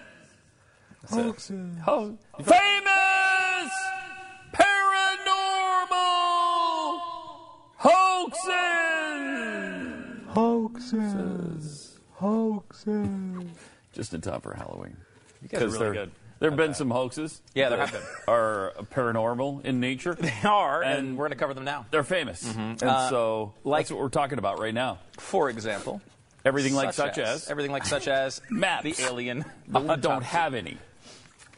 [1.11, 1.78] Hoaxes.
[1.81, 3.70] Ho- famous
[4.55, 5.90] paranormal
[7.77, 8.48] hoaxes.
[10.28, 11.98] Hoaxes.
[12.15, 13.47] Hoaxes.
[13.93, 14.97] Just in time for Halloween.
[15.43, 16.11] You guys are really good.
[16.41, 17.41] There have been some hoaxes.
[17.55, 18.03] Yeah, there have been.
[18.27, 20.15] Are paranormal in nature.
[20.21, 21.87] They are, and, And- we're going to cover them now.
[21.91, 24.99] They're famous, and Uh, so like- that's what we're talking about right now.
[25.19, 26.01] For example,
[26.45, 28.83] Everything like such as, everything like such as Maps.
[28.85, 29.45] the alien.
[29.69, 30.79] but we don't have any.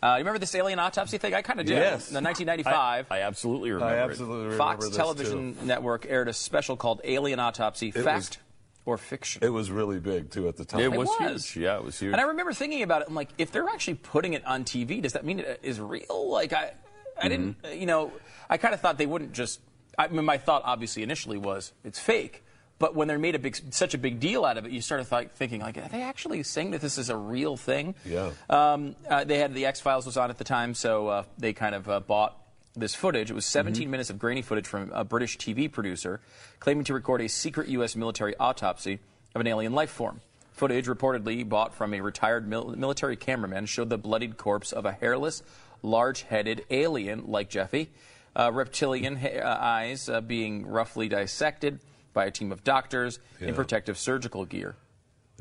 [0.02, 1.32] Uh, you remember this alien autopsy thing?
[1.32, 1.74] I kind of did.
[1.76, 2.10] Yes.
[2.10, 3.06] In 1995.
[3.08, 4.10] I, I absolutely remember I it.
[4.10, 5.64] absolutely remember Fox this Television too.
[5.66, 8.38] Network aired a special called Alien Autopsy It Fact was
[8.84, 9.42] or fiction.
[9.44, 10.80] It was really big too at the time.
[10.80, 11.48] It was, was.
[11.50, 11.64] huge.
[11.64, 12.12] Yeah, it was huge.
[12.12, 13.08] And I remember thinking about it.
[13.08, 16.28] I'm like, if they're actually putting it on TV, does that mean it is real?
[16.30, 16.72] Like, I,
[17.20, 17.78] I didn't, Mm-hmm.
[17.80, 18.12] you know,
[18.50, 19.60] I kind of thought they wouldn't just.
[19.98, 22.42] I mean, my thought obviously initially was it's fake.
[22.78, 25.08] But when they made a big, such a big deal out of it, you started
[25.08, 27.94] th- thinking like, are they actually saying that this is a real thing?
[28.04, 28.30] Yeah.
[28.50, 31.52] Um, uh, they had the X Files was on at the time, so uh, they
[31.52, 32.36] kind of uh, bought
[32.74, 33.30] this footage.
[33.30, 36.20] It was 17 minutes of grainy footage from a British TV producer
[36.58, 37.96] claiming to record a secret U.S.
[37.96, 39.00] military autopsy
[39.34, 40.20] of an alien life form.
[40.52, 44.92] Footage reportedly bought from a retired mil- military cameraman showed the bloodied corpse of a
[44.92, 45.42] hairless,
[45.82, 47.90] large-headed alien like Jeffy,
[48.36, 51.80] uh, reptilian ha- uh, eyes uh, being roughly dissected
[52.12, 54.76] by a team of doctors in protective surgical gear.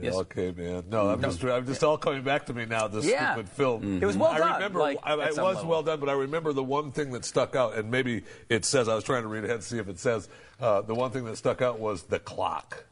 [0.09, 0.83] Okay, man.
[0.89, 2.87] No, I'm just I'm just all coming back to me now.
[2.87, 3.33] This Yeah.
[3.33, 4.01] stupid film.
[4.01, 5.69] It was well I done, remember like, I, at it was level.
[5.69, 8.87] well done, but I remember the one thing that stuck out, and maybe it says.
[8.87, 10.29] I was trying to read ahead to see if it says
[10.59, 12.85] uh, the one thing that stuck out was the clock,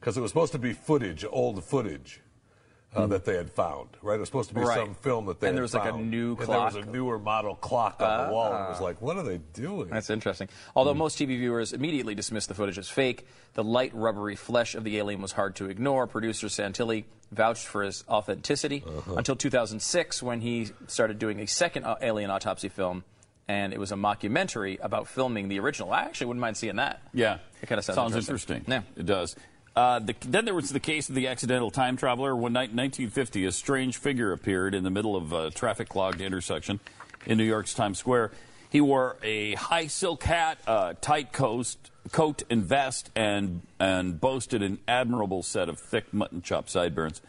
[0.00, 2.20] because it was supposed to be footage, old footage.
[2.94, 4.14] Uh, That they had found, right?
[4.14, 4.62] It was supposed to be.
[4.62, 4.78] Right.
[4.78, 6.10] some film that they And had there was, like, a found.
[6.10, 8.84] new And there was a newer model clock on the wall, and it was Ah.
[8.84, 9.90] like, what are they doing?
[9.90, 10.48] That's interesting.
[10.74, 14.82] Although most TV viewers immediately dismissed the footage as fake, the light, rubbery flesh of
[14.84, 16.06] the alien was hard to ignore.
[16.06, 21.96] Producer Santilli vouched for his authenticity until 2006 when he started doing a second uh,
[22.00, 23.04] alien autopsy film,
[23.46, 25.92] and it was a mockumentary about filming the original.
[25.92, 27.02] I actually wouldn't mind seeing that.
[27.12, 28.56] Yeah, It kinda sounds interesting.
[28.56, 28.64] interesting.
[28.72, 28.82] Yeah.
[28.96, 29.36] it does.
[29.76, 32.34] Uh, the, then there was the case of the accidental time traveler.
[32.34, 36.22] One night in 1950, a strange figure appeared in the middle of a traffic clogged
[36.22, 36.80] intersection
[37.26, 38.32] in New York's Times Square.
[38.70, 41.76] He wore a high silk hat, uh, tight coat,
[42.10, 47.20] coat and vest, and and boasted an admirable set of thick mutton chop sideburns.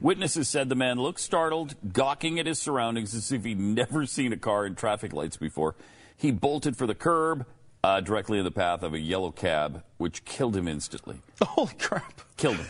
[0.00, 4.32] Witnesses said the man looked startled, gawking at his surroundings as if he'd never seen
[4.32, 5.74] a car in traffic lights before.
[6.16, 7.44] He bolted for the curb,
[7.86, 11.20] uh, directly in the path of a yellow cab, which killed him instantly.
[11.40, 12.20] Holy crap.
[12.36, 12.66] Killed him.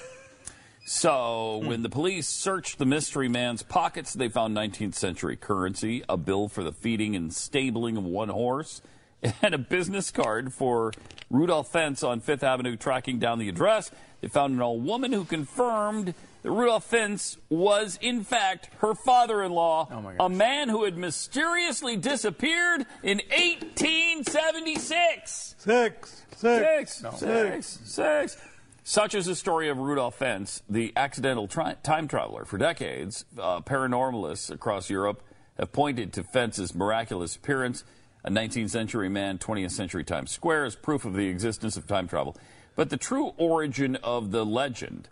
[0.84, 6.18] So, when the police searched the mystery man's pockets, they found 19th century currency, a
[6.18, 8.82] bill for the feeding and stabling of one horse,
[9.42, 10.92] and a business card for
[11.30, 13.90] Rudolph Fentz on Fifth Avenue tracking down the address.
[14.20, 16.12] They found an old woman who confirmed
[16.50, 19.88] Rudolph Fentz was, in fact, her father in law,
[20.20, 25.54] a man who had mysteriously disappeared in 1876.
[25.58, 28.36] Six, Six, six, six.
[28.84, 32.44] Such is the story of Rudolph Fentz, the accidental tri- time traveler.
[32.44, 35.22] For decades, uh, paranormalists across Europe
[35.58, 37.82] have pointed to Fentz's miraculous appearance,
[38.22, 42.06] a 19th century man, 20th century Times Square, as proof of the existence of time
[42.06, 42.36] travel.
[42.76, 45.08] But the true origin of the legend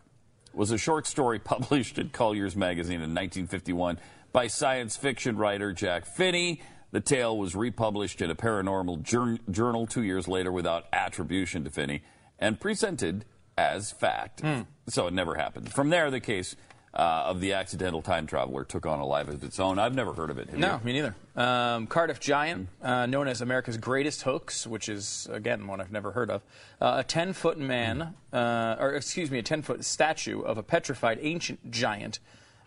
[0.55, 3.99] was a short story published in Collier's magazine in 1951
[4.33, 6.61] by science fiction writer Jack Finney.
[6.91, 11.71] The tale was republished in a paranormal jour- journal two years later without attribution to
[11.71, 12.03] Finney
[12.39, 13.25] and presented
[13.59, 14.41] as fact.
[14.41, 14.63] Hmm.
[14.89, 15.73] So it never happened.
[15.73, 16.57] From there, the case
[16.95, 19.79] uh, of the accidental time traveler took on a life of its own.
[19.79, 20.53] I've never heard of it.
[20.53, 20.85] No, you?
[20.85, 21.17] me neither.
[21.37, 26.13] Um, Cardiff Giant, uh, known as America's greatest hoax, which is again one I've never
[26.13, 26.43] heard of.
[26.81, 31.71] Uh, a ten-foot man, uh, or excuse me, a ten-foot statue of a petrified ancient
[31.71, 32.21] giant,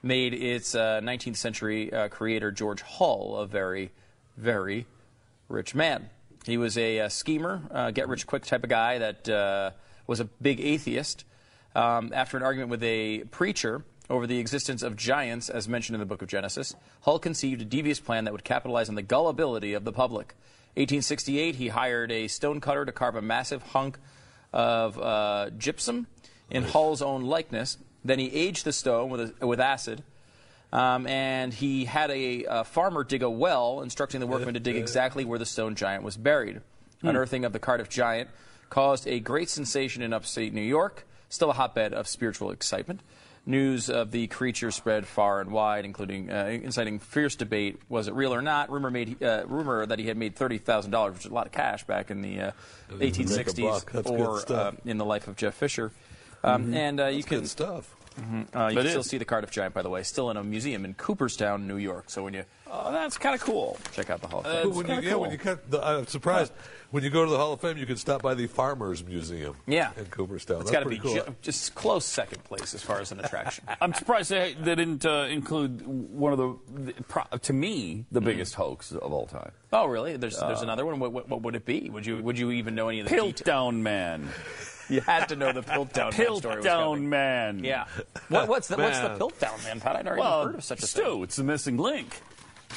[0.04, 3.92] made its uh, 19th century uh, creator George Hull, a very,
[4.36, 4.86] very
[5.48, 6.10] rich man.
[6.46, 9.72] He was a, uh schemer, uh, get-rich-quick type of guy that uh,
[10.06, 11.24] was a big atheist.
[11.76, 16.00] Um, after an argument with a preacher over the existence of giants, as mentioned in
[16.00, 19.74] the book of Genesis, Hull conceived a devious plan that would capitalize on the gullibility
[19.74, 20.36] of the public.
[20.76, 23.98] 1868, he hired a stonecutter to carve a massive hunk
[24.54, 26.08] of uh, gypsum
[26.50, 27.78] in Hull's own likeness.
[28.06, 30.04] Then he aged the stone with, a, with acid.
[30.72, 34.76] Um, and he had a, uh farmer dig a well, instructing the workmen to dig
[34.76, 36.62] exactly where the stone giant was buried.
[37.02, 37.08] Hmm.
[37.10, 38.30] Unearthing of the Cardiff giant
[38.70, 43.02] caused a great sensation in upstate New York, still a hotbed of spiritual excitement.
[43.48, 48.14] News of the creature spread far and wide, including uh, inciting fierce debate: was it
[48.14, 48.70] real or not?
[48.70, 51.46] Rumor made uh, rumor that he had made thirty thousand dollars, which is a lot
[51.46, 52.52] of cash back in the uh,
[52.90, 53.92] That is a make a 1860s, buck.
[53.94, 55.94] That's good or uh, in the life of Jeff Fisher.
[56.44, 56.76] Um, Mhm.
[56.76, 57.46] And uh, you can
[58.18, 58.56] good stuff.
[58.56, 58.56] Mhm.
[58.66, 60.44] Uh, you But can still see the Cardiff Giant, by the way, still in a
[60.44, 62.10] museum in Cooperstown, New York.
[62.10, 63.78] So when you Oh, that's kind of cool.
[63.94, 66.06] check out the Hall of But Fame, when you, yeah, when you cut the, I'm
[66.08, 66.52] surprised.
[66.92, 69.56] When you go to the Hall of Fame, you can stop by the Farmers Museum.
[69.68, 69.92] Yeah.
[69.98, 70.62] in Cooperstown.
[70.62, 71.14] it's That's got to be cool.
[71.14, 73.64] ju- just close second place as far as an attraction.
[73.82, 78.22] I'm surprised they, they didn't uh, include one of the, the pro, to me, the
[78.22, 79.52] biggest hoax of all time.
[79.74, 80.18] oh, really?
[80.18, 81.00] There's there's Uh, another one.
[81.00, 81.90] What, what, what would it be?
[81.90, 84.30] Would you would you even know any of the Piltdown Man.
[84.90, 87.02] You had to know the Piltdown Man story Piltdown.
[87.04, 87.64] Man.
[87.64, 87.86] Yeah.
[88.30, 89.96] What, what's the what's the Piltdown Man, Pat?
[89.96, 90.88] I'd never well, even heard of such a thing.
[90.88, 91.24] Stu, thing.
[91.24, 92.22] it's the missing link.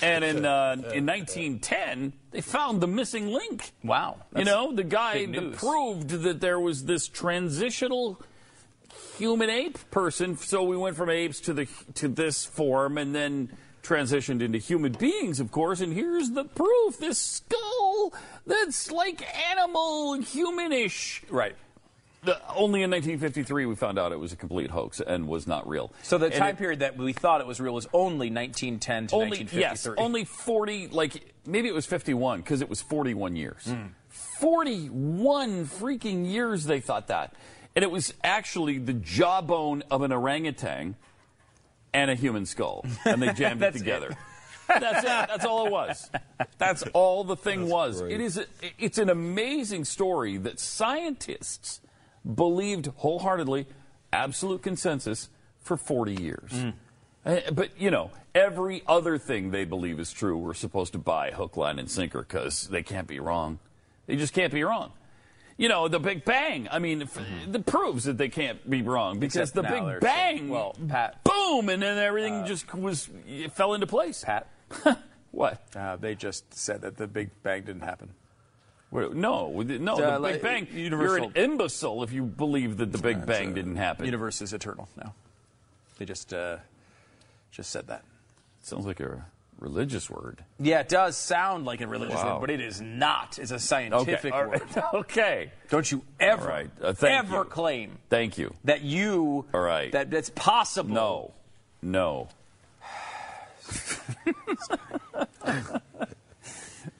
[0.02, 3.72] And in uh, in 1910, they found the missing link.
[3.84, 4.18] Wow.
[4.36, 8.20] you know, the guy that proved that there was this transitional
[9.18, 10.36] human ape person.
[10.36, 13.50] So we went from apes to the to this form, and then
[13.82, 15.80] transitioned into human beings, of course.
[15.80, 18.14] And here's the proof: this skull
[18.46, 21.22] that's like animal, humanish.
[21.28, 21.56] Right.
[22.22, 25.66] The, only in 1953 we found out it was a complete hoax and was not
[25.66, 25.90] real.
[26.02, 29.06] So the And time it- period that we thought it was real was only 1910
[29.08, 29.60] to only 1953.
[29.60, 30.88] yes, only 40.
[30.88, 33.64] Like maybe it was 51 because it was 41 years.
[33.64, 33.86] Hmm.
[34.38, 37.32] 41 freaking years they thought that,
[37.76, 40.96] and it was actually the jawbone of an orangutan
[41.92, 43.78] and a human skull, and they jammed it That's it.
[43.80, 44.16] together.
[44.68, 45.04] That's it.
[45.04, 46.10] That's all it was.
[46.58, 48.00] That's all the thing was.
[48.00, 48.12] great.
[48.14, 48.38] It is.
[48.38, 48.44] A,
[48.78, 51.80] it's an amazing story that scientists
[52.34, 53.66] believed wholeheartedly,
[54.12, 55.28] absolute consensus
[55.58, 56.52] for 40 years.
[57.24, 61.30] Uh, But you know, every other thing they believe is true, we're supposed to buy
[61.32, 63.58] hook, line, and sinker because they can't be wrong.
[64.06, 64.92] They just can't be wrong.
[65.56, 66.68] You know, the Big Bang.
[66.70, 67.18] I mean, f-
[67.48, 70.38] that proves that they can't be wrong because Except the Big Bang.
[70.38, 74.24] saying- well, Pat- boom, and then everything just was it fell into place.
[74.24, 74.48] Pat,
[75.32, 75.62] what?
[75.76, 78.14] Uh, they just said that the Big Bang didn't happen.
[78.92, 80.66] No, the- no, Uh, the Big Bang.
[80.72, 84.04] You're an imbecile if you believe that the Big Bang didn't happen.
[84.04, 85.12] Universe is eternal No,
[85.98, 86.56] They just uh,
[87.52, 88.02] just said that.
[88.62, 89.24] Sounds like a
[89.58, 90.42] religious word.
[90.58, 92.34] Yeah, it does sound like a religious Wow.
[92.34, 93.38] word, but it is not.
[93.38, 94.62] It's a scientific all word.
[94.94, 95.52] okay.
[95.68, 96.70] Don't you ever, right.
[96.82, 97.44] Uh, ever you.
[97.44, 98.54] claim Thank you.
[98.64, 99.92] that you All right.
[99.92, 100.94] that that's possible.
[100.94, 101.32] No.
[101.82, 102.28] No.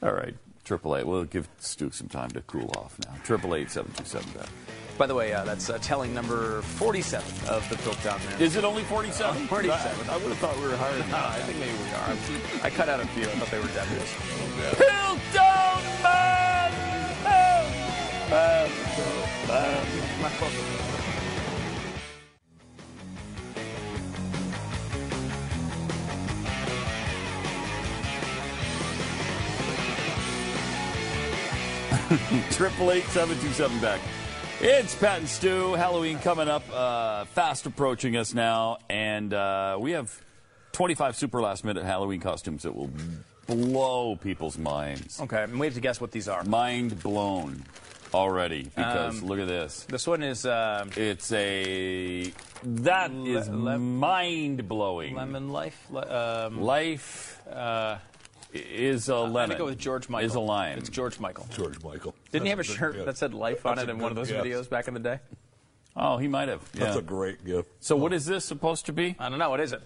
[0.03, 0.35] All right.
[0.71, 1.05] Triple eight.
[1.05, 3.13] We'll give Stu some time to cool off now.
[3.25, 4.29] Triple eight seven two seven.
[4.99, 8.41] By the way, uh, that's uh, telling number 47 of the Piltdown Man.
[8.41, 9.49] Is it only 47?
[9.49, 10.09] 47.
[10.09, 11.27] I would have thought we were higher than that.
[11.31, 12.65] I think maybe we are.
[12.65, 13.25] I cut out a few.
[13.25, 14.15] I thought they were deputies.
[14.79, 16.51] Piltdown Man!
[32.51, 34.01] Triple eight seven two seven back.
[34.61, 35.75] It's Pat and Stu.
[35.75, 40.21] Halloween coming up, uh, fast approaching us now, and uh, we have
[40.73, 42.91] 25 super last minute Halloween costumes that will
[43.47, 45.21] blow people's minds.
[45.21, 46.43] Okay, and we have to guess what these are.
[46.45, 47.63] Mind blown
[48.13, 49.85] already because Um, look at this.
[49.89, 52.33] This one is uh, It's a
[52.65, 55.15] that is le- mind blowing.
[55.15, 55.87] lemon life.
[55.91, 57.97] Le- um, Life uh,
[58.53, 59.51] is a I'm lemon.
[59.51, 60.27] gonna go with George Michael.
[60.27, 60.79] Is a lion.
[60.79, 61.47] It's George Michael.
[61.55, 62.15] George Michael.
[62.33, 63.05] Didn't he have a That's shirt guess.
[63.07, 64.45] that said "life" on That's it in one of those guess.
[64.45, 65.21] videos back in the day?
[65.97, 66.63] Oh, he might have.
[66.75, 66.85] Yeah.
[66.85, 67.69] That's a great gift.
[67.81, 69.17] so what is this supposed to be?
[69.19, 69.51] I don't know.
[69.51, 69.83] What is it?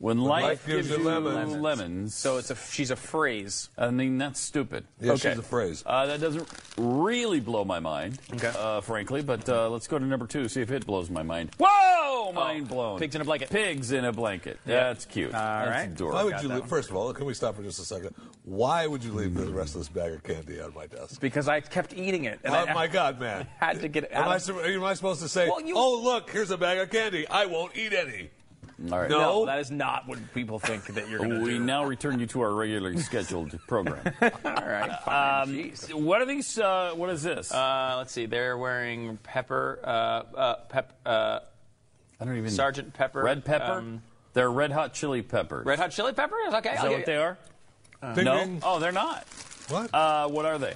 [0.00, 1.56] When life, life gives you lemons.
[1.56, 2.14] lemons.
[2.14, 3.68] So it's a she's a phrase.
[3.76, 4.84] I mean, that's stupid.
[5.00, 5.30] Yeah, okay.
[5.30, 5.82] she's a phrase.
[5.84, 8.52] Uh, that doesn't really blow my mind, Okay.
[8.56, 9.22] uh, frankly.
[9.22, 11.50] But uh, let's go to number two, see if it blows my mind.
[11.58, 12.30] Whoa!
[12.32, 12.98] Mind blown.
[13.00, 13.50] Pigs in a blanket.
[13.50, 14.60] Pigs in a blanket.
[14.66, 14.84] Yeah.
[14.84, 15.34] That's cute.
[15.34, 15.88] All That's right.
[15.90, 16.16] adorable.
[16.18, 18.14] Why would got you leave, first of all, can we stop for just a second?
[18.44, 21.20] Why would you leave the rest of this bag of candy on my desk?
[21.20, 22.38] Because I kept eating it.
[22.44, 23.46] And oh I, my God, man!
[23.58, 25.60] had to get it Am out I, of- su- am I supposed to say, Well,
[25.60, 27.26] you- "Oh, look, here's a bag of candy.
[27.28, 28.30] I won't eat any"?
[28.92, 29.10] All right.
[29.10, 29.18] No.
[29.18, 32.26] No, that is not what people think that you're going to We now return you
[32.28, 34.00] to our regularly scheduled program.
[34.22, 35.42] All right, fine.
[35.48, 35.92] Um, Jeez.
[35.94, 36.58] what are these?
[36.58, 37.50] Uh, what is this?
[37.52, 38.26] Uh, let's see.
[38.26, 39.80] They're wearing pepper.
[39.82, 40.92] Uh, uh, pep.
[41.04, 41.40] Uh,
[42.20, 42.50] I don't even.
[42.50, 43.22] Sergeant Pepper.
[43.22, 43.72] Red pepper.
[43.78, 44.02] um,
[44.32, 45.66] They're red hot chili peppers.
[45.66, 46.54] red hot chili peppers.
[46.54, 46.70] Okay.
[46.74, 47.36] Is I'll that what they are?
[48.14, 48.36] Ding, no.
[48.38, 48.60] ding.
[48.62, 49.26] Oh, they're not.
[49.70, 49.92] What?
[49.92, 50.74] Uh, what are they?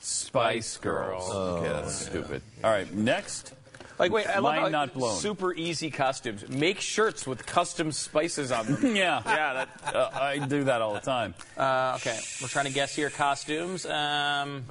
[0.00, 1.30] Spice Girls.
[1.30, 2.42] okay, that's stupid.
[2.64, 3.54] All right, next.
[4.02, 5.16] Like, wait, I love Mine how, like, not blown.
[5.18, 6.48] Super easy costumes.
[6.48, 8.96] Make shirts with custom spices on them.
[8.96, 9.64] Yeah, yeah.
[9.84, 11.34] That, uh, I do that all the time.
[11.56, 12.18] uh, okay.
[12.40, 13.86] We're trying to guess here costumes.
[13.86, 14.64] Um,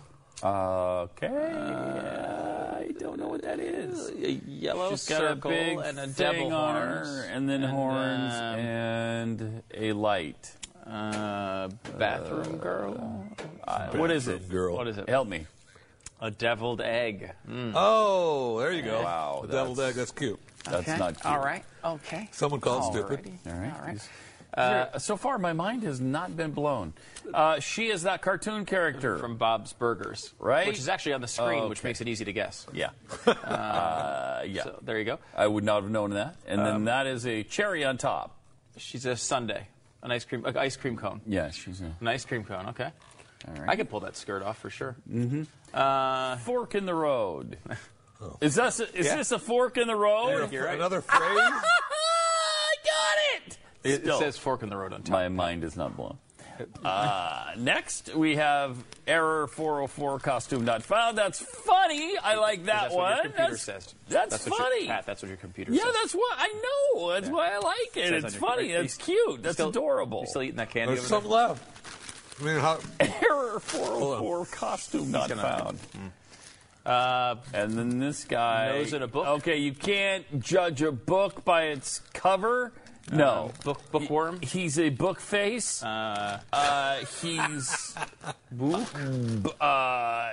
[0.44, 1.28] Okay.
[1.28, 4.10] I don't know what that is.
[4.10, 7.08] a yellow She's got a circle big and a thing devil on horns.
[7.08, 10.52] her, and then and, horns, um, and a light.
[10.86, 11.68] Uh,
[12.00, 13.28] bathroom girl.
[13.68, 14.40] Uh, what is it?
[14.42, 14.76] Bathroom girl.
[14.78, 15.08] What is it?
[15.08, 15.46] Help me.
[16.22, 17.32] A deviled egg.
[17.50, 17.72] Mm.
[17.76, 19.02] Oh, there you go.
[19.02, 19.96] Wow, the deviled egg.
[19.96, 20.40] That's cute.
[20.66, 20.98] That's Okay.
[20.98, 21.26] not cute.
[21.26, 21.64] All right.
[21.84, 22.30] Okay.
[22.32, 23.32] Someone called it stupid.
[23.48, 23.74] All right.
[23.74, 24.10] All right.
[24.54, 26.94] Uh, so far, my mind has not been blown.
[27.34, 29.18] Uh, she is that cartoon character.
[29.18, 30.34] From Bob's Burgers.
[30.40, 30.68] Right?
[30.68, 32.68] Which is actually on the screen, Oh, which makes it easy to guess.
[32.74, 32.90] yeah.
[33.26, 34.64] Uh, yeah.
[34.64, 35.20] So there you go.
[35.36, 36.36] I would not have known that.
[36.48, 38.36] And Um, then that is a cherry on top.
[38.78, 39.64] She's a sundae.
[40.04, 41.22] An ice cream, an ice cream cone.
[41.26, 42.68] Yeah, she's a An ice cream cone.
[42.70, 42.90] Okay.
[43.48, 43.70] All right.
[43.70, 44.96] I could pull that skirt off for sure.
[45.12, 45.44] Mm-hmm.
[45.74, 47.58] Uh, fork in the road.
[48.40, 49.16] Is this is Yeah.
[49.16, 50.52] this a fork in the road?
[50.52, 50.76] You're right.
[50.76, 51.22] Another phrase.
[51.22, 53.58] I got it.
[53.84, 55.12] it, it says fork in the road on top.
[55.12, 56.18] my mind is not blown.
[56.86, 58.78] Uh, next, we have
[59.08, 61.18] error 404 costume not found.
[61.18, 62.16] That's funny.
[62.22, 63.04] I like that that's one.
[63.04, 63.96] What your computer that's says.
[64.10, 64.80] that's, what funny.
[64.86, 65.80] Your, Pat, that's what your computer says.
[65.80, 65.96] yeah, says.
[66.04, 66.54] that's what I
[66.94, 67.10] know.
[67.14, 68.10] That's why I like it.
[68.10, 68.74] Says It's on your- funny.
[68.74, 69.30] are That's still- cute.
[69.38, 70.22] you That's still- adorable.
[70.22, 71.81] You still eating that candy There's over some left.
[72.42, 75.80] I mean, how, Error 404 costume not gonna- found.
[76.86, 78.70] Uh, And then this guy.
[78.70, 79.28] Nose in a book?
[79.28, 82.72] Okay, you can't judge a book by its cover.
[83.12, 83.52] No.
[83.60, 84.40] Uh, book bookworm.
[84.42, 85.84] He- he's a book face.
[85.84, 87.96] Uh, Uh, he's
[88.52, 88.88] book.
[89.60, 90.32] uh,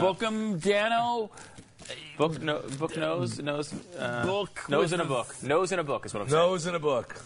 [0.00, 1.30] Bookham Dano.
[2.16, 5.84] Book no, book nose nose uh, Book nose with in a book nose in a
[5.84, 6.40] book is what I'm saying.
[6.40, 7.16] nose in a book.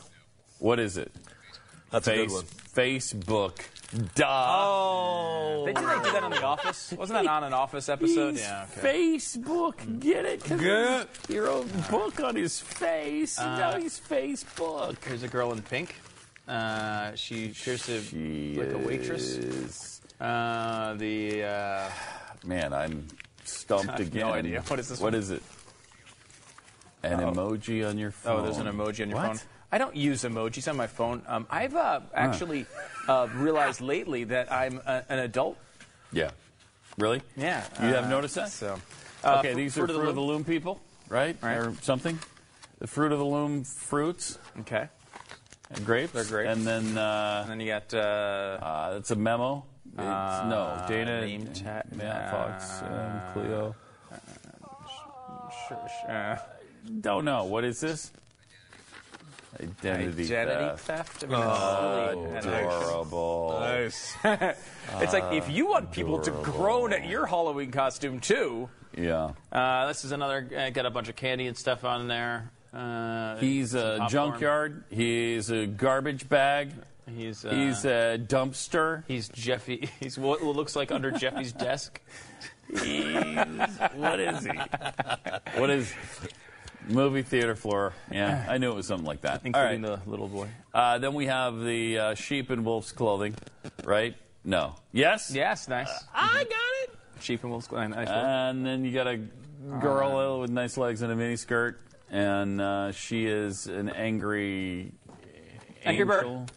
[0.59, 1.12] What is it?
[1.91, 2.45] That's a good one.
[2.75, 3.59] Facebook.
[4.17, 4.25] Duh.
[4.29, 6.93] Oh, they did they do that on The Office?
[6.99, 8.33] Wasn't that on an Office episode?
[8.33, 8.67] He's yeah.
[8.79, 9.15] Okay.
[9.15, 10.01] Facebook.
[10.01, 10.41] Get it?
[10.45, 13.39] 'Cause Get there's Your own book on his face.
[13.39, 15.03] Uh, now he's Facebook.
[15.05, 15.95] Here's a girl in pink.
[16.49, 19.23] Uh, she appears to She like a waitress.
[19.37, 21.91] is- Uh, the uh,
[22.45, 23.07] Man, I'm
[23.45, 24.21] stumped I have again.
[24.27, 24.63] no idea.
[24.67, 25.21] What is this What one?
[25.21, 25.43] is it?
[27.03, 27.31] An Oh.
[27.33, 28.41] emoji on your phone.
[28.41, 29.39] oh, there's an emoji on your What?
[29.39, 29.41] phone.
[29.73, 31.23] I don't use emojis on my phone.
[31.27, 32.67] Um, I've uh, actually
[33.09, 35.59] uh, realized lately that I'm a, an adult.
[36.13, 36.31] Yeah.
[36.99, 37.21] Really?
[37.37, 37.65] Yeah.
[37.81, 38.51] You have uh, noticed that?
[38.51, 38.79] So,
[39.25, 40.31] uh, okay, fr- these Fruit are the fruit of the Loom.
[40.31, 41.37] loom people, right?
[41.43, 41.57] Right.
[41.59, 42.19] Or something.
[42.79, 44.39] The fruit of the loom fruits.
[44.61, 44.89] Okay.
[45.71, 46.13] And grapes.
[46.13, 46.51] They're grapes.
[46.57, 49.65] And then uh, And then you got uh, uh, it's a memo.
[49.87, 53.75] It's, no, Dana, name tag- Matt Fox, and uh, Cleo.
[55.51, 56.37] sh- sh- uh,
[57.01, 57.45] Don't know.
[57.45, 58.13] What is this?
[59.61, 61.24] Identity, identity theft.
[61.24, 63.57] I mean, Oh, that's really- adorable.
[63.61, 64.15] Nice.
[64.24, 68.69] it's like if you want people to groan at your Halloween costume too.
[68.97, 69.33] Yeah.
[69.53, 70.49] Uh, this is another.
[70.57, 72.51] Uh, got a bunch of candy and stuff on there.
[72.73, 74.85] Uh, He's a junkyard.
[74.91, 76.73] He's a garbage bag.
[77.15, 79.05] He's uh, He's a dumpster.
[79.07, 79.89] he's Jeffy.
[80.01, 82.01] He's what looks like under Jeffy's desk.
[82.69, 83.15] He's,
[83.95, 84.53] what is he?
[85.57, 85.93] What is
[86.87, 87.93] movie theater floor?
[88.11, 89.43] Yeah, I knew it was something like that.
[89.45, 89.75] All right.
[89.75, 90.49] including the little boy.
[90.73, 93.35] Uh, then we have the uh, sheep in wolf's clothing,
[93.85, 94.15] right?
[94.45, 94.75] No.
[94.93, 95.31] Yes.
[95.35, 95.91] Yes, nice.
[96.15, 97.23] I got it.
[97.23, 97.71] Sheep and wolves.
[97.71, 98.09] Nice.
[98.09, 99.17] And then you got a
[99.81, 101.81] girl with nice legs and a mini skirt,
[102.11, 104.93] and uh, she is an angry
[105.85, 106.51] Angry bird.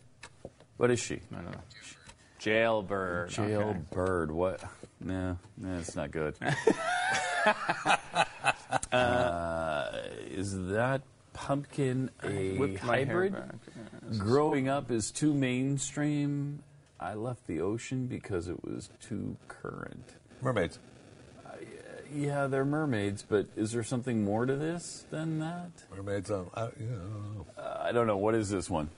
[0.77, 1.19] What is she?
[1.31, 1.61] I don't know.
[2.39, 3.29] Jailbird.
[3.29, 4.31] Jailbird.
[4.31, 4.63] What?
[4.99, 6.35] No, no, it's not good.
[8.91, 9.91] uh,
[10.29, 11.01] is that
[11.33, 13.35] pumpkin a Whip my hair hybrid?
[14.17, 16.63] Growing up is too mainstream.
[16.99, 20.15] I left the ocean because it was too current.
[20.41, 20.79] Mermaids.
[22.13, 25.69] Yeah, they're mermaids, but is there something more to this than that?
[25.95, 26.49] Mermaids on.
[26.55, 27.45] I, yeah, I don't know.
[27.57, 28.17] Uh, I don't know.
[28.17, 28.89] What is this one?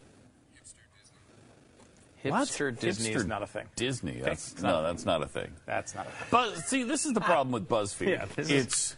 [2.23, 3.65] Hipster Disney is Hipster not a thing.
[3.75, 4.21] Disney.
[4.21, 5.51] That's, not no, a that's not a thing.
[5.65, 6.27] That's not a thing.
[6.29, 8.07] But see, this is the problem with BuzzFeed.
[8.11, 8.95] Yeah, this is- it's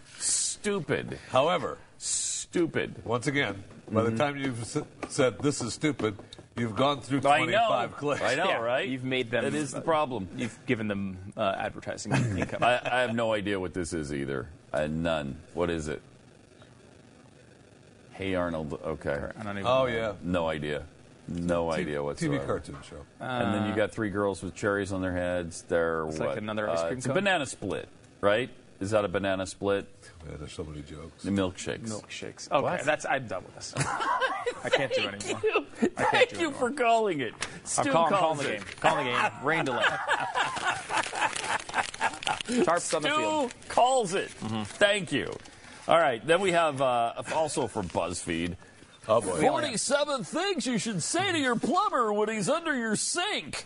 [0.64, 1.20] stupid.
[1.30, 2.96] However, Stupid.
[3.06, 4.78] once again, by the time you've s-
[5.10, 6.16] said this is stupid,
[6.56, 7.96] you've gone through 25 know.
[7.98, 8.22] clicks.
[8.22, 8.88] I know, Yeah, right?
[8.88, 9.44] You've made them.
[9.44, 10.28] That is the problem.
[10.38, 12.64] You've given them uh, advertising income.
[12.64, 14.48] I, I have no idea what this is either.
[14.72, 15.36] I had none.
[15.54, 16.02] What is it?
[18.14, 18.80] Hey Arnold.
[18.86, 19.20] Okay.
[19.38, 19.68] I don't even.
[19.68, 19.86] Oh know.
[19.88, 20.14] yeah.
[20.24, 20.84] No idea.
[21.28, 22.38] No T- idea whatsoever.
[22.38, 22.98] TV cartoon show.
[23.20, 25.64] and then you got three girls with cherries on their heads.
[25.64, 26.30] They're It's what?
[26.30, 27.88] like another ice Uh, cream It's a banana split,
[28.22, 28.50] right?
[28.84, 29.88] Is that a banana split?
[30.30, 31.24] Yeah, there's so many jokes.
[31.24, 31.88] The milkshakes.
[31.88, 32.52] Milkshakes.
[32.52, 32.84] Okay, What?
[32.84, 33.06] that's.
[33.06, 33.74] I'm done with this.
[33.78, 35.42] I can't do it anymore.
[35.42, 35.66] you.
[35.82, 37.34] I can't Thank do you it for calling it.
[37.34, 38.58] I'm Stu calling, calling calls the it.
[38.58, 38.68] game.
[38.82, 39.32] Calling the game.
[39.42, 39.84] Rain delay.
[42.66, 43.52] Tarps on the field.
[43.52, 44.30] Stu calls it.
[44.42, 44.64] Mm-hmm.
[44.64, 45.34] Thank you.
[45.88, 48.56] All right, then we have uh, also for BuzzFeed.
[49.08, 49.40] Oh boy.
[49.40, 53.66] 47 things you should say to your plumber when he's under your sink.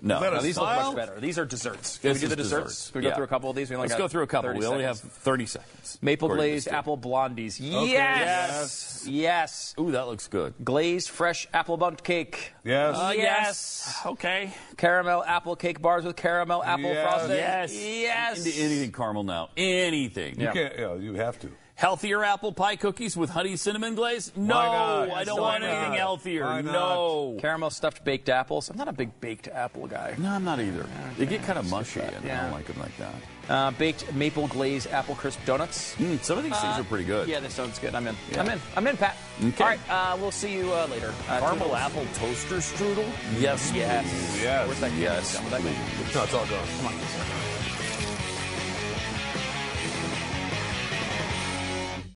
[0.00, 1.20] No, that No, these look much better.
[1.20, 1.98] These are desserts.
[1.98, 2.64] Can This we do the desserts?
[2.66, 2.90] desserts.
[2.90, 3.14] Can we go Yeah.
[3.16, 3.70] through a couple of these?
[3.70, 4.50] We only Let's got go through a couple.
[4.50, 5.98] 30 We only have 30 seconds.
[6.02, 7.58] Maple glazed apple blondies.
[7.60, 7.90] Okay.
[7.92, 9.04] Yes.
[9.08, 9.74] Yes.
[9.78, 10.54] Ooh, that looks good.
[10.64, 12.52] Glazed fresh apple bundt cake.
[12.64, 12.96] Yes.
[12.96, 14.00] Uh, yes.
[14.06, 14.52] Okay.
[14.76, 17.02] Caramel apple cake bars with caramel apple Yes.
[17.08, 17.36] frosting.
[17.36, 17.74] Yes.
[17.74, 18.46] Yes.
[18.46, 19.48] Into anything caramel now.
[19.56, 20.40] Anything.
[20.40, 20.74] you can't.
[20.76, 21.50] You, know, you have to.
[21.82, 24.32] Healthier apple pie cookies with honey cinnamon glaze?
[24.34, 24.56] No.
[24.58, 25.96] I don't Why want anything not?
[25.98, 26.44] healthier.
[26.60, 26.64] Not?
[26.64, 27.36] No.
[27.40, 28.68] Caramel stuffed baked apples.
[28.68, 30.16] I'm not a big baked apple guy.
[30.18, 30.84] No, I'm not either.
[31.18, 32.42] They get kind of mushy, and I Yeah.
[32.42, 33.14] don't like them like that.
[33.48, 35.94] Uh, baked maple glazed apple crisp donuts.
[36.00, 37.28] Mm, some of these things Uh, are pretty good.
[37.28, 37.94] Yeah, this sounds good.
[37.94, 38.16] I'm in.
[38.32, 38.40] Yeah.
[38.40, 38.60] I'm in.
[38.74, 39.16] I'm in, Pat.
[39.40, 39.62] Okay.
[39.62, 39.80] All right.
[39.88, 41.14] Uh, we'll see you uh, later.
[41.28, 41.76] Uh, Caramel toodles.
[41.76, 43.06] apple toaster strudel?
[43.38, 44.02] Yes, Yes.
[44.02, 44.42] please.
[44.42, 44.66] Yes.
[44.66, 44.92] Where's that?
[44.94, 45.60] Yes, Where's that?
[45.60, 46.14] please.
[46.16, 46.66] No, it's all gone.
[46.78, 46.94] Come on.